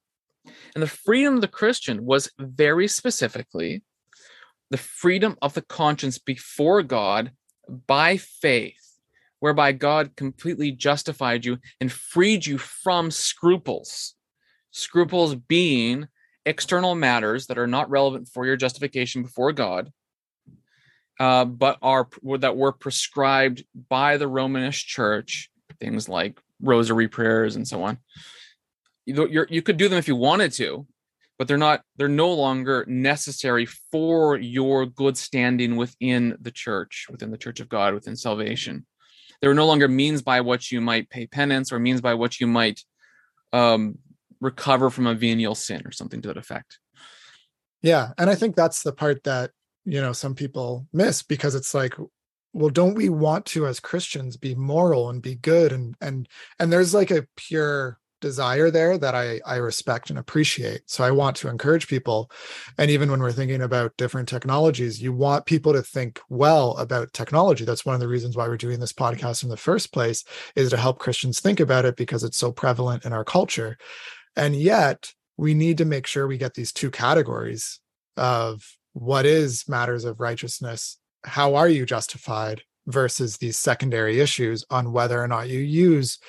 And 0.73 0.81
the 0.81 0.87
freedom 0.87 1.35
of 1.35 1.41
the 1.41 1.47
Christian 1.47 2.05
was 2.05 2.31
very 2.37 2.87
specifically 2.87 3.83
the 4.69 4.77
freedom 4.77 5.37
of 5.41 5.53
the 5.53 5.61
conscience 5.61 6.17
before 6.17 6.81
God 6.81 7.31
by 7.87 8.17
faith, 8.17 8.97
whereby 9.39 9.71
God 9.71 10.15
completely 10.15 10.71
justified 10.71 11.45
you 11.45 11.59
and 11.79 11.91
freed 11.91 12.45
you 12.45 12.57
from 12.57 13.11
scruples. 13.11 14.15
Scruples 14.71 15.35
being 15.35 16.07
external 16.45 16.95
matters 16.95 17.47
that 17.47 17.59
are 17.59 17.67
not 17.67 17.89
relevant 17.89 18.27
for 18.27 18.45
your 18.45 18.57
justification 18.57 19.21
before 19.21 19.51
God, 19.51 19.91
uh, 21.19 21.45
but 21.45 21.77
are 21.81 22.09
that 22.39 22.57
were 22.57 22.71
prescribed 22.71 23.63
by 23.89 24.17
the 24.17 24.27
Romanist 24.27 24.87
Church, 24.87 25.51
things 25.79 26.09
like 26.09 26.41
rosary 26.61 27.07
prayers 27.07 27.55
and 27.55 27.67
so 27.67 27.83
on 27.83 27.99
you 29.05 29.45
you 29.49 29.61
could 29.61 29.77
do 29.77 29.89
them 29.89 29.99
if 29.99 30.07
you 30.07 30.15
wanted 30.15 30.51
to 30.51 30.85
but 31.37 31.47
they're 31.47 31.57
not 31.57 31.81
they're 31.97 32.07
no 32.07 32.31
longer 32.31 32.85
necessary 32.87 33.65
for 33.65 34.37
your 34.37 34.85
good 34.85 35.17
standing 35.17 35.75
within 35.75 36.37
the 36.39 36.51
church 36.51 37.07
within 37.09 37.31
the 37.31 37.37
church 37.37 37.59
of 37.59 37.69
god 37.69 37.93
within 37.93 38.15
salvation. 38.15 38.85
They're 39.41 39.53
no 39.53 39.65
longer 39.65 39.89
means 39.89 40.21
by 40.21 40.39
which 40.39 40.71
you 40.71 40.79
might 40.79 41.09
pay 41.09 41.27
penance 41.27 41.73
or 41.73 41.79
means 41.79 41.99
by 41.99 42.13
which 42.13 42.39
you 42.39 42.47
might 42.47 42.81
um, 43.51 43.97
recover 44.39 44.89
from 44.89 45.05
a 45.05 45.15
venial 45.15 45.53
sin 45.53 45.81
or 45.85 45.91
something 45.91 46.21
to 46.21 46.29
that 46.29 46.37
effect. 46.37 46.79
Yeah 47.81 48.11
and 48.17 48.29
i 48.29 48.35
think 48.35 48.55
that's 48.55 48.83
the 48.83 48.93
part 48.93 49.23
that 49.23 49.51
you 49.85 49.99
know 49.99 50.13
some 50.13 50.35
people 50.35 50.87
miss 50.93 51.23
because 51.23 51.55
it's 51.55 51.73
like 51.73 51.93
well 52.53 52.69
don't 52.69 52.95
we 52.95 53.09
want 53.09 53.45
to 53.47 53.67
as 53.67 53.79
christians 53.79 54.37
be 54.37 54.55
moral 54.55 55.09
and 55.09 55.21
be 55.21 55.35
good 55.35 55.73
and 55.73 55.95
and 55.99 56.29
and 56.59 56.71
there's 56.71 56.93
like 56.93 57.11
a 57.11 57.27
pure 57.35 57.99
desire 58.23 58.71
there 58.71 58.97
that 58.97 59.13
I, 59.13 59.41
I 59.45 59.57
respect 59.57 60.09
and 60.09 60.17
appreciate. 60.17 60.81
So 60.85 61.03
I 61.03 61.11
want 61.11 61.35
to 61.37 61.49
encourage 61.49 61.89
people. 61.89 62.31
And 62.77 62.89
even 62.89 63.11
when 63.11 63.19
we're 63.19 63.33
thinking 63.33 63.61
about 63.61 63.97
different 63.97 64.29
technologies, 64.29 65.01
you 65.01 65.11
want 65.11 65.45
people 65.45 65.73
to 65.73 65.83
think 65.83 66.21
well 66.29 66.77
about 66.77 67.11
technology. 67.11 67.65
That's 67.65 67.85
one 67.85 67.95
of 67.95 67.99
the 67.99 68.07
reasons 68.07 68.37
why 68.37 68.47
we're 68.47 68.55
doing 68.55 68.79
this 68.79 68.93
podcast 68.93 69.43
in 69.43 69.49
the 69.49 69.57
first 69.57 69.91
place 69.91 70.23
is 70.55 70.69
to 70.69 70.77
help 70.77 70.99
Christians 70.99 71.41
think 71.41 71.59
about 71.59 71.83
it 71.83 71.97
because 71.97 72.23
it's 72.23 72.37
so 72.37 72.51
prevalent 72.51 73.03
in 73.03 73.11
our 73.11 73.25
culture. 73.25 73.77
And 74.37 74.55
yet 74.55 75.11
we 75.35 75.53
need 75.53 75.77
to 75.79 75.85
make 75.85 76.07
sure 76.07 76.25
we 76.25 76.37
get 76.37 76.53
these 76.53 76.71
two 76.71 76.91
categories 76.91 77.81
of 78.15 78.63
what 78.93 79.25
is 79.25 79.67
matters 79.67 80.05
of 80.05 80.21
righteousness. 80.21 80.97
How 81.25 81.55
are 81.55 81.67
you 81.67 81.85
justified 81.85 82.61
versus 82.87 83.37
these 83.37 83.59
secondary 83.59 84.21
issues 84.21 84.63
on 84.69 84.93
whether 84.93 85.21
or 85.21 85.27
not 85.27 85.49
you 85.49 85.59
use 85.59 86.19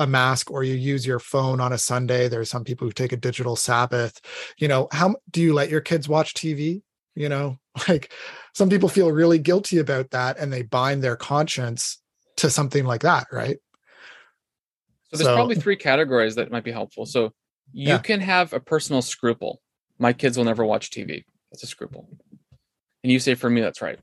a 0.00 0.06
mask 0.06 0.50
or 0.50 0.64
you 0.64 0.74
use 0.74 1.06
your 1.06 1.20
phone 1.20 1.60
on 1.60 1.72
a 1.72 1.78
Sunday. 1.78 2.26
There's 2.26 2.50
some 2.50 2.64
people 2.64 2.86
who 2.88 2.92
take 2.92 3.12
a 3.12 3.16
digital 3.16 3.54
Sabbath. 3.54 4.20
You 4.58 4.66
know, 4.66 4.88
how 4.90 5.14
do 5.30 5.40
you 5.40 5.52
let 5.54 5.68
your 5.70 5.82
kids 5.82 6.08
watch 6.08 6.34
TV? 6.34 6.82
You 7.14 7.28
know, 7.28 7.58
Like 7.88 8.12
some 8.54 8.68
people 8.70 8.88
feel 8.88 9.12
really 9.12 9.38
guilty 9.38 9.78
about 9.78 10.10
that 10.10 10.38
and 10.38 10.52
they 10.52 10.62
bind 10.62 11.02
their 11.02 11.16
conscience 11.16 11.98
to 12.38 12.50
something 12.50 12.84
like 12.84 13.02
that, 13.02 13.26
right? 13.30 13.58
So 15.10 15.16
there's 15.18 15.26
So- 15.28 15.34
probably 15.34 15.56
three 15.56 15.76
categories 15.76 16.34
that 16.36 16.50
might 16.50 16.64
be 16.64 16.72
helpful. 16.72 17.04
So 17.06 17.32
you 17.72 17.88
Yeah. 17.90 17.98
can 17.98 18.20
have 18.20 18.52
a 18.52 18.60
personal 18.60 19.02
scruple. 19.02 19.60
My 19.98 20.12
kids 20.12 20.36
will 20.38 20.44
never 20.46 20.64
watch 20.64 20.90
TV. 20.90 21.24
That's 21.52 21.62
a 21.62 21.66
scruple. 21.66 22.08
And 23.04 23.12
you 23.12 23.18
say, 23.20 23.34
for 23.34 23.50
me, 23.50 23.60
that's 23.60 23.82
right. 23.82 23.98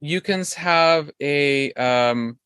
You 0.00 0.20
can 0.20 0.44
have 0.56 1.10
a 1.20 1.72
um, 1.74 2.38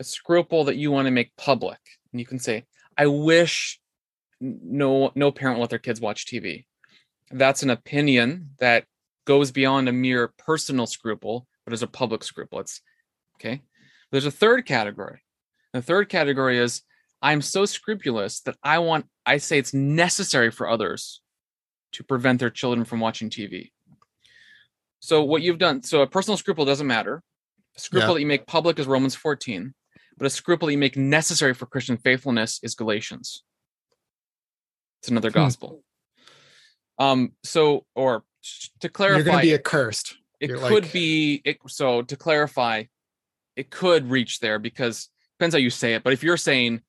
a 0.00 0.04
scruple 0.04 0.64
that 0.64 0.76
you 0.76 0.90
want 0.90 1.06
to 1.06 1.10
make 1.10 1.34
public, 1.36 1.78
and 2.12 2.20
you 2.20 2.26
can 2.26 2.38
say, 2.38 2.64
"I 2.98 3.06
wish 3.06 3.80
no 4.40 5.12
no 5.14 5.30
parent 5.30 5.60
let 5.60 5.70
their 5.70 5.78
kids 5.78 6.00
watch 6.00 6.26
TV." 6.26 6.66
That's 7.30 7.62
an 7.62 7.70
opinion 7.70 8.50
that 8.58 8.86
goes 9.24 9.50
beyond 9.50 9.88
a 9.88 9.92
mere 9.92 10.28
personal 10.38 10.86
scruple, 10.86 11.46
but 11.64 11.72
is 11.72 11.82
a 11.82 11.86
public 11.86 12.22
scruple. 12.22 12.60
It's 12.60 12.80
okay. 13.36 13.62
There's 14.10 14.26
a 14.26 14.30
third 14.30 14.66
category. 14.66 15.22
The 15.72 15.82
third 15.82 16.08
category 16.08 16.58
is 16.58 16.82
I'm 17.22 17.40
so 17.40 17.64
scrupulous 17.64 18.40
that 18.40 18.56
I 18.62 18.78
want, 18.80 19.06
I 19.24 19.38
say 19.38 19.58
it's 19.58 19.72
necessary 19.72 20.50
for 20.50 20.68
others 20.68 21.22
to 21.92 22.04
prevent 22.04 22.38
their 22.38 22.50
children 22.50 22.84
from 22.84 23.00
watching 23.00 23.30
TV. 23.30 23.72
So, 25.00 25.24
what 25.24 25.40
you've 25.42 25.58
done, 25.58 25.82
so 25.82 26.02
a 26.02 26.06
personal 26.06 26.36
scruple 26.36 26.66
doesn't 26.66 26.86
matter. 26.86 27.22
A 27.76 27.80
scruple 27.80 28.08
Yeah. 28.10 28.14
that 28.14 28.20
you 28.20 28.26
make 28.26 28.46
public 28.46 28.78
is 28.78 28.86
Romans 28.86 29.14
14, 29.14 29.74
but 30.16 30.26
a 30.26 30.30
scruple 30.30 30.70
you 30.70 30.78
make 30.78 30.96
necessary 30.96 31.54
for 31.54 31.66
Christian 31.66 31.96
faithfulness 31.96 32.60
is 32.62 32.74
Galatians. 32.74 33.42
It's 35.00 35.08
another 35.08 35.30
Hmm. 35.30 35.34
gospel. 35.34 35.84
Um, 36.98 37.32
so, 37.42 37.86
or 37.94 38.24
to 38.80 38.88
clarify, 38.88 39.16
You're 39.16 39.24
going 39.24 39.38
to 39.38 39.42
be 39.42 39.54
accursed. 39.54 40.16
it 40.40 40.50
You're 40.50 40.58
could 40.58 40.84
like- 40.84 40.92
be 40.92 41.40
it, 41.44 41.58
so 41.68 42.02
to 42.02 42.16
clarify 42.16 42.84
it 43.56 43.70
could 43.70 44.10
reach 44.10 44.40
there 44.40 44.58
because 44.58 45.08
depends 45.38 45.54
how 45.54 45.58
you 45.60 45.70
say 45.70 45.94
it 45.94 46.02
but 46.02 46.12
if 46.12 46.22
you're 46.24 46.36
saying 46.36 46.82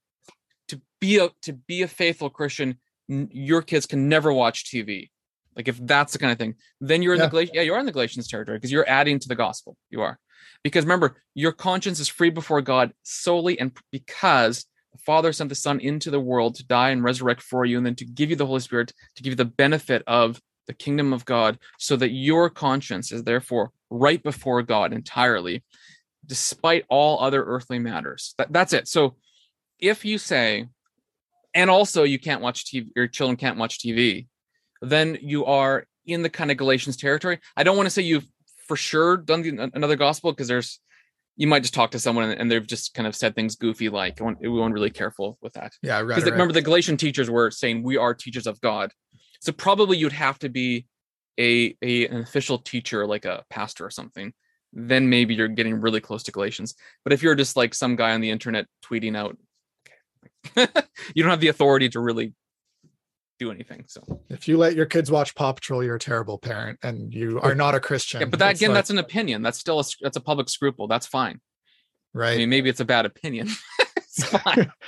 to 0.68 0.82
be 1.00 1.20
a 1.20 1.30
to 1.44 1.54
be 1.54 1.84
a 1.84 1.88
faithful 1.88 2.28
christian 2.30 2.80
n- 3.10 3.30
your 3.32 3.62
kids 3.62 3.86
can 3.86 4.10
never 4.10 4.34
watch 4.34 4.66
tv 4.66 5.12
like 5.56 5.68
if 5.68 5.78
that's 5.86 6.12
the 6.14 6.18
kind 6.20 6.32
of 6.32 6.40
thing 6.40 6.56
then 6.82 7.04
you're 7.04 7.14
in 7.14 7.20
Yeah. 7.20 7.28
the 7.28 7.50
yeah 7.54 7.62
you're 7.62 7.78
in 7.78 7.86
the 7.86 7.92
galatians 7.92 8.28
territory 8.28 8.58
because 8.58 8.72
you're 8.72 8.90
adding 8.90 9.20
to 9.20 9.28
the 9.28 9.36
gospel 9.36 9.78
you 9.92 10.02
are 10.02 10.20
because 10.66 10.84
remember 10.84 11.16
your 11.34 11.54
conscience 11.54 12.00
is 12.02 12.10
free 12.10 12.30
before 12.30 12.62
god 12.62 12.92
solely 13.04 13.58
and 13.60 13.72
because 13.92 14.66
the 14.92 15.00
father 15.06 15.32
sent 15.32 15.50
the 15.50 15.56
son 15.56 15.80
into 15.80 16.10
the 16.10 16.20
world 16.20 16.56
to 16.56 16.66
die 16.66 16.90
and 16.90 17.04
resurrect 17.04 17.42
for 17.42 17.64
you 17.66 17.78
and 17.78 17.86
then 17.86 17.96
to 17.96 18.06
give 18.06 18.30
you 18.30 18.36
the 18.36 18.46
holy 18.46 18.60
spirit 18.60 18.92
to 19.16 19.24
give 19.24 19.32
you 19.32 19.38
the 19.38 19.46
benefit 19.46 20.04
of 20.08 20.42
the 20.68 20.74
kingdom 20.74 21.14
of 21.14 21.26
God, 21.26 21.60
so 21.78 21.96
that 21.98 22.12
your 22.12 22.50
conscience 22.50 23.12
is 23.12 23.24
therefore 23.24 23.72
right 23.90 24.22
before 24.22 24.62
God 24.62 24.94
entirely, 24.94 25.64
despite 26.26 26.86
all 26.90 27.20
other 27.22 27.44
earthly 27.44 27.80
matters. 27.80 28.34
That, 28.38 28.52
that's 28.52 28.74
it. 28.74 28.88
So 28.88 29.16
if 29.80 30.06
you 30.06 30.18
say, 30.18 30.68
and 31.54 31.70
also 31.70 32.04
you 32.04 32.20
can't 32.20 32.42
watch 32.42 32.66
TV, 32.66 32.88
your 32.96 33.08
children 33.08 33.38
can't 33.38 33.58
watch 33.58 33.80
TV, 33.80 34.28
then 34.82 35.18
you 35.22 35.46
are 35.46 35.86
in 36.06 36.22
the 36.22 36.30
kind 36.30 36.52
of 36.52 36.58
Galatians 36.58 36.98
territory. 36.98 37.40
I 37.56 37.64
don't 37.64 37.78
want 37.78 37.88
to 37.88 37.92
say 37.92 38.02
you've 38.02 38.28
for 38.68 38.76
sure 38.76 39.18
done 39.18 39.42
the, 39.42 39.72
another 39.74 39.96
gospel 39.96 40.32
because 40.32 40.48
there's 40.48 40.80
you 41.38 41.48
might 41.48 41.62
just 41.62 41.74
talk 41.74 41.92
to 41.92 42.00
someone 42.00 42.32
and 42.32 42.50
they've 42.50 42.66
just 42.66 42.94
kind 42.94 43.08
of 43.08 43.16
said 43.16 43.36
things 43.36 43.56
goofy 43.56 43.90
like 43.90 44.20
we 44.20 44.26
want, 44.26 44.40
we 44.42 44.50
want 44.50 44.74
really 44.74 44.90
careful 44.90 45.38
with 45.42 45.54
that 45.54 45.74
Yeah, 45.82 46.02
because 46.02 46.24
right. 46.24 46.32
remember 46.32 46.54
the 46.54 46.62
Galatian 46.62 46.98
teachers 46.98 47.30
were 47.30 47.52
saying 47.52 47.84
we 47.84 47.98
are 47.98 48.14
teachers 48.14 48.48
of 48.48 48.60
God. 48.62 48.92
So 49.42 49.52
probably 49.52 49.98
you'd 49.98 50.14
have 50.14 50.40
to 50.40 50.50
be 50.50 50.88
a, 51.38 51.76
a 51.82 52.08
an 52.08 52.22
official 52.22 52.58
teacher 52.58 53.06
like 53.06 53.26
a 53.26 53.44
pastor 53.50 53.86
or 53.86 53.92
something. 53.92 54.34
Then 54.72 55.10
maybe 55.10 55.36
you're 55.36 55.48
getting 55.48 55.80
really 55.80 56.02
close 56.02 56.24
to 56.24 56.32
Galatians. 56.32 56.76
But 57.04 57.14
if 57.14 57.22
you're 57.22 57.36
just 57.36 57.56
like 57.56 57.74
some 57.74 57.96
guy 57.96 58.14
on 58.14 58.22
the 58.22 58.30
internet 58.30 58.66
tweeting 58.84 59.16
out, 59.16 59.38
okay, 60.58 60.68
you 61.16 61.24
don't 61.24 61.30
have 61.30 61.40
the 61.40 61.48
authority 61.50 61.90
to 61.90 62.00
really 62.00 62.34
do 63.40 63.52
anything. 63.52 63.86
So 63.88 64.22
if 64.30 64.48
you 64.48 64.58
let 64.58 64.76
your 64.76 64.86
kids 64.86 65.12
watch 65.12 65.36
Paw 65.36 65.52
Patrol, 65.54 65.84
you're 65.84 65.96
a 65.96 66.00
terrible 66.00 66.38
parent 66.38 66.80
and 66.84 67.14
you 67.14 67.40
are 67.42 67.56
not 67.56 67.76
a 67.76 67.80
Christian. 67.80 68.22
yeah, 68.22 68.28
but 68.28 68.40
that 68.40 68.56
again, 68.56 68.70
like- 68.70 68.76
that's 68.76 68.90
an 68.90 68.98
opinion. 69.00 69.42
That's 69.42 69.58
still 69.60 69.78
a 69.78 69.82
s- 69.82 69.98
that's 70.02 70.18
a 70.18 70.22
public 70.22 70.50
scruple. 70.50 70.88
That's 70.88 71.08
fine. 71.08 71.40
Right. 72.14 72.28
I 72.28 72.30
right. 72.32 72.38
mean, 72.40 72.50
maybe 72.50 72.70
it's 72.70 72.80
a 72.80 72.86
bad 72.86 73.06
opinion. 73.06 73.50
it's 73.98 74.26
fine. 74.26 74.72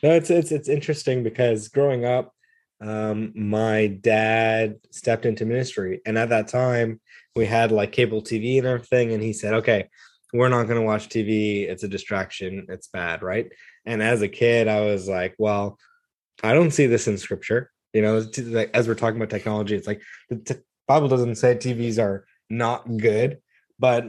No, 0.00 0.12
it's 0.12 0.30
it's 0.30 0.52
it's 0.52 0.68
interesting 0.68 1.24
because 1.24 1.66
growing 1.66 2.04
up, 2.04 2.32
um, 2.80 3.32
my 3.34 3.88
dad 3.88 4.76
stepped 4.92 5.26
into 5.26 5.44
ministry, 5.44 6.00
and 6.06 6.16
at 6.16 6.28
that 6.28 6.46
time 6.46 7.00
we 7.34 7.46
had 7.46 7.72
like 7.72 7.90
cable 7.90 8.22
TV 8.22 8.58
and 8.58 8.66
everything, 8.68 9.12
and 9.12 9.20
he 9.20 9.32
said, 9.32 9.54
"Okay, 9.54 9.88
we're 10.32 10.50
not 10.50 10.68
going 10.68 10.78
to 10.80 10.86
watch 10.86 11.08
TV. 11.08 11.68
It's 11.68 11.82
a 11.82 11.88
distraction. 11.88 12.66
It's 12.68 12.86
bad, 12.86 13.22
right?" 13.22 13.50
And 13.86 14.00
as 14.00 14.22
a 14.22 14.28
kid, 14.28 14.68
I 14.68 14.82
was 14.82 15.08
like, 15.08 15.34
"Well, 15.36 15.78
I 16.42 16.52
don't 16.54 16.70
see 16.70 16.86
this 16.86 17.08
in 17.08 17.18
Scripture." 17.18 17.70
You 17.92 18.02
know, 18.02 18.16
as 18.74 18.86
we're 18.86 18.94
talking 18.94 19.16
about 19.16 19.30
technology, 19.30 19.74
it's 19.74 19.86
like 19.86 20.02
the 20.28 20.36
t- 20.36 20.60
Bible 20.86 21.08
doesn't 21.08 21.36
say 21.36 21.54
TVs 21.54 21.98
are 21.98 22.26
not 22.50 22.96
good, 22.98 23.38
but 23.78 24.04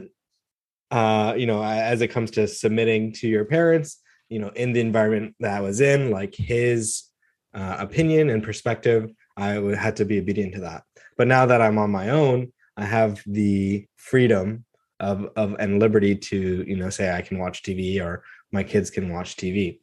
uh, 0.90 1.34
you 1.36 1.46
know, 1.46 1.62
as 1.62 2.00
it 2.00 2.08
comes 2.08 2.32
to 2.32 2.48
submitting 2.48 3.12
to 3.12 3.28
your 3.28 3.44
parents, 3.44 4.00
you 4.28 4.38
know, 4.38 4.48
in 4.54 4.72
the 4.72 4.80
environment 4.80 5.34
that 5.40 5.56
I 5.56 5.60
was 5.60 5.80
in, 5.80 6.10
like 6.10 6.34
his 6.34 7.04
uh, 7.54 7.76
opinion 7.78 8.30
and 8.30 8.42
perspective, 8.42 9.10
I 9.36 9.58
would 9.58 9.76
had 9.76 9.96
to 9.96 10.04
be 10.04 10.18
obedient 10.18 10.54
to 10.54 10.60
that. 10.60 10.82
But 11.16 11.28
now 11.28 11.46
that 11.46 11.60
I'm 11.60 11.78
on 11.78 11.90
my 11.90 12.10
own, 12.10 12.52
I 12.76 12.84
have 12.84 13.22
the 13.26 13.86
freedom 13.96 14.64
of 14.98 15.30
of 15.36 15.56
and 15.58 15.80
liberty 15.80 16.14
to, 16.14 16.64
you 16.66 16.76
know, 16.76 16.90
say 16.90 17.12
I 17.12 17.22
can 17.22 17.38
watch 17.38 17.62
TV 17.62 18.02
or 18.02 18.22
my 18.52 18.62
kids 18.62 18.90
can 18.90 19.12
watch 19.12 19.36
TV. 19.36 19.80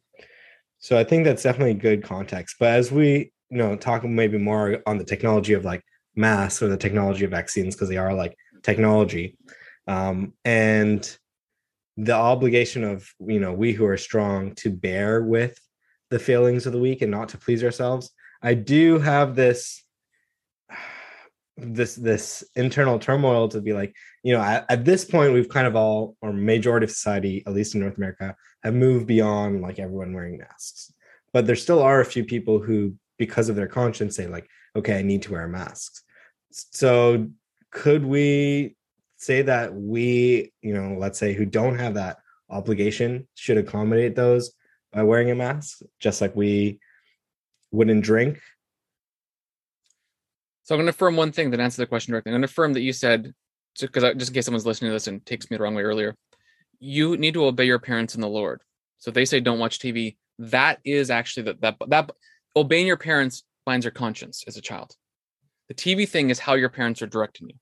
So 0.78 0.98
I 0.98 1.04
think 1.04 1.24
that's 1.24 1.42
definitely 1.42 1.74
good 1.74 2.02
context. 2.02 2.56
But 2.58 2.70
as 2.70 2.92
we, 2.92 3.32
you 3.50 3.58
know, 3.58 3.76
talk 3.76 4.04
maybe 4.04 4.38
more 4.38 4.82
on 4.86 4.98
the 4.98 5.04
technology 5.04 5.52
of 5.52 5.64
like 5.64 5.82
masks 6.14 6.62
or 6.62 6.68
the 6.68 6.76
technology 6.76 7.24
of 7.24 7.30
vaccines, 7.30 7.74
because 7.74 7.88
they 7.88 7.96
are 7.96 8.14
like 8.14 8.36
technology, 8.62 9.36
um, 9.86 10.34
and 10.44 11.18
the 11.98 12.12
obligation 12.12 12.84
of 12.84 13.12
you 13.18 13.40
know 13.40 13.52
we 13.52 13.72
who 13.72 13.84
are 13.84 13.96
strong 13.96 14.54
to 14.54 14.70
bear 14.70 15.22
with 15.22 15.58
the 16.10 16.18
failings 16.18 16.64
of 16.64 16.72
the 16.72 16.78
weak 16.78 17.02
and 17.02 17.10
not 17.10 17.28
to 17.28 17.36
please 17.36 17.64
ourselves 17.64 18.12
i 18.40 18.54
do 18.54 19.00
have 19.00 19.34
this 19.34 19.82
this 21.60 21.96
this 21.96 22.44
internal 22.54 22.98
turmoil 22.98 23.48
to 23.48 23.60
be 23.60 23.72
like 23.72 23.94
you 24.22 24.32
know 24.32 24.40
at, 24.40 24.64
at 24.68 24.84
this 24.84 25.04
point 25.04 25.32
we've 25.32 25.48
kind 25.48 25.66
of 25.66 25.74
all 25.74 26.16
or 26.22 26.32
majority 26.32 26.84
of 26.84 26.90
society 26.90 27.42
at 27.46 27.52
least 27.52 27.74
in 27.74 27.80
north 27.80 27.96
america 27.96 28.34
have 28.62 28.74
moved 28.74 29.06
beyond 29.06 29.60
like 29.60 29.78
everyone 29.78 30.12
wearing 30.12 30.38
masks 30.38 30.92
but 31.32 31.46
there 31.46 31.56
still 31.56 31.82
are 31.82 32.00
a 32.00 32.04
few 32.04 32.24
people 32.24 32.60
who 32.60 32.94
because 33.18 33.48
of 33.48 33.56
their 33.56 33.66
conscience 33.66 34.14
say 34.16 34.26
like 34.26 34.48
okay 34.76 34.98
i 34.98 35.02
need 35.02 35.22
to 35.22 35.32
wear 35.32 35.48
masks 35.48 36.04
so 36.50 37.26
could 37.70 38.04
we 38.04 38.76
say 39.18 39.42
that 39.42 39.74
we, 39.74 40.52
you 40.62 40.72
know, 40.72 40.96
let's 40.98 41.18
say 41.18 41.34
who 41.34 41.44
don't 41.44 41.78
have 41.78 41.94
that 41.94 42.18
obligation 42.48 43.28
should 43.34 43.58
accommodate 43.58 44.14
those 44.14 44.52
by 44.92 45.02
wearing 45.02 45.30
a 45.30 45.34
mask, 45.34 45.80
just 46.00 46.20
like 46.20 46.34
we 46.34 46.80
wouldn't 47.70 48.04
drink. 48.04 48.40
So 50.68 50.74
I'm 50.74 50.80
going 50.80 50.86
to 50.86 50.90
affirm 50.90 51.16
one 51.16 51.32
thing 51.32 51.50
that 51.50 51.60
answer 51.60 51.80
the 51.80 51.86
question 51.86 52.12
directly. 52.12 52.28
I'm 52.28 52.34
going 52.34 52.42
to 52.42 52.52
affirm 52.52 52.74
that 52.74 52.82
you 52.82 52.92
said, 52.92 53.32
because 53.80 54.02
just 54.18 54.30
in 54.30 54.34
case 54.34 54.44
someone's 54.44 54.66
listening 54.66 54.90
to 54.90 54.92
this 54.92 55.06
and 55.06 55.24
takes 55.24 55.50
me 55.50 55.56
the 55.56 55.62
wrong 55.62 55.74
way 55.74 55.82
earlier, 55.82 56.14
you 56.78 57.16
need 57.16 57.32
to 57.32 57.46
obey 57.46 57.64
your 57.64 57.78
parents 57.78 58.14
in 58.14 58.20
the 58.20 58.28
Lord. 58.28 58.60
So 58.98 59.08
if 59.08 59.14
they 59.14 59.24
say 59.24 59.40
don't 59.40 59.58
watch 59.58 59.78
TV, 59.78 60.18
that 60.40 60.78
is 60.84 61.10
actually 61.10 61.44
that 61.44 61.62
that 61.62 61.76
that 61.86 62.10
obeying 62.54 62.86
your 62.86 62.98
parents 62.98 63.44
binds 63.64 63.86
your 63.86 63.92
conscience 63.92 64.44
as 64.46 64.58
a 64.58 64.60
child. 64.60 64.94
The 65.68 65.74
TV 65.74 66.06
thing 66.06 66.28
is 66.28 66.38
how 66.38 66.52
your 66.52 66.68
parents 66.68 67.00
are 67.00 67.06
directing 67.06 67.48
you. 67.48 67.54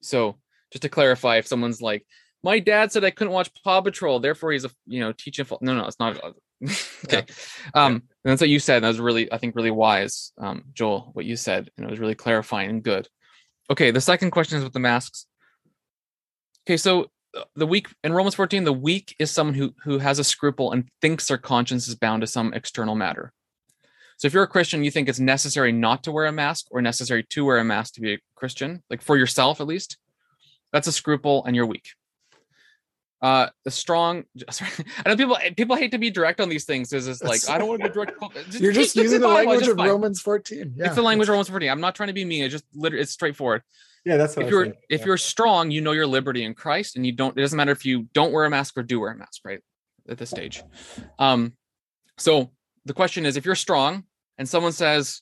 So 0.00 0.38
just 0.72 0.80
to 0.80 0.88
clarify, 0.88 1.36
if 1.36 1.46
someone's 1.46 1.82
like, 1.82 2.06
"My 2.42 2.58
dad 2.58 2.90
said 2.90 3.04
I 3.04 3.10
couldn't 3.10 3.34
watch 3.34 3.50
Paw 3.64 3.82
Patrol, 3.82 4.18
therefore 4.18 4.52
he's 4.52 4.64
a 4.64 4.70
you 4.86 5.00
know 5.00 5.12
teaching," 5.12 5.44
no, 5.60 5.74
no, 5.74 5.86
it's 5.86 6.00
not. 6.00 6.24
Uh, 6.24 6.32
okay, 7.04 7.24
um, 7.74 7.94
and 7.94 8.02
that's 8.24 8.40
what 8.40 8.50
you 8.50 8.58
said. 8.58 8.76
And 8.76 8.84
that 8.84 8.88
was 8.88 9.00
really, 9.00 9.32
I 9.32 9.38
think, 9.38 9.56
really 9.56 9.70
wise, 9.70 10.32
um, 10.38 10.64
Joel. 10.72 11.10
What 11.12 11.24
you 11.24 11.36
said, 11.36 11.70
and 11.76 11.86
it 11.86 11.90
was 11.90 12.00
really 12.00 12.14
clarifying 12.14 12.70
and 12.70 12.82
good. 12.82 13.08
Okay, 13.70 13.90
the 13.90 14.00
second 14.00 14.30
question 14.30 14.58
is 14.58 14.64
with 14.64 14.72
the 14.72 14.78
masks. 14.78 15.26
Okay, 16.66 16.76
so 16.76 17.10
uh, 17.36 17.44
the 17.54 17.66
weak 17.66 17.88
in 18.02 18.12
Romans 18.12 18.34
14, 18.34 18.64
the 18.64 18.72
weak 18.72 19.14
is 19.18 19.30
someone 19.30 19.54
who 19.54 19.74
who 19.84 19.98
has 19.98 20.18
a 20.18 20.24
scruple 20.24 20.72
and 20.72 20.88
thinks 21.00 21.26
their 21.26 21.38
conscience 21.38 21.88
is 21.88 21.94
bound 21.94 22.22
to 22.22 22.26
some 22.26 22.52
external 22.54 22.94
matter. 22.94 23.32
So 24.18 24.26
if 24.26 24.32
you're 24.32 24.44
a 24.44 24.48
Christian, 24.48 24.82
you 24.82 24.90
think 24.90 25.08
it's 25.08 25.20
necessary 25.20 25.72
not 25.72 26.02
to 26.04 26.12
wear 26.12 26.24
a 26.24 26.32
mask 26.32 26.66
or 26.70 26.80
necessary 26.80 27.22
to 27.30 27.44
wear 27.44 27.58
a 27.58 27.64
mask 27.64 27.94
to 27.94 28.00
be 28.00 28.14
a 28.14 28.18
Christian, 28.34 28.82
like 28.88 29.02
for 29.02 29.18
yourself 29.18 29.60
at 29.60 29.66
least, 29.66 29.98
that's 30.72 30.86
a 30.86 30.92
scruple 30.92 31.44
and 31.44 31.54
you're 31.54 31.66
weak. 31.66 31.90
Uh, 33.26 33.48
the 33.64 33.72
strong. 33.72 34.22
Sorry, 34.52 34.70
I 35.04 35.08
know 35.08 35.16
people 35.16 35.36
people 35.56 35.74
hate 35.74 35.90
to 35.90 35.98
be 35.98 36.10
direct 36.10 36.40
on 36.40 36.48
these 36.48 36.64
things. 36.64 36.92
Is 36.92 37.08
it's 37.08 37.24
like 37.24 37.40
I 37.50 37.58
don't 37.58 37.66
want 37.66 37.82
to 37.82 37.88
be 37.88 37.92
direct. 37.92 38.12
You're 38.54 38.70
just 38.70 38.94
keep 38.94 39.02
using 39.02 39.20
the 39.20 39.26
language 39.26 39.60
just 39.60 39.72
of 39.72 39.78
fine. 39.78 39.88
Romans 39.88 40.20
14. 40.20 40.74
Yeah. 40.76 40.86
It's 40.86 40.94
the 40.94 41.02
language 41.02 41.28
of 41.28 41.32
Romans 41.32 41.48
14. 41.48 41.68
I'm 41.68 41.80
not 41.80 41.96
trying 41.96 42.06
to 42.06 42.12
be 42.12 42.24
mean. 42.24 42.44
It's 42.44 42.52
just 42.52 42.66
literally 42.72 43.02
it's 43.02 43.10
straightforward. 43.10 43.62
Yeah, 44.04 44.16
that's 44.16 44.36
if 44.36 44.48
you're 44.48 44.74
if 44.88 45.04
you're 45.04 45.16
strong, 45.16 45.72
you 45.72 45.80
know 45.80 45.90
your 45.90 46.06
liberty 46.06 46.44
in 46.44 46.54
Christ, 46.54 46.94
and 46.94 47.04
you 47.04 47.10
don't. 47.10 47.36
It 47.36 47.40
doesn't 47.40 47.56
matter 47.56 47.72
if 47.72 47.84
you 47.84 48.04
don't 48.14 48.32
wear 48.32 48.44
a 48.44 48.50
mask 48.50 48.78
or 48.78 48.84
do 48.84 49.00
wear 49.00 49.10
a 49.10 49.16
mask, 49.16 49.40
right? 49.44 49.58
At 50.08 50.18
this 50.18 50.30
stage, 50.30 50.62
um, 51.18 51.54
so 52.18 52.52
the 52.84 52.94
question 52.94 53.26
is, 53.26 53.36
if 53.36 53.44
you're 53.44 53.56
strong 53.56 54.04
and 54.38 54.48
someone 54.48 54.70
says, 54.70 55.20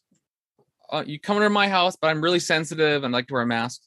uh, 0.92 1.04
"You 1.06 1.18
come 1.18 1.38
into 1.38 1.48
my 1.48 1.68
house, 1.68 1.96
but 1.96 2.08
I'm 2.08 2.20
really 2.20 2.38
sensitive 2.38 3.02
and 3.02 3.14
like 3.14 3.28
to 3.28 3.32
wear 3.32 3.44
a 3.44 3.46
mask," 3.46 3.80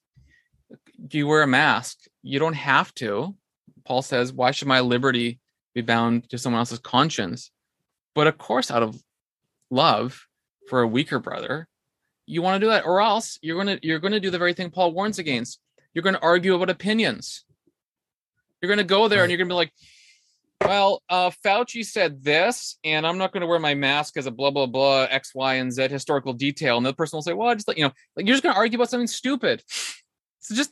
do 1.08 1.20
you 1.20 1.28
wear 1.28 1.44
a 1.44 1.48
mask? 1.48 2.00
You 2.24 2.40
don't 2.40 2.56
have 2.56 2.92
to. 2.96 3.36
Paul 3.88 4.02
says, 4.02 4.34
"Why 4.34 4.52
should 4.52 4.68
my 4.68 4.82
liberty 4.82 5.40
be 5.74 5.82
bound 5.82 6.30
to 6.30 6.38
someone 6.38 6.60
else's 6.60 6.80
conscience?" 6.80 7.52
But 8.14 8.28
of 8.28 8.38
course, 8.38 8.70
out 8.70 8.84
of 8.84 9.02
love 9.72 10.28
for 10.68 10.82
a 10.82 10.88
weaker 10.88 11.20
brother, 11.20 11.68
you 12.26 12.42
want 12.42 12.60
to 12.60 12.66
do 12.66 12.70
that 12.70 12.86
or 12.86 13.00
else 13.02 13.40
you're 13.42 13.56
going 13.64 13.80
to 13.80 13.88
you're 13.88 14.00
going 14.00 14.12
to 14.12 14.20
do 14.20 14.30
the 14.30 14.38
very 14.38 14.54
thing 14.54 14.70
paul 14.70 14.92
warns 14.92 15.18
against 15.18 15.60
you're 15.94 16.04
going 16.04 16.14
to 16.16 16.22
argue 16.22 16.54
about 16.54 16.70
opinions 16.70 17.46
you're 18.62 18.68
going 18.68 18.78
to 18.78 18.84
go 18.84 19.08
there 19.08 19.20
Right. 19.20 19.24
and 19.24 19.32
you're 19.32 19.38
going 19.38 19.48
to 19.48 19.54
be 19.54 19.56
like 19.56 19.72
well 20.66 21.02
uh 21.10 21.32
fauci 21.46 21.86
said 21.86 22.22
this 22.24 22.78
and 22.84 23.08
i'm 23.08 23.18
not 23.18 23.32
going 23.32 23.42
to 23.42 23.48
wear 23.48 23.60
my 23.60 23.76
mask 23.76 24.18
as 24.18 24.26
a 24.26 24.32
blah 24.32 24.52
blah 24.52 24.66
blah 24.66 25.04
x 25.10 25.34
y 25.34 25.54
and 25.56 25.72
z 25.72 25.88
historical 25.88 26.34
detail 26.34 26.76
and 26.76 26.86
the 26.86 26.94
person 26.94 27.16
will 27.16 27.22
say 27.22 27.32
well 27.34 27.48
I 27.48 27.54
just 27.56 27.68
like 27.68 27.78
you 27.78 27.86
know 27.86 27.94
like 28.18 28.26
you're 28.28 28.36
just 28.36 28.44
going 28.44 28.54
to 28.54 28.60
argue 28.60 28.78
about 28.78 28.90
something 28.90 29.08
stupid 29.08 29.64
so 30.42 30.54
just 30.54 30.72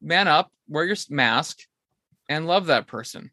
man 0.00 0.28
up 0.28 0.52
wear 0.68 0.84
your 0.84 0.96
mask 1.10 1.58
and 2.28 2.46
love 2.46 2.66
that 2.66 2.86
person 2.86 3.30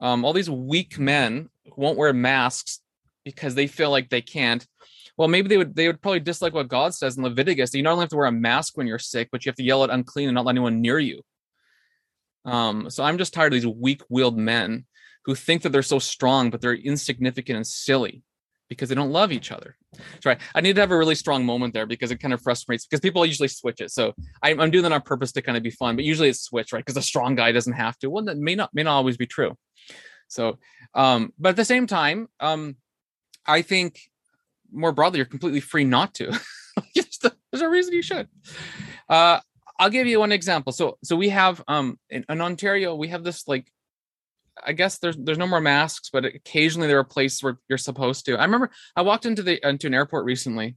um 0.00 0.24
all 0.24 0.32
these 0.32 0.50
weak 0.50 0.98
men 0.98 1.48
who 1.64 1.82
won't 1.82 1.98
wear 1.98 2.12
masks 2.12 2.80
because 3.24 3.54
they 3.54 3.66
feel 3.66 3.90
like 3.90 4.08
they 4.08 4.22
can't 4.22 4.66
well, 5.18 5.26
maybe 5.26 5.48
they 5.48 5.58
would 5.58 5.74
they 5.74 5.88
would 5.88 6.00
probably 6.00 6.20
dislike 6.20 6.54
what 6.54 6.68
God 6.68 6.94
says 6.94 7.16
in 7.16 7.24
Leviticus. 7.24 7.74
You 7.74 7.82
not 7.82 7.92
only 7.92 8.04
have 8.04 8.10
to 8.10 8.16
wear 8.16 8.26
a 8.26 8.32
mask 8.32 8.76
when 8.76 8.86
you're 8.86 9.00
sick, 9.00 9.28
but 9.32 9.44
you 9.44 9.50
have 9.50 9.56
to 9.56 9.64
yell 9.64 9.82
at 9.82 9.90
unclean 9.90 10.28
and 10.28 10.36
not 10.36 10.44
let 10.44 10.52
anyone 10.52 10.80
near 10.80 11.00
you. 11.00 11.22
Um, 12.44 12.88
so 12.88 13.02
I'm 13.02 13.18
just 13.18 13.34
tired 13.34 13.52
of 13.52 13.60
these 13.60 13.66
weak-willed 13.66 14.38
men 14.38 14.86
who 15.24 15.34
think 15.34 15.62
that 15.62 15.70
they're 15.70 15.82
so 15.82 15.98
strong, 15.98 16.50
but 16.50 16.60
they're 16.60 16.72
insignificant 16.72 17.56
and 17.56 17.66
silly 17.66 18.22
because 18.68 18.88
they 18.88 18.94
don't 18.94 19.10
love 19.10 19.32
each 19.32 19.50
other. 19.50 19.76
Sorry, 20.22 20.36
I 20.54 20.60
need 20.60 20.74
to 20.74 20.80
have 20.80 20.90
a 20.90 20.96
really 20.96 21.14
strong 21.14 21.44
moment 21.44 21.74
there 21.74 21.86
because 21.86 22.10
it 22.10 22.20
kind 22.20 22.34
of 22.34 22.42
frustrates 22.42 22.86
because 22.86 23.00
people 23.00 23.24
usually 23.24 23.48
switch 23.48 23.80
it. 23.80 23.90
So 23.90 24.14
I'm, 24.42 24.60
I'm 24.60 24.70
doing 24.70 24.82
that 24.82 24.92
on 24.92 25.02
purpose 25.02 25.32
to 25.32 25.42
kind 25.42 25.56
of 25.56 25.62
be 25.62 25.70
fun, 25.70 25.96
but 25.96 26.04
usually 26.04 26.28
it's 26.28 26.40
switch, 26.40 26.72
right? 26.72 26.84
Because 26.84 26.96
a 26.96 27.02
strong 27.02 27.34
guy 27.34 27.52
doesn't 27.52 27.72
have 27.72 27.98
to. 28.00 28.10
Well, 28.10 28.24
that 28.24 28.36
may 28.36 28.54
not 28.54 28.70
may 28.74 28.82
not 28.82 28.96
always 28.96 29.16
be 29.16 29.26
true. 29.26 29.56
So, 30.28 30.58
um, 30.94 31.32
but 31.38 31.50
at 31.50 31.56
the 31.56 31.64
same 31.64 31.86
time, 31.86 32.28
um, 32.40 32.76
I 33.46 33.62
think 33.62 34.00
more 34.70 34.92
broadly, 34.92 35.18
you're 35.18 35.26
completely 35.26 35.60
free 35.60 35.84
not 35.84 36.14
to. 36.14 36.38
There's 36.94 37.62
a 37.62 37.68
reason 37.68 37.94
you 37.94 38.02
should. 38.02 38.28
Uh, 39.08 39.40
I'll 39.78 39.90
give 39.90 40.06
you 40.06 40.20
one 40.20 40.32
example. 40.32 40.72
So, 40.72 40.98
so 41.02 41.16
we 41.16 41.30
have 41.30 41.62
um 41.68 41.98
in, 42.10 42.24
in 42.28 42.40
Ontario, 42.40 42.94
we 42.94 43.08
have 43.08 43.24
this 43.24 43.46
like, 43.48 43.70
I 44.66 44.72
guess 44.72 44.98
there's 44.98 45.16
there's 45.16 45.38
no 45.38 45.46
more 45.46 45.60
masks, 45.60 46.10
but 46.12 46.24
occasionally 46.24 46.88
there 46.88 46.98
are 46.98 47.04
places 47.04 47.42
where 47.42 47.58
you're 47.68 47.78
supposed 47.78 48.24
to. 48.26 48.36
I 48.36 48.44
remember 48.44 48.70
I 48.96 49.02
walked 49.02 49.26
into 49.26 49.42
the 49.42 49.66
into 49.66 49.86
an 49.86 49.94
airport 49.94 50.24
recently, 50.24 50.76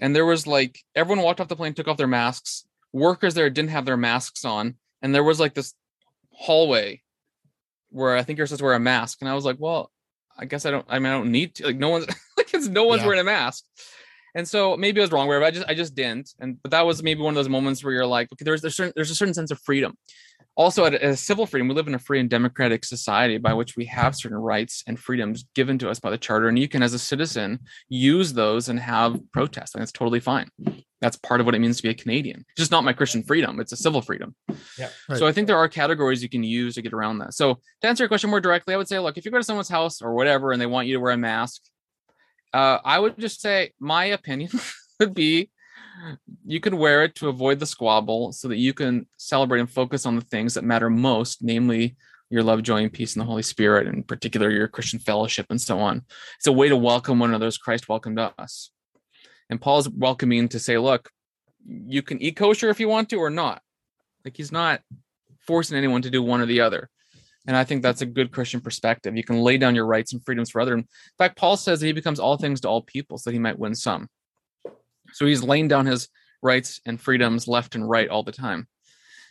and 0.00 0.14
there 0.14 0.26
was 0.26 0.46
like 0.46 0.78
everyone 0.94 1.24
walked 1.24 1.40
off 1.40 1.48
the 1.48 1.56
plane, 1.56 1.74
took 1.74 1.88
off 1.88 1.96
their 1.96 2.06
masks. 2.06 2.64
Workers 2.92 3.34
there 3.34 3.50
didn't 3.50 3.70
have 3.70 3.84
their 3.86 3.96
masks 3.96 4.44
on, 4.44 4.76
and 5.00 5.14
there 5.14 5.24
was 5.24 5.40
like 5.40 5.54
this 5.54 5.74
hallway 6.32 7.02
where 7.90 8.16
I 8.16 8.22
think 8.22 8.38
you're 8.38 8.46
supposed 8.46 8.60
to 8.60 8.64
wear 8.64 8.74
a 8.74 8.80
mask, 8.80 9.18
and 9.20 9.28
I 9.28 9.34
was 9.34 9.44
like, 9.44 9.56
well, 9.58 9.90
I 10.36 10.44
guess 10.46 10.64
I 10.66 10.70
don't. 10.70 10.86
I 10.88 10.98
mean, 10.98 11.12
I 11.12 11.16
don't 11.16 11.30
need 11.30 11.54
to. 11.56 11.66
Like, 11.66 11.76
no 11.76 11.90
one's 11.90 12.06
like, 12.36 12.52
it's 12.54 12.68
no 12.68 12.84
one's 12.84 13.02
Yeah. 13.02 13.06
wearing 13.08 13.20
a 13.20 13.24
mask. 13.24 13.64
And 14.34 14.48
so 14.48 14.78
maybe 14.78 14.98
I 14.98 15.04
was 15.04 15.12
wrong, 15.12 15.28
where 15.28 15.44
I 15.44 15.50
just 15.50 15.66
I 15.68 15.74
just 15.74 15.94
didn't. 15.94 16.30
And 16.40 16.56
but 16.62 16.70
that 16.70 16.86
was 16.86 17.02
maybe 17.02 17.20
one 17.20 17.32
of 17.32 17.36
those 17.36 17.50
moments 17.50 17.84
where 17.84 17.92
you're 17.92 18.06
like, 18.06 18.32
okay, 18.32 18.44
there's 18.44 18.62
there's 18.62 18.74
certain 18.74 18.92
there's 18.96 19.10
a 19.10 19.14
certain 19.14 19.34
sense 19.34 19.50
of 19.50 19.60
freedom. 19.60 19.94
Also, 20.54 20.84
at 20.84 20.94
a 20.94 21.16
civil 21.16 21.46
freedom, 21.46 21.68
we 21.68 21.74
live 21.74 21.88
in 21.88 21.94
a 21.94 21.98
free 21.98 22.20
and 22.20 22.28
democratic 22.28 22.84
society 22.84 23.38
by 23.38 23.54
which 23.54 23.74
we 23.74 23.86
have 23.86 24.14
certain 24.14 24.36
rights 24.36 24.84
and 24.86 24.98
freedoms 24.98 25.46
given 25.54 25.78
to 25.78 25.88
us 25.88 25.98
by 25.98 26.10
the 26.10 26.18
charter, 26.18 26.48
and 26.48 26.58
you 26.58 26.68
can, 26.68 26.82
as 26.82 26.92
a 26.92 26.98
citizen, 26.98 27.58
use 27.88 28.34
those 28.34 28.68
and 28.68 28.78
have 28.78 29.18
protests, 29.32 29.74
and 29.74 29.82
it's 29.82 29.92
totally 29.92 30.20
fine. 30.20 30.48
That's 31.00 31.16
part 31.16 31.40
of 31.40 31.46
what 31.46 31.54
it 31.54 31.60
means 31.60 31.78
to 31.78 31.82
be 31.82 31.88
a 31.88 31.94
Canadian. 31.94 32.44
It's 32.50 32.58
just 32.58 32.70
not 32.70 32.84
my 32.84 32.92
Christian 32.92 33.22
freedom; 33.22 33.60
it's 33.60 33.72
a 33.72 33.76
civil 33.76 34.02
freedom. 34.02 34.34
Right. 35.08 35.18
So 35.18 35.26
I 35.26 35.32
think 35.32 35.46
there 35.46 35.56
are 35.56 35.68
categories 35.68 36.22
you 36.22 36.28
can 36.28 36.44
use 36.44 36.74
to 36.74 36.82
get 36.82 36.92
around 36.92 37.18
that. 37.18 37.32
So 37.32 37.54
to 37.80 37.88
answer 37.88 38.04
your 38.04 38.08
question 38.08 38.28
more 38.28 38.40
directly, 38.40 38.74
I 38.74 38.76
would 38.76 38.88
say, 38.88 38.98
look, 38.98 39.16
if 39.16 39.24
you 39.24 39.30
go 39.30 39.38
to 39.38 39.44
someone's 39.44 39.70
house 39.70 40.02
or 40.02 40.14
whatever, 40.14 40.52
and 40.52 40.60
they 40.60 40.66
want 40.66 40.86
you 40.86 40.94
to 40.94 41.00
wear 41.00 41.12
a 41.12 41.16
mask, 41.16 41.62
uh, 42.52 42.78
I 42.84 42.98
would 42.98 43.18
just 43.18 43.40
say 43.40 43.72
my 43.80 44.04
opinion 44.06 44.50
would 45.00 45.14
be 45.14 45.50
you 46.44 46.60
can 46.60 46.76
wear 46.76 47.04
it 47.04 47.14
to 47.16 47.28
avoid 47.28 47.58
the 47.58 47.66
squabble 47.66 48.32
so 48.32 48.48
that 48.48 48.56
you 48.56 48.72
can 48.72 49.06
celebrate 49.16 49.60
and 49.60 49.70
focus 49.70 50.06
on 50.06 50.16
the 50.16 50.22
things 50.22 50.54
that 50.54 50.64
matter 50.64 50.90
most, 50.90 51.42
namely 51.42 51.96
your 52.30 52.42
love, 52.42 52.62
joy, 52.62 52.82
and 52.82 52.92
peace 52.92 53.14
in 53.14 53.20
the 53.20 53.26
Holy 53.26 53.42
Spirit, 53.42 53.86
in 53.86 54.02
particular 54.02 54.50
your 54.50 54.68
Christian 54.68 54.98
fellowship 54.98 55.46
and 55.50 55.60
so 55.60 55.78
on. 55.78 56.02
It's 56.38 56.46
a 56.46 56.52
way 56.52 56.68
to 56.68 56.76
welcome 56.76 57.18
one 57.18 57.30
another 57.30 57.46
as 57.46 57.58
Christ 57.58 57.88
welcomed 57.88 58.18
us. 58.18 58.70
And 59.50 59.60
Paul's 59.60 59.88
welcoming 59.88 60.48
to 60.48 60.58
say, 60.58 60.78
look, 60.78 61.10
you 61.66 62.02
can 62.02 62.20
eat 62.22 62.36
kosher 62.36 62.70
if 62.70 62.80
you 62.80 62.88
want 62.88 63.10
to 63.10 63.16
or 63.16 63.30
not. 63.30 63.60
Like 64.24 64.36
he's 64.36 64.52
not 64.52 64.80
forcing 65.46 65.76
anyone 65.76 66.02
to 66.02 66.10
do 66.10 66.22
one 66.22 66.40
or 66.40 66.46
the 66.46 66.60
other. 66.60 66.88
And 67.46 67.56
I 67.56 67.64
think 67.64 67.82
that's 67.82 68.02
a 68.02 68.06
good 68.06 68.30
Christian 68.30 68.60
perspective. 68.60 69.16
You 69.16 69.24
can 69.24 69.40
lay 69.40 69.58
down 69.58 69.74
your 69.74 69.86
rights 69.86 70.12
and 70.12 70.24
freedoms 70.24 70.50
for 70.50 70.60
other. 70.60 70.74
In 70.74 70.86
fact, 71.18 71.36
Paul 71.36 71.56
says 71.56 71.80
that 71.80 71.86
he 71.86 71.92
becomes 71.92 72.20
all 72.20 72.36
things 72.36 72.60
to 72.60 72.68
all 72.68 72.82
people 72.82 73.18
so 73.18 73.30
that 73.30 73.34
he 73.34 73.40
might 73.40 73.58
win 73.58 73.74
some. 73.74 74.08
So 75.12 75.26
he's 75.26 75.42
laying 75.42 75.68
down 75.68 75.86
his 75.86 76.08
rights 76.42 76.80
and 76.86 77.00
freedoms 77.00 77.46
left 77.48 77.74
and 77.74 77.88
right 77.88 78.08
all 78.08 78.22
the 78.22 78.32
time. 78.32 78.66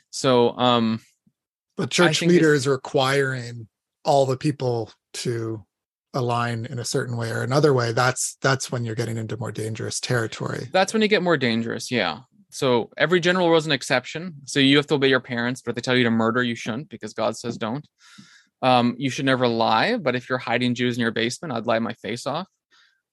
So 0.09 0.51
um 0.57 1.01
But 1.77 1.89
church 1.91 2.21
it's- 2.21 2.29
leaders 2.31 2.67
requiring 2.67 3.67
all 4.03 4.25
the 4.25 4.37
people 4.37 4.91
to 5.13 5.63
align 6.13 6.65
in 6.65 6.77
a 6.79 6.83
certain 6.85 7.15
way 7.15 7.31
or 7.31 7.41
another 7.43 7.73
way, 7.73 7.91
that's 7.93 8.35
that's 8.41 8.71
when 8.71 8.83
you're 8.83 8.95
getting 8.95 9.17
into 9.17 9.37
more 9.37 9.51
dangerous 9.51 9.99
territory. 9.99 10.67
that's 10.73 10.91
when 10.93 11.01
you 11.01 11.07
get 11.07 11.23
more 11.23 11.37
dangerous. 11.37 11.89
Yeah. 11.91 12.19
So 12.49 12.89
every 12.97 13.21
general 13.21 13.47
rule 13.47 13.57
is 13.57 13.65
an 13.65 13.71
exception. 13.71 14.33
So 14.43 14.59
you 14.59 14.75
have 14.75 14.87
to 14.87 14.95
obey 14.95 15.07
your 15.07 15.21
parents, 15.21 15.61
but 15.61 15.69
if 15.71 15.75
they 15.75 15.81
tell 15.81 15.95
you 15.95 16.03
to 16.03 16.11
murder, 16.11 16.43
you 16.43 16.55
shouldn't 16.55 16.89
because 16.89 17.13
God 17.13 17.37
says 17.37 17.57
don't. 17.57 17.87
Um, 18.61 18.95
you 18.97 19.09
should 19.09 19.23
never 19.25 19.47
lie, 19.47 19.95
but 19.97 20.15
if 20.15 20.27
you're 20.27 20.37
hiding 20.37 20.75
Jews 20.75 20.97
in 20.97 21.01
your 21.01 21.11
basement, 21.11 21.53
I'd 21.53 21.65
lie 21.65 21.79
my 21.79 21.93
face 21.93 22.27
off. 22.27 22.47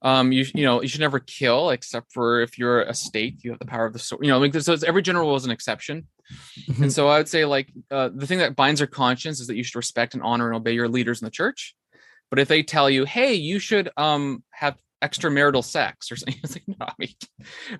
Um, 0.03 0.30
you 0.30 0.44
you 0.55 0.64
know 0.64 0.80
you 0.80 0.88
should 0.88 1.01
never 1.01 1.18
kill 1.18 1.70
except 1.70 2.12
for 2.12 2.40
if 2.40 2.57
you're 2.59 2.82
a 2.82 2.94
state, 2.94 3.42
you 3.42 3.51
have 3.51 3.59
the 3.59 3.66
power 3.66 3.86
of 3.86 3.92
the 3.92 3.99
sword. 3.99 4.24
You 4.24 4.30
know, 4.30 4.38
like 4.38 4.55
so 4.55 4.72
it's, 4.72 4.84
every 4.84 5.03
general 5.03 5.26
rule 5.26 5.36
is 5.36 5.44
an 5.44 5.51
exception. 5.51 6.07
Mhm. 6.68 6.82
And 6.82 6.92
so 6.92 7.09
I 7.09 7.18
would 7.18 7.28
say 7.28 7.44
like 7.44 7.72
uh, 7.90 8.11
the 8.14 8.26
thing 8.26 8.38
that 8.38 8.55
binds 8.55 8.80
your 8.80 8.86
conscience 8.86 9.40
is 9.40 9.46
that 9.49 9.57
you 9.57 9.64
should 9.64 9.76
respect 9.76 10.14
and 10.14 10.22
honor 10.22 10.46
and 10.46 10.57
obey 10.57 10.72
your 10.72 10.88
leaders 10.88 11.20
in 11.20 11.24
the 11.24 11.30
church. 11.30 11.74
But 12.30 12.38
if 12.38 12.46
they 12.49 12.62
tell 12.62 12.88
you, 12.90 13.05
hey, 13.07 13.34
you 13.34 13.59
should 13.59 13.88
um 13.96 14.44
have 14.51 14.76
extramarital 15.03 15.64
sex 15.64 16.12
or 16.12 16.16
something, 16.16 16.36
it's 16.44 16.55
like 16.55 16.68
no, 16.68 16.76
I 16.86 16.92
mean, 16.99 17.14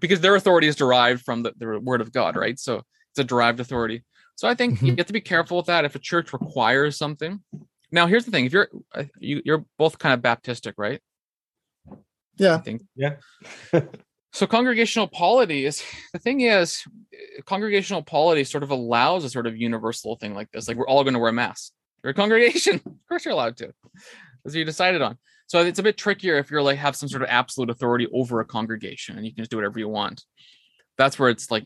because 0.01 0.21
their 0.21 0.35
authority 0.35 0.67
is 0.67 0.77
derived 0.77 1.23
from 1.23 1.43
the, 1.43 1.53
the 1.57 1.79
word 1.81 2.01
of 2.01 2.13
God, 2.13 2.35
right? 2.37 2.59
So 2.59 2.83
it's 3.13 3.19
a 3.19 3.25
derived 3.25 3.61
authority. 3.61 4.05
So 4.37 4.49
I 4.49 4.55
think 4.55 4.81
you 4.83 4.93
Mhm. 4.93 4.99
have 4.99 5.07
to 5.07 5.13
be 5.13 5.21
careful 5.21 5.57
with 5.59 5.67
that. 5.67 5.85
If 5.85 5.95
a 5.95 5.99
church 6.01 6.33
requires 6.33 6.97
something, 6.97 7.43
now 7.93 8.07
here's 8.07 8.25
the 8.25 8.31
thing: 8.31 8.45
if 8.47 8.53
you're 8.53 8.69
uh, 8.95 9.05
you, 9.19 9.43
you're 9.45 9.65
both 9.79 9.99
kind 9.99 10.15
of 10.15 10.21
Baptistic, 10.21 10.75
right? 10.77 11.01
I 12.41 12.45
Yeah. 12.45 12.59
think 12.59 12.83
Yeah. 12.95 13.17
so 14.33 14.47
congregational 14.47 15.09
polity 15.09 15.65
is 15.65 15.83
the 16.13 16.19
thing 16.19 16.43
is 16.43 16.83
congregational 17.47 18.03
polity 18.03 18.45
sort 18.45 18.63
of 18.63 18.71
allows 18.71 19.25
a 19.25 19.31
sort 19.31 19.47
of 19.47 19.57
universal 19.57 20.17
thing 20.17 20.35
like 20.35 20.51
this. 20.53 20.69
Like 20.69 20.77
we're 20.77 20.89
all 20.89 21.05
going 21.05 21.15
to 21.15 21.21
wear 21.21 21.33
masks. 21.33 21.73
You're 22.03 22.11
a 22.13 22.15
congregation. 22.15 22.77
of 22.87 22.93
course 23.09 23.25
you're 23.25 23.33
allowed 23.33 23.57
to. 23.59 23.73
As 24.47 24.55
you 24.55 24.65
decided 24.65 25.03
on. 25.03 25.19
So 25.47 25.63
it's 25.63 25.79
a 25.79 25.83
bit 25.83 25.97
trickier 25.97 26.37
if 26.39 26.51
you're 26.51 26.63
like 26.63 26.79
have 26.79 26.95
some 26.95 27.09
sort 27.09 27.23
of 27.23 27.29
absolute 27.31 27.71
authority 27.71 28.07
over 28.13 28.41
a 28.41 28.45
congregation 28.45 29.17
and 29.17 29.25
you 29.27 29.33
can 29.33 29.43
just 29.43 29.51
do 29.51 29.57
whatever 29.57 29.79
you 29.79 29.89
want. 29.89 30.25
That's 30.97 31.19
where 31.19 31.31
it's 31.31 31.51
like 31.51 31.65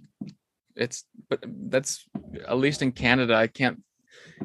it's 0.76 1.04
but 1.28 1.44
that's 1.44 2.06
at 2.46 2.58
least 2.58 2.80
in 2.82 2.92
Canada, 2.92 3.34
I 3.34 3.46
can't 3.48 3.82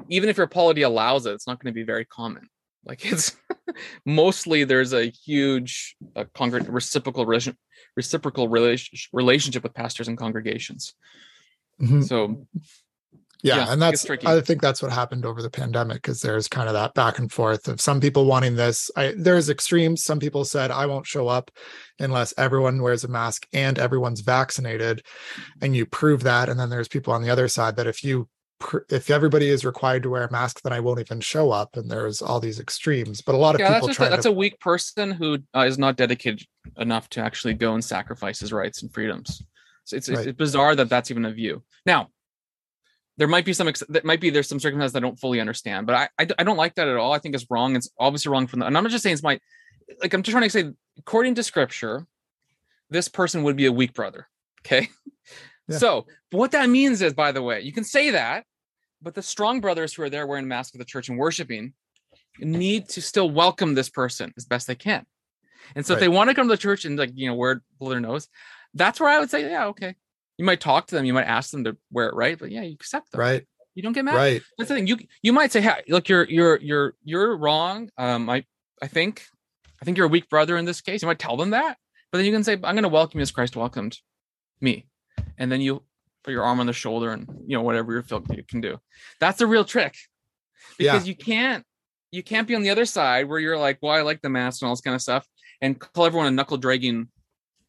even 0.10 0.30
if 0.30 0.38
your 0.38 0.48
polity 0.48 0.82
allows 0.82 1.26
it, 1.26 1.34
it's 1.34 1.48
not 1.48 1.60
going 1.60 1.72
to 1.74 1.76
be 1.76 1.84
very 1.84 2.06
common. 2.06 2.50
Like 2.86 3.06
it's 3.06 3.36
mostly 4.06 4.64
there's 4.64 4.94
a 4.94 5.06
huge 5.06 5.96
uh, 6.16 6.26
congr- 6.36 6.66
reciprocal 6.70 7.26
relation, 7.26 7.58
reciprocal 7.96 8.48
relation, 8.48 8.98
relationship 9.14 9.64
with 9.64 9.74
pastors 9.74 10.08
and 10.08 10.18
congregations. 10.18 10.94
Mhm. 11.82 12.08
So 12.08 12.48
yeah, 13.44 13.58
Yeah, 13.58 13.74
and 13.74 13.82
that's 13.82 14.10
i 14.26 14.42
think 14.42 14.62
that's 14.62 14.82
what 14.82 14.92
happened 14.92 15.26
over 15.26 15.42
the 15.44 15.50
pandemic 15.50 15.98
because 15.98 16.22
there's 16.22 16.48
kind 16.48 16.68
of 16.68 16.74
that 16.74 16.96
back 16.96 17.20
and 17.20 17.32
forth 17.32 17.68
of 17.68 17.80
some 17.80 18.02
people 18.02 18.26
wanting 18.26 18.56
this 18.56 18.90
I, 18.96 19.14
there's 19.16 19.50
extremes 19.50 20.04
some 20.04 20.20
people 20.20 20.44
said 20.44 20.72
i 20.72 20.88
won't 20.88 21.06
show 21.06 21.28
up 21.28 21.52
unless 22.00 22.34
everyone 22.38 22.82
wears 22.82 23.04
a 23.04 23.08
mask 23.08 23.48
and 23.54 23.78
everyone's 23.78 24.22
vaccinated 24.22 25.04
and 25.62 25.76
you 25.76 25.86
prove 25.86 26.24
that 26.24 26.50
and 26.50 26.60
then 26.60 26.72
there's 26.72 26.88
people 26.88 27.14
on 27.14 27.22
the 27.22 27.30
other 27.30 27.48
side 27.48 27.76
that 27.76 27.88
if 27.88 28.04
you 28.04 28.28
if 28.90 29.10
everybody 29.10 29.50
is 29.50 29.64
required 29.64 30.02
to 30.02 30.10
wear 30.10 30.24
a 30.24 30.32
mask 30.32 30.62
then 30.64 30.74
i 30.74 30.80
won't 30.80 31.00
even 31.00 31.20
show 31.20 31.52
up 31.52 31.78
and 31.78 31.92
there's 31.92 32.24
all 32.24 32.40
these 32.40 32.60
extremes 32.60 33.22
but 33.22 33.36
a 33.36 33.38
lot 33.38 33.54
of 33.54 33.62
yeah, 33.62 33.70
that's 33.70 33.86
people 33.86 33.94
try 33.94 34.08
a, 34.08 34.10
that's 34.10 34.24
to 34.24 34.30
a 34.30 34.34
weak 34.34 34.60
person 34.60 35.12
who 35.12 35.38
uh, 35.56 35.62
is 35.62 35.78
not 35.78 35.96
dedicated 35.96 36.44
enough 36.78 37.08
to 37.10 37.22
actually 37.22 37.54
go 37.54 37.74
and 37.74 37.84
sacrifice 37.84 38.40
his 38.40 38.52
rights 38.52 38.82
and 38.82 38.94
freedoms. 38.94 39.44
So 39.86 39.96
it's, 39.96 40.10
Right. 40.10 40.28
it's 40.28 40.38
bizarre 40.38 40.76
that 40.76 40.90
that's 40.90 41.12
even 41.12 41.26
a 41.26 41.32
view. 41.32 41.64
Now, 41.86 42.10
there 43.18 43.28
might 43.28 43.46
be 43.46 43.54
some 43.54 43.68
ex- 43.68 43.84
that 43.90 44.06
might 44.06 44.20
be 44.20 44.30
there's 44.30 44.50
some 44.50 44.60
circumstances 44.60 44.96
I 44.96 45.00
don't 45.00 45.20
fully 45.20 45.40
understand, 45.40 45.88
but 45.88 46.10
I—I 46.20 46.44
don't 46.44 46.58
like 46.58 46.76
that 46.76 46.88
at 46.88 46.98
all. 46.98 47.14
I 47.14 47.20
think 47.20 47.36
it's 47.36 47.46
wrong. 47.50 47.76
It's 47.76 47.90
obviously 47.98 48.32
wrong 48.32 48.48
from 48.48 48.60
the. 48.60 48.68
And 48.68 48.78
I'm 48.78 48.84
not 48.84 48.92
just 48.92 49.02
saying 49.04 49.14
it's 49.14 49.24
my 49.24 49.40
like 50.02 50.14
I'm 50.14 50.22
just 50.22 50.34
trying 50.34 50.44
to 50.44 50.50
say 50.50 50.72
according 51.00 51.36
to 51.36 51.44
scripture, 51.44 52.06
this 52.90 53.08
person 53.08 53.44
would 53.44 53.56
be 53.56 53.66
a 53.66 53.72
weak 53.72 53.94
brother. 53.94 54.28
Okay. 54.62 54.90
Yeah. 55.68 55.78
So 55.78 56.08
what 56.32 56.52
that 56.52 56.70
means 56.70 57.02
is, 57.02 57.14
by 57.14 57.32
the 57.32 57.42
way, 57.42 57.62
you 57.62 57.74
can 57.74 57.84
say 57.84 58.12
that, 58.12 58.46
but 59.02 59.16
the 59.16 59.22
strong 59.22 59.62
brothers 59.62 59.94
who 59.94 60.04
are 60.04 60.10
there 60.10 60.26
wearing 60.26 60.48
masks 60.48 60.74
of 60.74 60.80
the 60.80 60.86
church 60.86 61.10
and 61.10 61.18
worshiping 61.18 61.74
need 62.40 62.90
to 62.90 63.02
still 63.02 63.30
welcome 63.30 63.74
this 63.74 63.90
person 63.90 64.34
as 64.38 64.46
best 64.46 64.68
they 64.68 64.76
can. 64.76 65.06
And 65.76 65.86
so 65.86 65.94
if 65.94 66.00
they 66.00 66.08
want 66.08 66.30
to 66.30 66.36
come 66.36 66.48
to 66.48 66.54
the 66.54 66.58
church 66.58 66.86
and 66.86 66.98
like 66.98 67.12
you 67.14 67.28
know 67.28 67.36
wear 67.36 67.62
blow 67.80 67.90
their 67.90 68.00
nose, 68.00 68.28
that's 68.74 69.00
where 69.00 69.10
I 69.10 69.20
would 69.20 69.30
say, 69.30 69.50
yeah, 69.50 69.68
okay. 69.68 69.96
You 70.38 70.46
might 70.46 70.62
talk 70.62 70.88
to 70.88 70.96
them, 70.96 71.04
you 71.04 71.14
might 71.14 71.26
ask 71.26 71.50
them 71.50 71.64
to 71.64 71.76
wear 71.92 72.08
it 72.08 72.16
right, 72.16 72.38
but 72.38 72.52
yeah, 72.52 72.62
you 72.62 72.74
accept 72.74 73.12
them. 73.12 73.20
Right. 73.20 73.46
You 73.74 73.84
don't 73.84 73.94
get 73.94 74.06
mad. 74.06 74.16
Right. 74.16 74.42
That's 74.58 74.70
the 74.70 74.76
thing. 74.76 74.88
You 74.88 74.98
you 75.22 75.34
might 75.34 75.52
say, 75.52 75.62
hey, 75.62 75.84
look, 75.88 76.10
you're 76.10 76.26
you're 76.26 76.60
you're 76.62 76.94
you're 77.04 77.38
wrong. 77.38 77.90
Um, 77.98 78.30
I 78.30 78.46
I 78.82 78.88
think 78.88 79.24
I 79.82 79.86
think 79.86 79.98
you're 79.98 80.08
a 80.08 80.10
weak 80.10 80.30
brother 80.30 80.58
in 80.58 80.66
this 80.66 80.82
case. 80.82 81.02
You 81.02 81.08
might 81.08 81.20
tell 81.20 81.38
them 81.38 81.52
that, 81.52 81.78
but 82.12 82.18
then 82.18 82.26
you 82.26 82.32
can 82.32 82.44
say, 82.44 82.54
I'm 82.54 82.76
gonna 82.76 82.88
welcome 82.88 83.20
you 83.20 83.24
as 83.24 83.32
Christ 83.32 83.56
welcomed 83.56 83.98
me. 84.62 84.88
And 85.38 85.52
then 85.52 85.62
you 85.62 85.84
put 86.24 86.32
your 86.32 86.44
arm 86.44 86.60
on 86.60 86.66
the 86.68 86.74
shoulder 86.74 87.12
and 87.12 87.28
you 87.46 87.58
know, 87.58 87.62
whatever 87.64 87.94
you 87.94 88.02
feel 88.02 88.24
you 88.32 88.44
can 88.44 88.62
do. 88.62 88.78
That's 89.20 89.40
the 89.40 89.48
real 89.48 89.64
trick. 89.66 89.96
Yeah. 90.80 90.94
Because 90.94 91.08
you 91.08 91.16
can't 91.16 91.64
you 92.12 92.24
can't 92.24 92.48
be 92.48 92.56
on 92.56 92.62
the 92.64 92.70
other 92.70 92.86
side 92.86 93.28
where 93.28 93.40
you're 93.40 93.58
like, 93.58 93.80
well, 93.82 93.92
I 93.92 94.02
like 94.02 94.22
the 94.22 94.30
mask 94.30 94.62
and 94.62 94.68
all 94.68 94.74
this 94.74 94.82
kind 94.82 94.96
of 94.96 95.02
stuff, 95.02 95.28
and 95.62 95.78
call 95.80 96.06
everyone 96.06 96.28
a 96.28 96.32
knuckle 96.32 96.58
dragging 96.58 97.10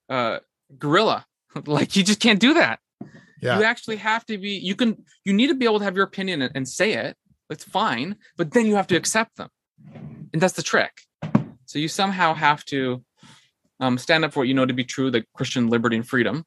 uh 0.09 0.39
gorilla. 0.79 1.27
like 1.67 1.97
you 1.97 2.03
just 2.05 2.21
can't 2.21 2.41
do 2.41 2.53
that 2.55 2.79
Yeah. 3.41 3.59
you 3.59 3.65
actually 3.65 3.97
have 3.97 4.25
to 4.27 4.37
be 4.37 4.51
you 4.59 4.75
can 4.77 5.03
you 5.25 5.33
need 5.33 5.47
to 5.47 5.55
be 5.55 5.65
able 5.65 5.79
to 5.79 5.85
have 5.85 5.97
your 5.97 6.05
opinion 6.05 6.43
and, 6.43 6.53
and 6.55 6.69
say 6.69 6.93
it 6.93 7.17
It's 7.49 7.65
fine 7.65 8.17
but 8.37 8.53
then 8.53 8.67
you 8.67 8.75
have 8.77 8.87
to 8.89 8.97
accept 8.97 9.37
them 9.37 9.49
and 10.33 10.43
that's 10.43 10.53
the 10.53 10.63
trick 10.63 10.93
so 11.65 11.79
you 11.79 11.89
somehow 11.89 12.35
have 12.35 12.67
to 12.67 13.03
um, 13.81 13.97
stand 13.97 14.25
up 14.27 14.35
for 14.35 14.41
what 14.41 14.49
you 14.49 14.53
know 14.55 14.67
to 14.67 14.75
be 14.75 14.85
true 14.85 15.11
the 15.11 15.25
christian 15.35 15.69
liberty 15.69 15.97
and 15.97 16.07
freedom 16.07 16.45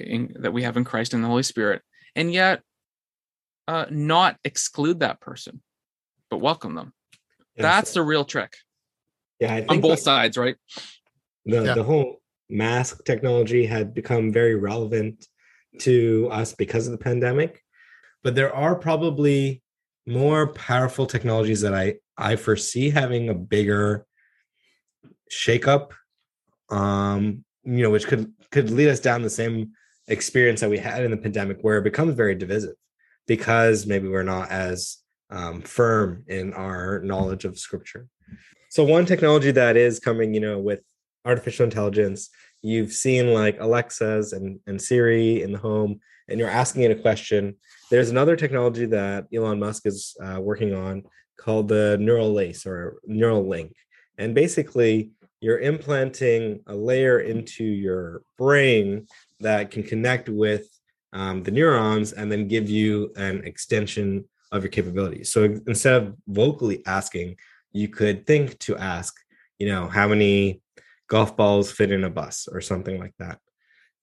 in, 0.00 0.36
that 0.40 0.52
we 0.52 0.62
have 0.62 0.76
in 0.76 0.84
christ 0.84 1.14
and 1.14 1.22
the 1.22 1.28
holy 1.28 1.42
spirit 1.42 1.82
and 2.14 2.32
yet 2.32 2.62
uh, 3.68 3.86
not 3.90 4.36
exclude 4.44 5.00
that 5.00 5.20
person 5.20 5.60
but 6.30 6.38
welcome 6.38 6.74
them 6.74 6.92
Yeah, 7.56 7.62
that's 7.62 7.92
the 7.92 8.02
real 8.02 8.24
trick 8.24 8.56
yeah. 9.38 9.54
I 9.54 9.66
on 9.68 9.80
both 9.80 9.90
like 9.90 9.98
sides 10.00 10.36
right 10.36 10.56
the 11.46 11.64
Yeah. 11.64 11.74
the 11.74 11.84
whole 11.84 12.20
mask 12.50 13.04
technology 13.04 13.64
had 13.64 13.94
become 13.94 14.32
very 14.32 14.56
relevant 14.56 15.26
to 15.80 16.28
us 16.30 16.52
because 16.52 16.86
of 16.86 16.92
the 16.92 16.98
pandemic, 16.98 17.62
but 18.22 18.34
there 18.34 18.54
are 18.54 18.74
probably 18.74 19.62
more 20.06 20.48
powerful 20.48 21.06
technologies 21.06 21.60
that 21.60 21.74
I 21.74 21.96
I 22.16 22.36
foresee 22.36 22.90
having 22.90 23.28
a 23.28 23.34
bigger 23.34 24.06
shakeup. 25.32 25.92
Um, 26.70 27.44
you 27.64 27.82
know, 27.82 27.90
which 27.90 28.06
could 28.06 28.32
could 28.50 28.70
lead 28.70 28.88
us 28.88 29.00
down 29.00 29.22
the 29.22 29.30
same 29.30 29.72
experience 30.10 30.60
that 30.60 30.70
we 30.70 30.78
had 30.78 31.04
in 31.04 31.10
the 31.10 31.16
pandemic, 31.16 31.58
where 31.62 31.78
it 31.78 31.84
becomes 31.84 32.14
very 32.14 32.34
divisive 32.34 32.74
because 33.26 33.86
maybe 33.86 34.08
we're 34.08 34.22
not 34.22 34.50
as 34.50 34.98
um, 35.30 35.62
firm 35.62 36.24
in 36.26 36.52
our 36.52 37.00
knowledge 37.00 37.44
of 37.44 37.58
scripture. 37.58 38.08
So 38.70 38.84
one 38.84 39.06
technology 39.06 39.52
that 39.52 39.76
is 39.76 40.00
coming, 40.00 40.34
you 40.34 40.40
know, 40.40 40.58
with 40.58 40.82
artificial 41.24 41.64
intelligence, 41.64 42.30
you've 42.62 42.92
seen 42.92 43.32
like 43.32 43.58
Alexas 43.60 44.32
and, 44.32 44.60
and 44.66 44.80
Siri 44.80 45.42
in 45.42 45.52
the 45.52 45.58
home, 45.58 46.00
and 46.28 46.38
you're 46.38 46.48
asking 46.48 46.82
it 46.82 46.90
a 46.90 47.02
question. 47.02 47.56
There's 47.90 48.10
another 48.10 48.36
technology 48.36 48.86
that 48.86 49.26
Elon 49.34 49.58
Musk 49.58 49.86
is 49.86 50.16
uh, 50.22 50.40
working 50.40 50.74
on 50.74 51.04
called 51.38 51.68
the 51.68 51.96
neural 51.98 52.32
lace 52.32 52.66
or 52.66 53.00
Neuralink. 53.08 53.72
And 54.18 54.34
basically, 54.34 55.10
you're 55.40 55.58
implanting 55.58 56.60
a 56.66 56.74
layer 56.74 57.20
into 57.20 57.64
your 57.64 58.22
brain 58.36 59.06
that 59.40 59.70
can 59.70 59.82
connect 59.82 60.28
with 60.28 60.68
um, 61.12 61.42
the 61.42 61.50
neurons 61.50 62.12
and 62.12 62.30
then 62.30 62.46
give 62.46 62.68
you 62.68 63.12
an 63.16 63.44
extension 63.44 64.24
of 64.52 64.62
your 64.62 64.70
capabilities. 64.70 65.32
So 65.32 65.44
instead 65.66 65.94
of 65.94 66.14
vocally 66.26 66.82
asking, 66.86 67.36
you 67.72 67.88
could 67.88 68.26
think 68.26 68.58
to 68.60 68.76
ask, 68.76 69.14
you 69.58 69.66
know, 69.66 69.86
how 69.86 70.08
many 70.08 70.60
golf 71.08 71.36
balls 71.36 71.72
fit 71.72 71.90
in 71.90 72.04
a 72.04 72.10
bus 72.10 72.48
or 72.50 72.60
something 72.60 72.98
like 72.98 73.14
that. 73.18 73.38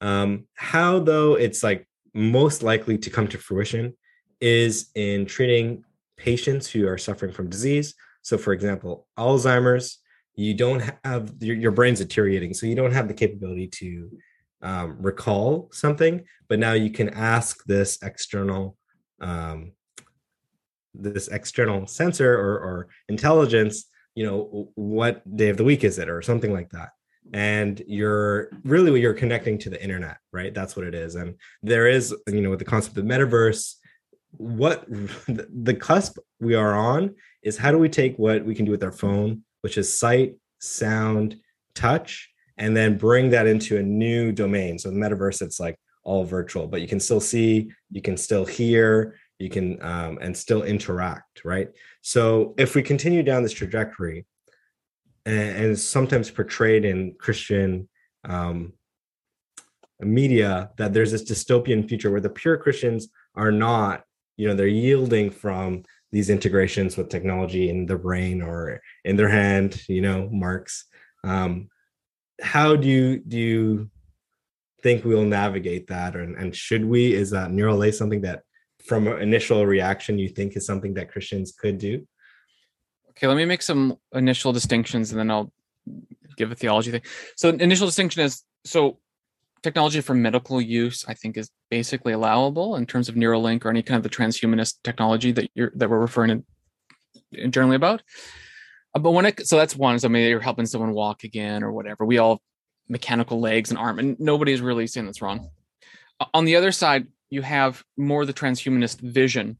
Um, 0.01 0.45
how 0.55 0.99
though 0.99 1.35
it's 1.35 1.63
like 1.63 1.87
most 2.13 2.63
likely 2.63 2.97
to 2.97 3.09
come 3.09 3.27
to 3.29 3.37
fruition 3.37 3.95
is 4.41 4.89
in 4.95 5.25
treating 5.25 5.83
patients 6.17 6.69
who 6.69 6.87
are 6.87 6.97
suffering 6.97 7.31
from 7.31 7.49
disease. 7.49 7.93
So, 8.21 8.37
for 8.37 8.53
example, 8.53 9.07
Alzheimer's, 9.17 9.99
you 10.37 10.53
don't 10.53 10.83
have 11.03 11.33
your, 11.39 11.55
your 11.57 11.71
brain's 11.71 11.99
deteriorating, 11.99 12.53
so 12.53 12.65
you 12.65 12.75
don't 12.75 12.93
have 12.93 13.07
the 13.07 13.13
capability 13.13 13.67
to 13.67 14.09
um, 14.61 14.97
recall 14.99 15.69
something, 15.73 16.23
but 16.47 16.59
now 16.59 16.73
you 16.73 16.89
can 16.89 17.09
ask 17.09 17.63
this 17.65 17.99
external 18.01 18.77
um, 19.19 19.73
this 20.93 21.27
external 21.27 21.85
sensor 21.85 22.33
or, 22.33 22.59
or 22.59 22.87
intelligence 23.09 23.85
you 24.15 24.25
know 24.25 24.71
what 24.73 25.21
day 25.37 25.49
of 25.49 25.57
the 25.57 25.63
week 25.63 25.83
is 25.83 25.99
it 25.99 26.09
or 26.09 26.21
something 26.23 26.51
like 26.51 26.69
that. 26.71 26.89
And 27.33 27.83
you're 27.87 28.49
really 28.63 28.99
you're 28.99 29.13
connecting 29.13 29.59
to 29.59 29.69
the 29.69 29.81
internet 29.81 30.17
right? 30.33 30.53
That's 30.53 30.75
what 30.75 30.87
it 30.87 30.95
is. 30.95 31.15
And 31.15 31.35
there 31.61 31.87
is 31.87 32.15
you 32.27 32.41
know 32.41 32.49
with 32.49 32.59
the 32.59 32.65
concept 32.65 32.97
of 32.97 33.05
metaverse 33.05 33.75
what 34.31 34.85
the 35.27 35.77
cusp 35.79 36.17
we 36.39 36.55
are 36.55 36.75
on 36.75 37.15
is 37.43 37.57
how 37.57 37.71
do 37.71 37.77
we 37.77 37.89
take 37.89 38.17
what 38.17 38.43
we 38.43 38.55
can 38.55 38.65
do 38.65 38.71
with 38.71 38.83
our 38.83 38.91
phone 38.91 39.43
which 39.61 39.77
is 39.77 39.97
sight 39.99 40.35
sound 40.59 41.37
touch 41.75 42.29
and 42.57 42.75
then 42.75 42.97
bring 42.97 43.29
that 43.29 43.47
into 43.47 43.77
a 43.77 43.83
new 43.83 44.31
domain. 44.31 44.79
So 44.79 44.89
the 44.89 44.95
metaverse 44.95 45.41
it's 45.41 45.59
like 45.59 45.77
all 46.03 46.23
virtual 46.23 46.67
but 46.67 46.81
you 46.81 46.87
can 46.87 46.99
still 46.99 47.19
see 47.19 47.69
you 47.91 48.01
can 48.01 48.15
still 48.17 48.45
hear 48.45 49.15
you 49.39 49.49
can 49.49 49.81
um, 49.83 50.17
and 50.21 50.35
still 50.35 50.63
interact 50.63 51.43
right? 51.43 51.69
So 52.01 52.55
if 52.57 52.75
we 52.75 52.81
continue 52.81 53.23
down 53.23 53.43
this 53.43 53.53
trajectory 53.53 54.25
and, 55.27 55.65
and 55.65 55.79
sometimes 55.79 56.31
portrayed 56.31 56.85
in 56.85 57.15
christian 57.19 57.87
um, 58.23 58.73
media 59.99 60.71
that 60.77 60.93
there's 60.93 61.11
this 61.11 61.29
dystopian 61.29 61.87
future 61.87 62.09
where 62.09 62.21
the 62.21 62.29
pure 62.29 62.57
christians 62.57 63.09
are 63.35 63.51
not 63.51 64.03
you 64.37 64.47
know 64.47 64.55
they're 64.55 64.67
yielding 64.67 65.29
from 65.29 65.83
these 66.11 66.29
integrations 66.29 66.95
with 66.95 67.09
technology 67.09 67.69
in 67.69 67.85
their 67.85 67.97
brain 67.97 68.41
or 68.41 68.81
in 69.03 69.15
their 69.15 69.29
hand 69.29 69.81
you 69.87 70.01
know 70.01 70.29
marks. 70.31 70.85
Um, 71.23 71.69
how 72.41 72.75
do 72.75 72.87
you 72.87 73.19
do 73.19 73.37
you 73.37 73.89
think 74.83 75.03
we'll 75.03 75.25
navigate 75.25 75.87
that? 75.87 76.15
And, 76.15 76.35
and 76.35 76.55
should 76.55 76.85
we 76.85 77.13
is 77.13 77.31
that 77.31 77.51
neural 77.51 77.77
lace 77.77 77.97
something 77.97 78.21
that 78.21 78.43
from 78.85 79.07
an 79.07 79.21
initial 79.21 79.65
reaction 79.65 80.19
you 80.19 80.29
think 80.29 80.55
is 80.55 80.65
something 80.65 80.93
that 80.93 81.11
christians 81.11 81.51
could 81.51 81.77
do? 81.77 82.07
Okay, 83.09 83.27
let 83.27 83.37
me 83.37 83.45
make 83.45 83.63
some 83.63 83.97
initial 84.13 84.53
distinctions 84.53 85.11
and 85.11 85.19
then 85.19 85.31
I'll 85.31 85.51
give 86.37 86.51
a 86.51 86.55
theology 86.55 86.91
thing. 86.91 87.01
So 87.35 87.49
initial 87.49 87.87
distinction 87.87 88.21
is 88.21 88.43
so 88.63 88.99
technology 89.67 89.99
for 89.99 90.13
medical 90.13 90.61
use, 90.61 91.03
I 91.07 91.13
think, 91.13 91.35
is 91.37 91.49
basically 91.69 92.13
allowable 92.13 92.77
in 92.77 92.85
terms 92.85 93.09
of 93.09 93.15
Neuralink 93.15 93.65
or 93.65 93.69
any 93.69 93.83
kind 93.83 93.97
of 93.97 94.03
the 94.03 94.15
transhumanist 94.17 94.75
technology 94.83 95.33
that 95.33 95.49
you're 95.55 95.71
that 95.75 95.89
we're 95.89 95.99
referring 95.99 96.43
to 97.33 97.49
generally 97.49 97.75
about. 97.75 98.01
Uh, 98.95 98.99
but 98.99 99.11
when 99.11 99.25
it 99.25 99.45
so 99.45 99.57
that's 99.57 99.75
one. 99.75 99.99
So 99.99 100.07
maybe 100.07 100.29
you're 100.29 100.39
helping 100.39 100.65
someone 100.65 100.93
walk 100.93 101.25
again 101.25 101.63
or 101.63 101.73
whatever. 101.73 102.05
We 102.05 102.17
all 102.17 102.41
mechanical 102.87 103.41
legs 103.41 103.69
and 103.69 103.77
arm, 103.77 103.99
and 103.99 104.17
nobody's 104.19 104.61
really 104.61 104.87
saying 104.87 105.05
that's 105.05 105.21
wrong. 105.21 105.49
On 106.33 106.45
the 106.45 106.55
other 106.55 106.71
side, 106.71 107.07
you 107.29 107.41
have 107.41 107.83
more 107.97 108.25
the 108.25 108.33
transhumanist 108.33 109.01
vision 109.01 109.59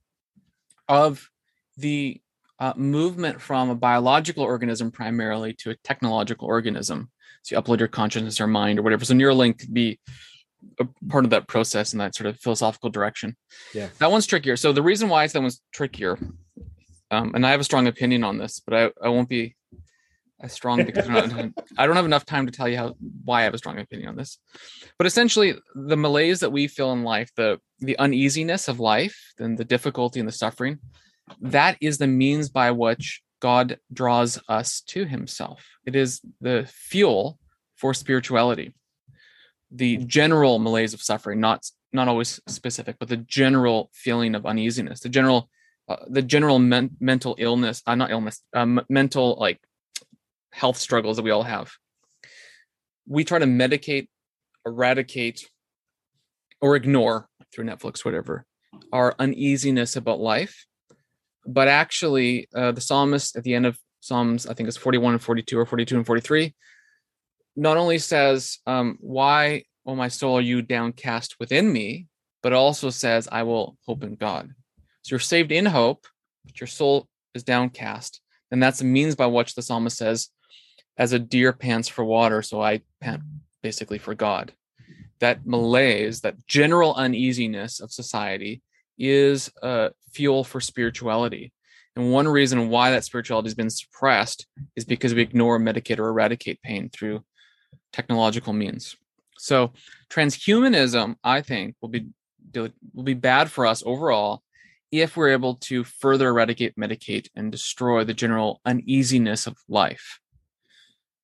of 0.88 1.30
the 1.76 2.22
uh, 2.60 2.74
movement 2.78 3.41
from 3.41 3.70
a 3.70 3.76
biological 3.76 4.43
organism 4.43 4.89
primarily 4.89 5.53
to 5.53 5.72
a 5.72 5.76
technological 5.84 6.47
organism. 6.47 7.12
So 7.47 7.55
you 7.55 7.61
upload 7.61 7.79
your 7.79 7.87
consciousness 7.87 8.41
or 8.41 8.47
mind 8.47 8.77
or 8.77 8.81
whatever. 8.81 9.05
So 9.05 9.13
Neuralink 9.13 9.59
could 9.59 9.73
be 9.73 9.99
a 10.81 10.87
part 11.07 11.23
of 11.23 11.29
that 11.29 11.47
process 11.47 11.93
in 11.93 11.99
that 11.99 12.13
sort 12.13 12.27
of 12.27 12.37
philosophical 12.39 12.89
direction. 12.89 13.37
Yeah. 13.73 13.87
That 13.99 14.11
one's 14.11 14.25
trickier. 14.25 14.57
So 14.57 14.73
the 14.73 14.81
reason 14.81 15.07
why 15.07 15.23
is 15.23 15.31
that 15.31 15.41
one's 15.41 15.61
trickier, 15.71 16.19
um, 17.09 17.33
and 17.35 17.45
I 17.45 17.51
have 17.51 17.61
a 17.61 17.63
strong 17.63 17.87
opinion 17.87 18.25
on 18.25 18.37
this, 18.37 18.59
but 18.59 18.73
I, 18.73 18.91
I 19.01 19.07
won't 19.07 19.29
be 19.29 19.55
as 20.41 20.51
strong 20.51 20.83
because 20.83 21.07
don't, 21.07 21.57
I 21.77 21.87
don't 21.87 21.95
have 21.95 22.05
enough 22.05 22.25
time 22.25 22.47
to 22.47 22.51
tell 22.51 22.67
you 22.67 22.77
how 22.77 22.95
why 23.23 23.41
I 23.41 23.43
have 23.43 23.53
a 23.53 23.57
strong 23.57 23.79
opinion 23.79 24.09
on 24.09 24.17
this. 24.17 24.39
But 24.97 25.07
essentially, 25.07 25.55
the 25.73 25.95
malaise 25.95 26.41
that 26.41 26.51
we 26.51 26.67
feel 26.67 26.91
in 26.91 27.03
life, 27.03 27.31
the 27.37 27.59
the 27.79 27.97
uneasiness 27.97 28.67
of 28.67 28.81
life, 28.81 29.17
and 29.39 29.57
the 29.57 29.65
difficulty 29.65 30.19
and 30.19 30.27
the 30.27 30.33
suffering, 30.33 30.79
that 31.39 31.77
is 31.79 31.97
the 31.97 32.07
means 32.07 32.49
by 32.49 32.71
which 32.71 33.21
God 33.39 33.79
draws 33.93 34.39
us 34.47 34.81
to 34.81 35.05
himself. 35.05 35.65
It 35.85 35.95
is 35.95 36.21
the 36.41 36.67
fuel 36.71 37.39
for 37.75 37.93
spirituality. 37.93 38.73
the 39.71 39.97
general 39.97 40.59
malaise 40.59 40.93
of 40.93 41.01
suffering, 41.01 41.39
not 41.39 41.69
not 41.93 42.07
always 42.07 42.39
specific, 42.47 42.97
but 42.99 43.09
the 43.09 43.17
general 43.17 43.89
feeling 43.93 44.35
of 44.35 44.45
uneasiness, 44.45 44.99
the 45.01 45.09
general 45.09 45.49
uh, 45.89 45.97
the 46.07 46.21
general 46.21 46.59
men- 46.59 46.95
mental 46.99 47.35
illness, 47.39 47.81
uh, 47.85 47.95
not 47.95 48.11
illness, 48.11 48.41
um, 48.53 48.81
mental 48.89 49.38
like 49.39 49.59
health 50.51 50.77
struggles 50.77 51.17
that 51.17 51.23
we 51.23 51.31
all 51.31 51.43
have. 51.43 51.71
We 53.07 53.23
try 53.23 53.39
to 53.39 53.45
medicate, 53.45 54.09
eradicate, 54.65 55.49
or 56.61 56.75
ignore 56.75 57.29
through 57.53 57.65
Netflix, 57.65 58.03
whatever, 58.03 58.45
our 58.91 59.15
uneasiness 59.19 59.95
about 59.95 60.19
life. 60.19 60.65
But 61.47 61.69
actually, 61.69 62.49
uh, 62.53 62.73
the 62.73 62.81
psalmist 62.81 63.37
at 63.37 63.43
the 63.43 63.55
end 63.55 63.65
of 63.65 63.79
Psalms, 64.01 64.45
I 64.45 64.53
think 64.53 64.67
it's 64.67 64.77
41 64.77 65.13
and 65.13 65.21
42 65.21 65.57
or 65.57 65.65
42 65.65 65.97
and 65.97 66.05
43, 66.05 66.53
not 67.55 67.77
only 67.77 67.97
says, 67.97 68.59
um, 68.67 68.97
Why, 68.99 69.63
oh 69.85 69.95
my 69.95 70.09
soul, 70.09 70.37
are 70.37 70.41
you 70.41 70.61
downcast 70.61 71.37
within 71.39 71.71
me? 71.71 72.07
But 72.43 72.53
also 72.53 72.89
says, 72.89 73.27
I 73.31 73.43
will 73.43 73.77
hope 73.85 74.03
in 74.03 74.15
God. 74.15 74.51
So 75.01 75.13
you're 75.13 75.19
saved 75.19 75.51
in 75.51 75.65
hope, 75.65 76.05
but 76.45 76.59
your 76.59 76.67
soul 76.67 77.07
is 77.33 77.43
downcast. 77.43 78.21
And 78.51 78.61
that's 78.61 78.79
the 78.79 78.85
means 78.85 79.15
by 79.15 79.25
which 79.25 79.55
the 79.55 79.61
psalmist 79.61 79.97
says, 79.97 80.29
as 80.97 81.13
a 81.13 81.19
deer 81.19 81.53
pants 81.53 81.87
for 81.87 82.03
water, 82.03 82.41
so 82.41 82.61
I 82.61 82.81
pant 83.01 83.21
basically 83.61 83.97
for 83.97 84.15
God. 84.15 84.53
That 85.19 85.45
malaise, 85.45 86.21
that 86.21 86.45
general 86.47 86.93
uneasiness 86.95 87.79
of 87.79 87.91
society 87.91 88.61
is 88.97 89.51
a 89.61 89.91
fuel 90.13 90.43
for 90.43 90.59
spirituality. 90.61 91.51
And 91.95 92.11
one 92.11 92.27
reason 92.27 92.69
why 92.69 92.91
that 92.91 93.03
spirituality 93.03 93.47
has 93.47 93.55
been 93.55 93.69
suppressed 93.69 94.45
is 94.75 94.85
because 94.85 95.13
we 95.13 95.21
ignore, 95.21 95.59
medicate, 95.59 95.97
or 95.97 96.09
eradicate 96.09 96.61
pain 96.61 96.89
through 96.89 97.23
technological 97.91 98.53
means. 98.53 98.95
So 99.37 99.73
transhumanism, 100.09 101.15
I 101.23 101.41
think, 101.41 101.75
will 101.81 101.89
be 101.89 102.07
will 102.93 103.03
be 103.03 103.13
bad 103.13 103.51
for 103.51 103.65
us 103.65 103.83
overall 103.85 104.41
if 104.91 105.17
we're 105.17 105.29
able 105.29 105.55
to 105.55 105.83
further 105.83 106.29
eradicate, 106.29 106.75
medicate, 106.75 107.27
and 107.35 107.51
destroy 107.51 108.03
the 108.03 108.13
general 108.13 108.61
uneasiness 108.65 109.47
of 109.47 109.57
life. 109.67 110.19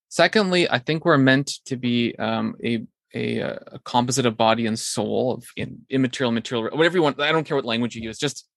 Secondly, 0.09 0.69
I 0.69 0.79
think 0.79 1.05
we're 1.05 1.17
meant 1.17 1.47
to 1.65 1.77
be 1.77 2.15
um, 2.17 2.55
a, 2.63 2.85
a, 3.13 3.39
a 3.39 3.79
composite 3.83 4.25
of 4.25 4.37
body 4.37 4.65
and 4.65 4.77
soul, 4.77 5.35
of 5.35 5.45
in, 5.55 5.85
immaterial, 5.89 6.31
material, 6.31 6.75
whatever 6.75 6.97
you 6.97 7.03
want. 7.03 7.19
I 7.19 7.31
don't 7.31 7.45
care 7.45 7.55
what 7.55 7.65
language 7.65 7.95
you 7.95 8.01
use. 8.01 8.17
Just 8.17 8.47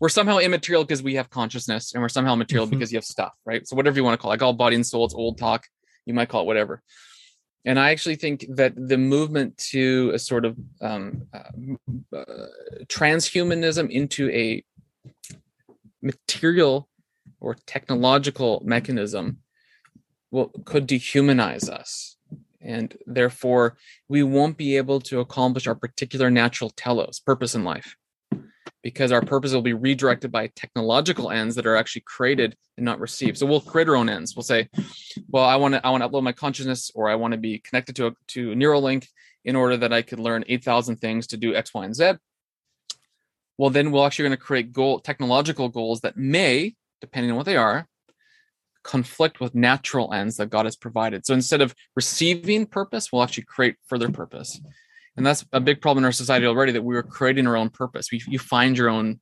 we're 0.00 0.08
somehow 0.08 0.38
immaterial 0.38 0.84
because 0.84 1.02
we 1.02 1.14
have 1.14 1.30
consciousness, 1.30 1.94
and 1.94 2.02
we're 2.02 2.08
somehow 2.08 2.34
material 2.34 2.66
mm-hmm. 2.66 2.76
because 2.76 2.92
you 2.92 2.96
have 2.96 3.04
stuff, 3.04 3.32
right? 3.44 3.66
So 3.66 3.76
whatever 3.76 3.96
you 3.96 4.04
want 4.04 4.18
to 4.18 4.22
call 4.22 4.32
it, 4.32 4.34
I 4.34 4.38
call 4.38 4.50
it 4.50 4.58
body 4.58 4.76
and 4.76 4.86
soul. 4.86 5.04
It's 5.04 5.14
old 5.14 5.38
talk. 5.38 5.66
You 6.06 6.14
might 6.14 6.28
call 6.28 6.42
it 6.42 6.46
whatever. 6.46 6.82
And 7.64 7.78
I 7.78 7.92
actually 7.92 8.16
think 8.16 8.44
that 8.50 8.74
the 8.76 8.98
movement 8.98 9.56
to 9.70 10.10
a 10.12 10.18
sort 10.18 10.44
of 10.44 10.58
um, 10.82 11.22
uh, 11.32 12.16
uh, 12.16 12.46
transhumanism 12.86 13.90
into 13.90 14.28
a 14.30 14.62
material 16.02 16.90
or 17.40 17.56
technological 17.66 18.62
mechanism 18.66 19.38
will 20.30 20.50
could 20.66 20.86
dehumanize 20.86 21.70
us 21.70 22.13
and 22.64 22.96
therefore 23.06 23.76
we 24.08 24.22
won't 24.22 24.56
be 24.56 24.76
able 24.76 25.00
to 25.00 25.20
accomplish 25.20 25.66
our 25.66 25.74
particular 25.74 26.30
natural 26.30 26.70
telos 26.70 27.20
purpose 27.20 27.54
in 27.54 27.64
life 27.64 27.96
because 28.82 29.12
our 29.12 29.22
purpose 29.22 29.52
will 29.52 29.62
be 29.62 29.72
redirected 29.72 30.30
by 30.30 30.46
technological 30.54 31.30
ends 31.30 31.54
that 31.56 31.66
are 31.66 31.76
actually 31.76 32.02
created 32.02 32.54
and 32.76 32.84
not 32.84 33.00
received. 33.00 33.38
So 33.38 33.46
we'll 33.46 33.60
create 33.60 33.88
our 33.88 33.96
own 33.96 34.10
ends. 34.10 34.36
We'll 34.36 34.42
say, 34.42 34.68
well, 35.28 35.44
I 35.44 35.56
want 35.56 35.74
to 35.74 35.84
I 35.84 35.90
want 35.90 36.02
to 36.02 36.08
upload 36.08 36.22
my 36.22 36.32
consciousness 36.32 36.90
or 36.94 37.08
I 37.08 37.14
want 37.14 37.32
to 37.32 37.38
be 37.38 37.58
connected 37.58 37.96
to 37.96 38.08
a 38.08 38.12
to 38.28 38.50
Neuralink 38.50 39.08
in 39.44 39.56
order 39.56 39.76
that 39.78 39.92
I 39.92 40.02
could 40.02 40.20
learn 40.20 40.44
8,000 40.46 40.96
things 40.96 41.26
to 41.28 41.36
do 41.36 41.54
X, 41.54 41.72
Y, 41.74 41.84
and 41.84 41.94
Z. 41.94 42.12
Well, 43.58 43.70
then 43.70 43.90
we're 43.90 44.06
actually 44.06 44.24
going 44.24 44.38
to 44.38 44.44
create 44.44 44.72
goal 44.72 45.00
technological 45.00 45.68
goals 45.68 46.00
that 46.00 46.16
may, 46.16 46.74
depending 47.00 47.30
on 47.30 47.36
what 47.36 47.46
they 47.46 47.56
are, 47.56 47.86
conflict 48.84 49.40
with 49.40 49.54
natural 49.54 50.12
ends 50.12 50.36
that 50.36 50.50
God 50.50 50.66
has 50.66 50.76
provided. 50.76 51.26
So 51.26 51.34
instead 51.34 51.60
of 51.60 51.74
receiving 51.96 52.66
purpose, 52.66 53.10
we'll 53.10 53.22
actually 53.22 53.44
create 53.44 53.76
further 53.86 54.10
purpose. 54.10 54.60
And 55.16 55.24
that's 55.24 55.44
a 55.52 55.60
big 55.60 55.80
problem 55.80 56.02
in 56.02 56.06
our 56.06 56.12
society 56.12 56.46
already 56.46 56.72
that 56.72 56.84
we 56.84 56.96
are 56.96 57.02
creating 57.02 57.46
our 57.46 57.56
own 57.56 57.70
purpose. 57.70 58.12
We, 58.12 58.22
you 58.28 58.38
find 58.38 58.76
your 58.76 58.88
own 58.88 59.20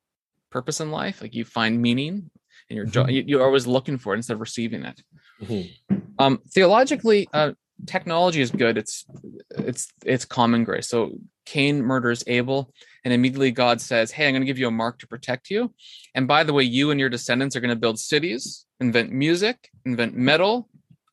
purpose 0.50 0.80
in 0.80 0.90
life 0.90 1.22
like 1.22 1.34
you 1.34 1.44
find 1.44 1.80
meaning 1.80 2.30
and 2.68 2.76
you're 2.76 2.86
mm-hmm. 2.86 3.28
you're 3.28 3.42
always 3.42 3.66
looking 3.66 3.98
for 3.98 4.14
it 4.14 4.18
instead 4.18 4.34
of 4.34 4.40
receiving 4.40 4.84
it. 4.84 5.02
Mm-hmm. 5.42 5.96
um, 6.18 6.40
theologically 6.50 7.28
uh, 7.32 7.52
technology 7.86 8.40
is 8.40 8.50
good. 8.50 8.78
It's 8.78 9.04
it's 9.50 9.88
it's 10.04 10.24
common 10.24 10.64
grace. 10.64 10.88
So 10.88 11.12
cain 11.44 11.82
murders 11.82 12.22
abel 12.26 12.72
and 13.04 13.12
immediately 13.12 13.50
god 13.50 13.80
says 13.80 14.10
hey 14.10 14.26
i'm 14.26 14.32
going 14.32 14.42
to 14.42 14.46
give 14.46 14.58
you 14.58 14.68
a 14.68 14.70
mark 14.70 14.98
to 14.98 15.06
protect 15.06 15.50
you 15.50 15.72
and 16.14 16.28
by 16.28 16.42
the 16.44 16.52
way 16.52 16.62
you 16.62 16.90
and 16.90 17.00
your 17.00 17.08
descendants 17.08 17.56
are 17.56 17.60
going 17.60 17.68
to 17.68 17.76
build 17.76 17.98
cities 17.98 18.66
invent 18.80 19.10
music 19.10 19.70
invent 19.84 20.14
metal 20.16 20.68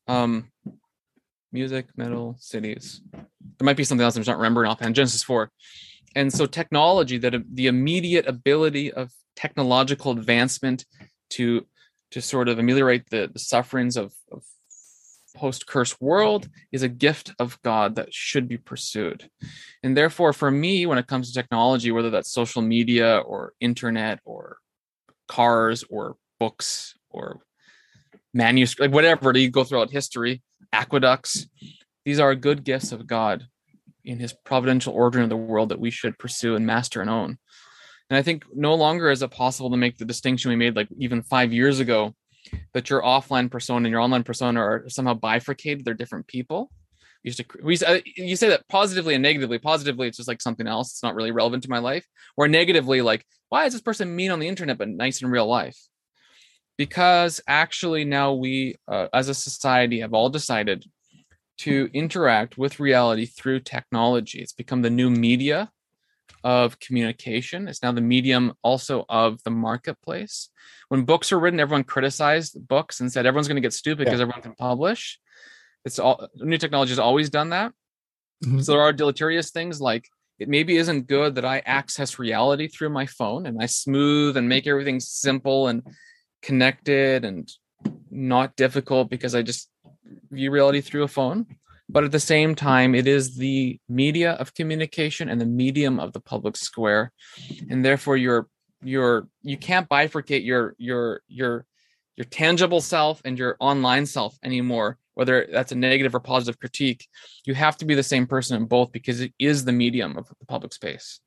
um, 0.08 0.50
music, 1.52 1.86
metal, 1.96 2.36
cities. 2.38 3.00
There 3.12 3.64
might 3.64 3.76
be 3.76 3.84
something 3.84 4.04
else 4.04 4.16
I'm 4.16 4.20
just 4.20 4.28
not 4.28 4.38
remembering 4.38 4.70
offhand. 4.70 4.94
Genesis 4.94 5.22
4. 5.22 5.50
And 6.16 6.32
so 6.32 6.46
technology, 6.46 7.18
that 7.18 7.34
the 7.52 7.66
immediate 7.66 8.26
ability 8.26 8.92
of 8.92 9.12
technological 9.36 10.12
advancement 10.12 10.84
to 11.30 11.66
to 12.10 12.20
sort 12.20 12.48
of 12.48 12.58
ameliorate 12.58 13.08
the, 13.10 13.30
the 13.32 13.38
sufferings 13.38 13.96
of, 13.96 14.12
of 14.32 14.42
post-curse 15.36 16.00
world 16.00 16.48
is 16.72 16.82
a 16.82 16.88
gift 16.88 17.32
of 17.38 17.60
God 17.62 17.96
that 17.96 18.12
should 18.12 18.48
be 18.48 18.58
pursued. 18.58 19.30
And 19.82 19.96
therefore, 19.96 20.32
for 20.32 20.50
me, 20.50 20.86
when 20.86 20.98
it 20.98 21.06
comes 21.06 21.28
to 21.28 21.34
technology, 21.34 21.90
whether 21.92 22.10
that's 22.10 22.32
social 22.32 22.62
media 22.62 23.18
or 23.18 23.52
internet 23.60 24.20
or 24.24 24.58
cars 25.28 25.84
or 25.88 26.16
books 26.38 26.94
or 27.10 27.40
manuscript, 28.34 28.90
like 28.90 28.94
whatever 28.94 29.36
you 29.36 29.50
go 29.50 29.64
throughout 29.64 29.90
history, 29.90 30.42
aqueducts. 30.72 31.46
These 32.04 32.20
are 32.20 32.34
good 32.34 32.64
gifts 32.64 32.92
of 32.92 33.06
God 33.06 33.46
in 34.04 34.18
his 34.18 34.34
providential 34.44 34.94
ordering 34.94 35.24
of 35.24 35.30
the 35.30 35.36
world 35.36 35.68
that 35.68 35.80
we 35.80 35.90
should 35.90 36.18
pursue 36.18 36.56
and 36.56 36.66
master 36.66 37.00
and 37.00 37.10
own. 37.10 37.38
And 38.08 38.16
I 38.16 38.22
think 38.22 38.44
no 38.52 38.74
longer 38.74 39.10
is 39.10 39.22
it 39.22 39.30
possible 39.30 39.70
to 39.70 39.76
make 39.76 39.98
the 39.98 40.04
distinction 40.04 40.48
we 40.48 40.56
made 40.56 40.74
like 40.74 40.88
even 40.98 41.22
five 41.22 41.52
years 41.52 41.78
ago 41.78 42.14
that 42.72 42.90
your 42.90 43.02
offline 43.02 43.50
persona 43.50 43.86
and 43.86 43.92
your 43.92 44.00
online 44.00 44.22
persona 44.22 44.60
are 44.60 44.84
somehow 44.88 45.14
bifurcated. 45.14 45.84
They're 45.84 45.94
different 45.94 46.26
people. 46.26 46.70
You 47.22 47.28
used 47.28 47.38
to 47.38 47.44
we 47.62 47.78
uh, 47.78 48.00
you 48.16 48.36
say 48.36 48.48
that 48.48 48.68
positively 48.68 49.14
and 49.14 49.22
negatively. 49.22 49.58
Positively, 49.58 50.08
it's 50.08 50.16
just 50.16 50.28
like 50.28 50.40
something 50.40 50.66
else. 50.66 50.92
It's 50.92 51.02
not 51.02 51.14
really 51.14 51.32
relevant 51.32 51.62
to 51.64 51.70
my 51.70 51.78
life. 51.78 52.06
Or 52.36 52.48
negatively, 52.48 53.02
like 53.02 53.26
why 53.48 53.66
is 53.66 53.72
this 53.72 53.82
person 53.82 54.14
mean 54.14 54.30
on 54.30 54.38
the 54.38 54.48
internet 54.48 54.78
but 54.78 54.88
nice 54.88 55.20
in 55.22 55.30
real 55.30 55.46
life? 55.46 55.76
because 56.80 57.42
actually 57.46 58.06
now 58.06 58.32
we 58.32 58.74
uh, 58.88 59.06
as 59.12 59.28
a 59.28 59.34
society 59.34 60.00
have 60.00 60.14
all 60.14 60.30
decided 60.30 60.82
to 61.58 61.90
interact 61.92 62.56
with 62.56 62.80
reality 62.80 63.26
through 63.26 63.60
technology 63.60 64.40
it's 64.40 64.54
become 64.54 64.80
the 64.80 64.88
new 64.88 65.10
media 65.10 65.70
of 66.44 66.78
communication 66.80 67.68
it's 67.68 67.82
now 67.82 67.92
the 67.92 68.00
medium 68.00 68.52
also 68.62 69.04
of 69.08 69.42
the 69.44 69.50
marketplace 69.50 70.50
when 70.88 71.04
books 71.04 71.30
were 71.30 71.38
written 71.38 71.60
everyone 71.60 71.84
criticized 71.84 72.56
books 72.68 73.00
and 73.00 73.12
said 73.12 73.26
everyone's 73.26 73.48
going 73.48 73.56
to 73.56 73.60
get 73.60 73.72
stupid 73.72 74.04
because 74.04 74.18
yeah. 74.18 74.22
everyone 74.22 74.42
can 74.42 74.54
publish 74.54 75.18
it's 75.84 75.98
all 75.98 76.28
new 76.36 76.58
technology 76.58 76.90
has 76.90 76.98
always 76.98 77.30
done 77.30 77.50
that 77.50 77.72
mm-hmm. 78.44 78.60
so 78.60 78.72
there 78.72 78.82
are 78.82 78.92
deleterious 78.92 79.50
things 79.50 79.80
like 79.80 80.08
it 80.38 80.48
maybe 80.48 80.76
isn't 80.76 81.06
good 81.06 81.34
that 81.34 81.44
i 81.44 81.58
access 81.66 82.18
reality 82.18 82.68
through 82.68 82.90
my 82.90 83.06
phone 83.06 83.46
and 83.46 83.58
i 83.60 83.66
smooth 83.66 84.36
and 84.36 84.48
make 84.48 84.66
everything 84.66 85.00
simple 85.00 85.68
and 85.68 85.82
connected 86.42 87.24
and 87.24 87.50
not 88.10 88.56
difficult 88.56 89.10
because 89.10 89.34
I 89.34 89.42
just 89.42 89.68
view 90.30 90.50
reality 90.50 90.80
through 90.80 91.04
a 91.04 91.08
phone. 91.08 91.46
But 91.92 92.04
at 92.04 92.12
the 92.12 92.20
same 92.20 92.54
time, 92.54 92.94
it 92.94 93.06
is 93.06 93.36
the 93.36 93.78
media 93.88 94.32
of 94.32 94.54
communication 94.54 95.28
and 95.28 95.40
the 95.40 95.46
medium 95.46 95.98
of 95.98 96.12
the 96.12 96.20
public 96.20 96.56
square, 96.56 97.12
and 97.68 97.84
therefore 97.84 98.16
you're 98.16 98.48
you're 98.82 99.28
you 99.42 99.56
can't 99.56 99.88
bifurcate 99.88 100.44
your 100.44 100.74
your 100.78 101.22
your 101.28 101.66
your 102.16 102.24
tangible 102.24 102.80
self 102.80 103.20
and 103.24 103.38
your 103.38 103.56
online 103.60 104.06
self 104.06 104.38
anymore 104.42 104.98
whether 105.14 105.46
that's 105.52 105.72
a 105.72 105.74
negative 105.74 106.14
or 106.14 106.20
positive 106.20 106.58
critique 106.58 107.06
you 107.44 107.54
have 107.54 107.76
to 107.76 107.84
be 107.84 107.94
the 107.94 108.02
same 108.02 108.26
person 108.26 108.56
in 108.56 108.66
both 108.66 108.90
because 108.90 109.20
it 109.20 109.34
is 109.38 109.64
the 109.64 109.72
medium 109.72 110.16
of 110.16 110.28
the 110.28 110.46
public 110.46 110.72
space 110.72 111.20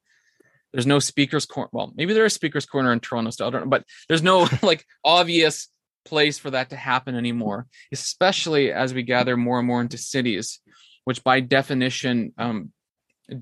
there's 0.74 0.88
no 0.88 1.00
speakers 1.00 1.46
corner. 1.46 1.70
Well, 1.72 1.94
maybe 1.96 2.14
there 2.14 2.26
is 2.26 2.34
speakers 2.34 2.66
corner 2.66 2.92
in 2.92 3.00
Toronto 3.00 3.30
still. 3.30 3.48
I 3.48 3.50
don't 3.52 3.62
know, 3.62 3.70
but 3.70 3.86
there's 4.08 4.24
no 4.24 4.48
like 4.64 4.86
obvious 5.06 5.70
place 6.06 6.38
for 6.38 6.52
that 6.52 6.70
to 6.70 6.76
happen 6.76 7.16
anymore, 7.16 7.68
especially 7.92 8.72
as 8.72 8.94
we 8.94 9.04
gather 9.04 9.38
more 9.38 9.60
and 9.60 9.68
more 9.68 9.82
into 9.82 9.98
cities, 9.98 10.60
which 11.06 11.24
by 11.24 11.40
definition 11.40 12.34
um, 12.38 12.72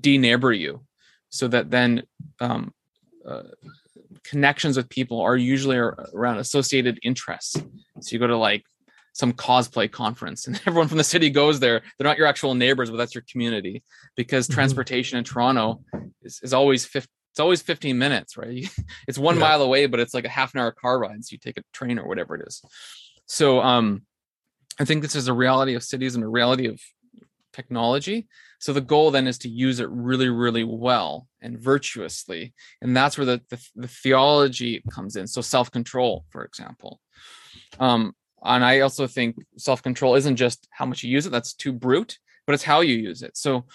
de-neighbor 0.00 0.52
you, 0.52 0.84
so 1.28 1.48
that 1.48 1.70
then 1.70 2.02
um, 2.40 2.72
uh, 3.26 3.42
connections 4.24 4.76
with 4.76 4.88
people 4.88 5.20
are 5.20 5.36
usually 5.36 5.76
around 5.76 6.38
associated 6.38 6.98
interests. 7.02 7.56
So 8.00 8.12
you 8.12 8.18
go 8.18 8.26
to 8.26 8.36
like 8.36 8.64
some 9.14 9.32
cosplay 9.32 9.90
conference 9.90 10.46
and 10.46 10.60
everyone 10.66 10.88
from 10.88 10.98
the 10.98 11.04
city 11.04 11.28
goes 11.30 11.60
there 11.60 11.82
they're 11.98 12.06
not 12.06 12.16
your 12.16 12.26
actual 12.26 12.54
neighbors 12.54 12.90
but 12.90 12.96
that's 12.96 13.14
your 13.14 13.24
community 13.30 13.82
because 14.16 14.48
Mhm. 14.48 14.54
transportation 14.54 15.18
in 15.18 15.24
toronto 15.24 15.82
is, 16.22 16.40
is 16.42 16.54
always 16.54 16.86
50 16.86 17.08
it's 17.32 17.40
always 17.40 17.62
15 17.62 17.98
minutes 17.98 18.36
right? 18.36 18.68
It's 19.08 19.18
one 19.18 19.36
Yeah. 19.36 19.40
mile 19.40 19.62
away 19.62 19.86
but 19.86 20.00
it's 20.00 20.14
like 20.14 20.24
a 20.26 20.28
half 20.38 20.54
an 20.54 20.60
hour 20.60 20.70
car 20.72 20.98
ride 21.00 21.24
so 21.24 21.32
you 21.32 21.38
take 21.38 21.58
a 21.58 21.62
train 21.72 21.98
or 21.98 22.06
whatever 22.06 22.34
it 22.36 22.46
is. 22.46 22.62
So 23.26 23.60
um 23.60 24.02
i 24.80 24.84
think 24.84 25.02
this 25.02 25.14
is 25.16 25.28
a 25.28 25.32
reality 25.34 25.74
of 25.74 25.82
cities 25.82 26.14
and 26.14 26.24
a 26.24 26.28
reality 26.28 26.66
of 26.66 26.80
technology. 27.52 28.28
So 28.60 28.72
the 28.72 28.80
goal 28.80 29.10
then 29.10 29.26
is 29.26 29.38
to 29.38 29.48
use 29.48 29.80
it 29.80 29.88
really 29.90 30.28
really 30.28 30.64
well 30.64 31.26
and 31.40 31.58
virtuously 31.58 32.54
and 32.80 32.96
that's 32.96 33.18
where 33.18 33.26
the, 33.26 33.40
the, 33.50 33.58
the 33.76 33.88
theology 33.88 34.82
comes 34.90 35.16
in. 35.16 35.26
So 35.26 35.40
self-control 35.40 36.24
for 36.30 36.44
example. 36.44 37.00
Um 37.78 38.14
and 38.44 38.64
i 38.64 38.80
also 38.80 39.06
think 39.06 39.36
self-control 39.56 40.14
isn't 40.16 40.36
just 40.36 40.66
how 40.70 40.84
much 40.86 41.02
you 41.02 41.10
use 41.10 41.26
it 41.26 41.30
that's 41.30 41.54
too 41.54 41.72
brute 41.72 42.18
but 42.46 42.54
it's 42.54 42.64
how 42.64 42.80
you 42.80 42.96
use 42.96 43.22
it. 43.22 43.36
So 43.36 43.66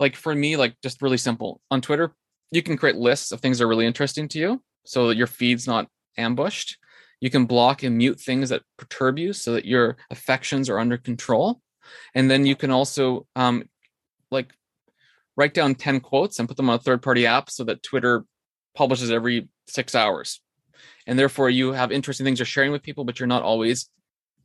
like 0.00 0.16
for 0.16 0.34
me 0.34 0.56
like 0.56 0.74
just 0.82 1.02
really 1.02 1.18
simple. 1.18 1.60
On 1.70 1.80
twitter 1.80 2.14
you 2.50 2.62
can 2.62 2.76
create 2.76 2.96
lists 2.96 3.32
of 3.32 3.40
things 3.40 3.58
that 3.58 3.64
are 3.64 3.68
really 3.68 3.86
interesting 3.86 4.28
to 4.28 4.38
you 4.38 4.62
so 4.84 5.08
that 5.08 5.16
your 5.16 5.26
feed's 5.26 5.66
not 5.66 5.88
ambushed. 6.16 6.78
You 7.20 7.30
can 7.30 7.46
block 7.46 7.82
and 7.82 7.96
mute 7.96 8.20
things 8.20 8.50
that 8.50 8.62
perturb 8.78 9.18
you 9.18 9.32
so 9.32 9.52
that 9.52 9.64
your 9.64 9.96
affections 10.10 10.68
are 10.68 10.78
under 10.78 10.96
control. 10.96 11.60
And 12.14 12.30
then 12.30 12.46
you 12.46 12.56
can 12.56 12.70
also 12.70 13.26
um 13.36 13.64
like 14.30 14.52
write 15.36 15.54
down 15.54 15.74
10 15.74 16.00
quotes 16.00 16.38
and 16.38 16.48
put 16.48 16.56
them 16.56 16.70
on 16.70 16.76
a 16.76 16.82
third 16.82 17.02
party 17.02 17.26
app 17.26 17.50
so 17.50 17.62
that 17.64 17.82
twitter 17.82 18.24
publishes 18.74 19.10
every 19.10 19.48
six 19.66 19.94
hours. 19.94 20.40
And 21.06 21.18
therefore 21.18 21.50
you 21.50 21.72
have 21.72 21.92
interesting 21.92 22.24
things 22.24 22.38
you're 22.38 22.46
sharing 22.46 22.72
with 22.72 22.82
people 22.82 23.04
but 23.04 23.18
you're 23.18 23.26
not 23.26 23.42
always 23.42 23.88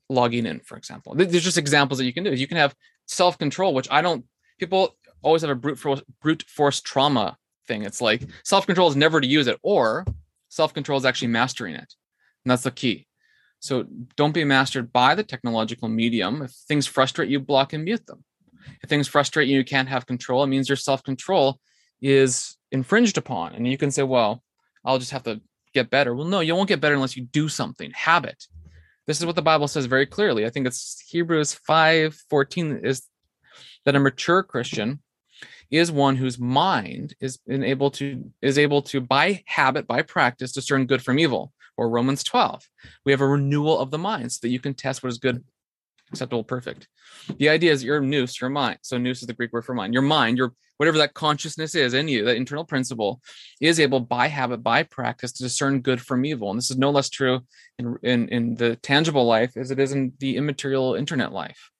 logging 0.09 0.45
in 0.45 0.59
for 0.59 0.77
example. 0.77 1.13
There's 1.15 1.43
just 1.43 1.57
examples 1.57 1.97
that 1.99 2.05
you 2.05 2.13
can 2.13 2.23
do. 2.23 2.33
You 2.33 2.47
can 2.47 2.57
have 2.57 2.75
self-control 3.11 3.73
which 3.73 3.87
i 3.91 4.01
don't 4.01 4.25
people 4.59 4.95
always 5.21 5.41
have 5.41 5.51
a 5.51 5.55
brute 5.55 5.77
force 5.77 6.01
brute 6.21 6.43
force 6.47 6.81
trauma 6.81 7.37
thing 7.71 7.83
it's 7.83 8.01
like 8.01 8.23
self-control 8.43 8.89
is 8.89 8.97
never 8.97 9.21
to 9.21 9.27
use 9.27 9.47
it 9.47 9.57
or 9.63 10.05
self-control 10.49 10.99
is 10.99 11.05
actually 11.05 11.29
mastering 11.29 11.73
it. 11.75 11.95
And 12.43 12.51
that's 12.51 12.63
the 12.63 12.71
key. 12.71 13.07
So 13.59 13.85
don't 14.17 14.33
be 14.33 14.43
mastered 14.43 14.91
by 14.91 15.15
the 15.15 15.23
technological 15.23 15.87
medium. 15.87 16.41
If 16.41 16.51
things 16.51 16.85
frustrate 16.87 17.29
you 17.29 17.39
block 17.39 17.71
and 17.73 17.85
mute 17.85 18.05
them. 18.05 18.23
If 18.83 18.89
things 18.89 19.07
frustrate 19.07 19.47
you 19.47 19.57
you 19.57 19.63
can't 19.63 19.87
have 19.87 20.05
control 20.05 20.43
it 20.43 20.47
means 20.47 20.67
your 20.67 20.75
self-control 20.75 21.59
is 22.01 22.57
infringed 22.71 23.17
upon. 23.17 23.53
And 23.55 23.65
you 23.67 23.77
can 23.77 23.91
say 23.91 24.03
well 24.03 24.43
i'll 24.83 24.99
just 24.99 25.11
have 25.11 25.23
to 25.23 25.39
get 25.73 25.89
better. 25.89 26.13
Well 26.13 26.27
no 26.27 26.41
you 26.41 26.55
won't 26.55 26.67
get 26.73 26.81
better 26.81 26.95
unless 26.95 27.15
you 27.15 27.23
do 27.23 27.47
something. 27.47 27.91
Habit. 27.91 28.47
This 29.07 29.19
is 29.19 29.25
what 29.25 29.37
the 29.37 29.49
bible 29.51 29.69
says 29.69 29.85
very 29.85 30.05
clearly. 30.05 30.45
I 30.45 30.49
think 30.49 30.67
it's 30.67 31.01
hebrews 31.07 31.53
5 31.53 32.15
14 32.29 32.81
is 32.83 33.03
that 33.85 33.95
a 33.95 33.99
mature 33.99 34.43
christian 34.43 34.99
is 35.71 35.91
one 35.91 36.17
whose 36.17 36.37
mind 36.37 37.15
is 37.19 37.39
able 37.49 37.89
to 37.91 38.31
is 38.41 38.57
able 38.57 38.81
to 38.83 38.99
by 38.99 39.43
habit 39.47 39.87
by 39.87 40.01
practice 40.01 40.51
discern 40.51 40.85
good 40.85 41.01
from 41.01 41.17
evil. 41.17 41.53
Or 41.77 41.89
romans 41.89 42.23
12 42.23 42.67
we 43.05 43.11
have 43.11 43.21
a 43.21 43.27
renewal 43.27 43.79
of 43.79 43.89
the 43.89 43.97
mind 43.97 44.31
so 44.31 44.39
that 44.41 44.49
you 44.49 44.59
can 44.59 44.73
test 44.73 45.01
what 45.01 45.09
is 45.09 45.17
good 45.17 45.43
acceptable 46.11 46.43
perfect. 46.43 46.89
The 47.37 47.47
idea 47.47 47.71
is 47.71 47.83
your 47.83 48.01
nous 48.01 48.39
your 48.39 48.49
mind. 48.49 48.79
So 48.81 48.97
nous 48.97 49.21
is 49.21 49.27
the 49.27 49.33
greek 49.33 49.53
word 49.53 49.65
for 49.65 49.73
mind. 49.73 49.93
Your 49.93 50.03
mind 50.03 50.37
your 50.37 50.53
whatever 50.77 50.97
that 50.97 51.13
consciousness 51.13 51.73
is 51.73 51.93
in 51.93 52.07
you 52.07 52.25
that 52.25 52.35
internal 52.35 52.65
principle 52.65 53.21
is 53.61 53.79
able 53.79 54.01
by 54.01 54.27
habit 54.27 54.61
by 54.61 54.83
practice 54.83 55.31
to 55.31 55.43
discern 55.43 55.79
good 55.79 56.01
from 56.01 56.25
evil. 56.25 56.49
And 56.51 56.57
this 56.57 56.69
is 56.69 56.77
no 56.77 56.91
less 56.91 57.09
true 57.09 57.39
in 57.79 57.97
in, 58.03 58.27
in 58.27 58.55
the 58.55 58.75
tangible 58.75 59.25
life 59.25 59.55
as 59.55 59.71
it 59.71 59.79
is 59.79 59.93
in 59.93 60.11
the 60.19 60.35
immaterial 60.35 60.95
internet 60.95 61.31
life 61.31 61.71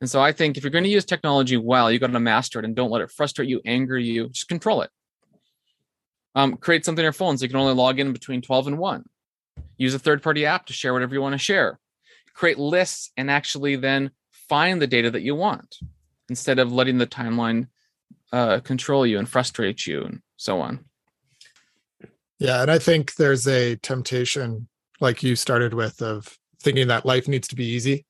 and 0.00 0.10
so 0.10 0.20
I 0.20 0.32
think 0.32 0.56
if 0.56 0.62
you're 0.62 0.70
going 0.70 0.84
to 0.84 0.90
use 0.90 1.04
technology 1.04 1.56
well, 1.56 1.90
you 1.90 1.98
got 1.98 2.12
to 2.12 2.20
master 2.20 2.58
it 2.58 2.64
and 2.64 2.76
don't 2.76 2.90
let 2.90 3.02
it 3.02 3.10
frustrate 3.10 3.48
you, 3.48 3.60
anger 3.64 3.98
you. 3.98 4.28
Just 4.28 4.48
control 4.48 4.82
it. 4.82 4.90
Um, 6.34 6.56
create 6.58 6.84
something 6.84 7.00
on 7.00 7.04
your 7.04 7.12
phone 7.12 7.38
so 7.38 7.44
you 7.44 7.48
can 7.48 7.58
only 7.58 7.72
log 7.72 7.98
in 7.98 8.12
between 8.12 8.42
12 8.42 8.66
and 8.66 8.78
1. 8.78 9.04
Use 9.78 9.94
a 9.94 9.98
third 9.98 10.22
party 10.22 10.44
app 10.44 10.66
to 10.66 10.74
share 10.74 10.92
whatever 10.92 11.14
you 11.14 11.22
want 11.22 11.32
to 11.32 11.38
share. 11.38 11.78
Create 12.34 12.58
lists 12.58 13.10
and 13.16 13.30
actually 13.30 13.76
then 13.76 14.10
find 14.30 14.82
the 14.82 14.86
data 14.86 15.10
that 15.10 15.22
you 15.22 15.34
want 15.34 15.76
instead 16.28 16.58
of 16.58 16.72
letting 16.72 16.98
the 16.98 17.06
timeline 17.06 17.68
uh, 18.32 18.60
control 18.60 19.06
you 19.06 19.18
and 19.18 19.28
frustrate 19.28 19.86
you 19.86 20.02
and 20.02 20.20
so 20.36 20.60
on. 20.60 20.84
Yeah, 22.38 22.60
and 22.60 22.70
I 22.70 22.78
think 22.78 23.14
there's 23.14 23.48
a 23.48 23.76
temptation, 23.76 24.68
like 25.00 25.22
you 25.22 25.36
started 25.36 25.72
with, 25.72 26.02
of 26.02 26.36
thinking 26.62 26.88
that 26.88 27.06
life 27.06 27.28
needs 27.28 27.48
to 27.48 27.56
be 27.56 27.64
easy. 27.64 28.04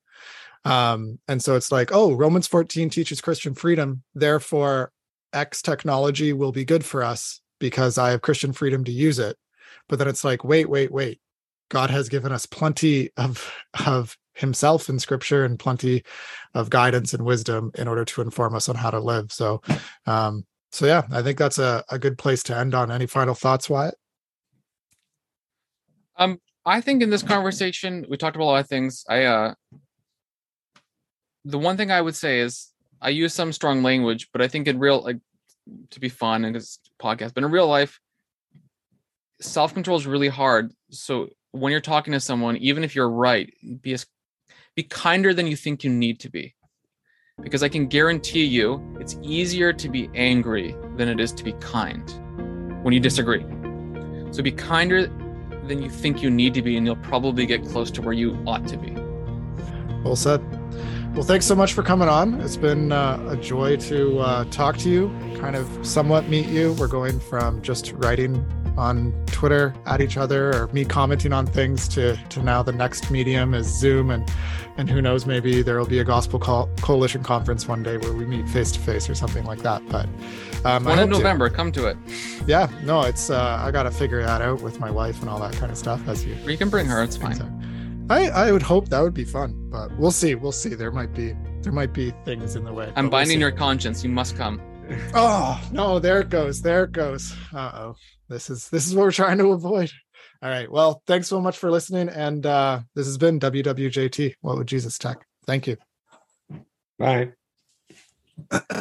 Um, 0.65 1.19
and 1.27 1.41
so 1.41 1.55
it's 1.55 1.71
like, 1.71 1.91
oh, 1.93 2.13
Romans 2.13 2.47
14 2.47 2.89
teaches 2.89 3.21
Christian 3.21 3.53
freedom, 3.53 4.03
therefore 4.13 4.91
X 5.33 5.61
technology 5.61 6.33
will 6.33 6.51
be 6.51 6.65
good 6.65 6.83
for 6.83 7.03
us 7.03 7.41
because 7.59 7.97
I 7.97 8.11
have 8.11 8.21
Christian 8.21 8.53
freedom 8.53 8.83
to 8.85 8.91
use 8.91 9.19
it. 9.19 9.37
But 9.89 9.99
then 9.99 10.07
it's 10.07 10.23
like, 10.23 10.43
wait, 10.43 10.69
wait, 10.69 10.91
wait. 10.91 11.19
God 11.69 11.89
has 11.89 12.09
given 12.09 12.31
us 12.31 12.45
plenty 12.45 13.11
of 13.17 13.51
of 13.85 14.17
himself 14.33 14.87
in 14.87 14.99
scripture 14.99 15.43
and 15.43 15.57
plenty 15.59 16.03
of 16.53 16.69
guidance 16.69 17.13
and 17.13 17.25
wisdom 17.25 17.71
in 17.75 17.87
order 17.87 18.05
to 18.05 18.21
inform 18.21 18.55
us 18.55 18.69
on 18.69 18.75
how 18.75 18.89
to 18.89 18.99
live. 18.99 19.31
So 19.31 19.61
um 20.05 20.45
so 20.71 20.85
yeah, 20.85 21.03
I 21.11 21.21
think 21.21 21.37
that's 21.37 21.59
a, 21.59 21.83
a 21.89 21.97
good 21.97 22.17
place 22.17 22.43
to 22.43 22.55
end 22.55 22.75
on. 22.75 22.91
Any 22.91 23.07
final 23.07 23.33
thoughts, 23.33 23.69
Wyatt? 23.69 23.95
Um, 26.17 26.39
I 26.65 26.81
think 26.81 27.01
in 27.01 27.09
this 27.09 27.23
conversation 27.23 28.05
we 28.09 28.17
talked 28.17 28.35
about 28.35 28.45
a 28.45 28.51
lot 28.51 28.59
of 28.59 28.67
things. 28.67 29.03
I 29.09 29.23
uh 29.23 29.53
the 31.47 31.57
one 31.57 31.77
thing 31.77 31.91
I 31.91 32.01
would 32.01 32.15
say 32.15 32.41
is 32.41 32.73
I 33.01 33.09
use 33.09 33.33
some 33.33 33.53
strong 33.53 33.81
language, 33.81 34.29
but 34.33 34.41
I 34.41 34.49
think 34.49 34.67
in 34.67 34.79
real 34.79 35.01
like 35.01 35.19
to 35.91 35.99
be 35.99 36.09
fun 36.09 36.43
in 36.43 36.53
this 36.53 36.79
podcast, 37.01 37.33
but 37.33 37.43
in 37.43 37.51
real 37.51 37.67
life, 37.67 37.99
self-control 39.39 39.97
is 39.97 40.05
really 40.05 40.27
hard. 40.27 40.73
So 40.91 41.29
when 41.51 41.71
you're 41.71 41.79
talking 41.79 42.11
to 42.13 42.19
someone, 42.19 42.57
even 42.57 42.83
if 42.83 42.95
you're 42.95 43.09
right, 43.09 43.51
be 43.81 43.93
as 43.93 44.05
be 44.75 44.83
kinder 44.83 45.33
than 45.33 45.47
you 45.47 45.55
think 45.55 45.83
you 45.83 45.89
need 45.89 46.19
to 46.19 46.29
be. 46.29 46.53
Because 47.41 47.63
I 47.63 47.69
can 47.69 47.87
guarantee 47.87 48.43
you 48.43 48.83
it's 48.99 49.17
easier 49.21 49.71
to 49.71 49.89
be 49.89 50.09
angry 50.15 50.75
than 50.97 51.07
it 51.07 51.19
is 51.19 51.31
to 51.33 51.43
be 51.43 51.53
kind 51.53 52.03
when 52.83 52.93
you 52.93 52.99
disagree. 52.99 53.45
So 54.31 54.43
be 54.43 54.51
kinder 54.51 55.07
than 55.67 55.81
you 55.81 55.89
think 55.89 56.21
you 56.21 56.29
need 56.29 56.53
to 56.55 56.61
be, 56.61 56.77
and 56.77 56.85
you'll 56.85 56.97
probably 56.97 57.45
get 57.45 57.63
close 57.63 57.89
to 57.91 58.01
where 58.01 58.13
you 58.13 58.37
ought 58.45 58.67
to 58.67 58.77
be. 58.77 58.91
Well 60.03 60.15
said. 60.15 60.41
Well, 61.17 61.25
thanks 61.25 61.47
so 61.47 61.55
much 61.55 61.73
for 61.73 61.81
coming 61.81 62.07
on. 62.07 62.39
It's 62.41 62.57
been 62.57 62.91
uh, 62.91 63.29
a 63.31 63.35
joy 63.35 63.77
to 63.77 64.19
uh, 64.19 64.43
talk 64.51 64.77
to 64.77 64.87
you, 64.87 65.07
kind 65.39 65.55
of 65.55 65.67
somewhat 65.83 66.29
meet 66.29 66.45
you. 66.45 66.73
We're 66.73 66.87
going 66.87 67.19
from 67.19 67.59
just 67.63 67.91
writing 67.93 68.45
on 68.77 69.13
Twitter 69.25 69.73
at 69.87 69.99
each 69.99 70.15
other 70.15 70.53
or 70.53 70.67
me 70.73 70.85
commenting 70.85 71.33
on 71.33 71.47
things 71.47 71.87
to, 71.87 72.15
to 72.29 72.43
now 72.43 72.61
the 72.61 72.71
next 72.71 73.09
medium 73.09 73.55
is 73.55 73.65
Zoom. 73.65 74.11
And, 74.11 74.31
and 74.77 74.87
who 74.87 75.01
knows, 75.01 75.25
maybe 75.25 75.63
there 75.63 75.79
will 75.79 75.87
be 75.87 75.97
a 75.97 76.03
Gospel 76.03 76.37
Co- 76.37 76.69
Coalition 76.81 77.23
conference 77.23 77.67
one 77.67 77.81
day 77.81 77.97
where 77.97 78.13
we 78.13 78.23
meet 78.23 78.47
face 78.47 78.71
to 78.73 78.79
face 78.79 79.09
or 79.09 79.15
something 79.15 79.43
like 79.43 79.63
that. 79.63 79.81
But 79.89 80.05
um, 80.65 80.87
I 80.87 80.91
One 80.91 80.91
in 80.91 80.97
hope 80.97 81.07
to. 81.07 81.17
November, 81.17 81.49
come 81.49 81.71
to 81.71 81.87
it. 81.87 81.97
Yeah, 82.45 82.69
no, 82.83 83.01
it's, 83.01 83.31
uh, 83.31 83.59
I 83.59 83.71
got 83.71 83.83
to 83.83 83.91
figure 83.91 84.21
that 84.21 84.43
out 84.43 84.61
with 84.61 84.79
my 84.79 84.91
wife 84.91 85.19
and 85.21 85.31
all 85.31 85.39
that 85.39 85.53
kind 85.53 85.71
of 85.71 85.79
stuff 85.79 86.07
as 86.07 86.23
you 86.23 86.37
Or 86.45 86.51
you 86.51 86.59
can 86.59 86.69
bring 86.69 86.85
her, 86.85 87.01
it's 87.01 87.17
fine. 87.17 87.66
Are. 88.09 88.15
I 88.15 88.47
I 88.47 88.51
would 88.51 88.61
hope 88.61 88.89
that 88.89 88.99
would 89.01 89.13
be 89.13 89.25
fun, 89.25 89.69
but 89.69 89.95
we'll 89.97 90.11
see. 90.11 90.35
We'll 90.35 90.51
see. 90.51 90.69
There 90.75 90.91
might 90.91 91.13
be 91.13 91.33
there 91.61 91.73
might 91.73 91.93
be 91.93 92.11
things 92.25 92.55
in 92.55 92.63
the 92.63 92.73
way. 92.73 92.87
I'm 92.87 92.93
but 92.93 93.01
we'll 93.03 93.09
binding 93.11 93.39
your 93.39 93.51
conscience. 93.51 94.03
You 94.03 94.09
must 94.09 94.35
come. 94.35 94.61
Oh 95.13 95.61
no! 95.73 95.99
There 95.99 96.21
it 96.21 96.29
goes. 96.29 96.61
There 96.61 96.85
it 96.85 96.93
goes. 96.93 97.35
Uh 97.53 97.71
oh. 97.73 97.95
This 98.29 98.49
is 98.49 98.69
this 98.69 98.87
is 98.87 98.95
what 98.95 99.03
we're 99.03 99.11
trying 99.11 99.37
to 99.39 99.51
avoid. 99.51 99.91
All 100.41 100.49
right. 100.49 100.71
Well, 100.71 101.01
thanks 101.07 101.27
so 101.27 101.41
much 101.41 101.57
for 101.57 101.69
listening, 101.69 102.07
and 102.07 102.45
uh 102.45 102.79
this 102.95 103.05
has 103.05 103.17
been 103.17 103.37
WWJT. 103.37 104.35
What 104.39 104.57
would 104.57 104.67
Jesus 104.67 104.97
tech? 104.97 105.25
Thank 105.45 105.67
you. 105.67 105.75
Bye. 106.97 107.33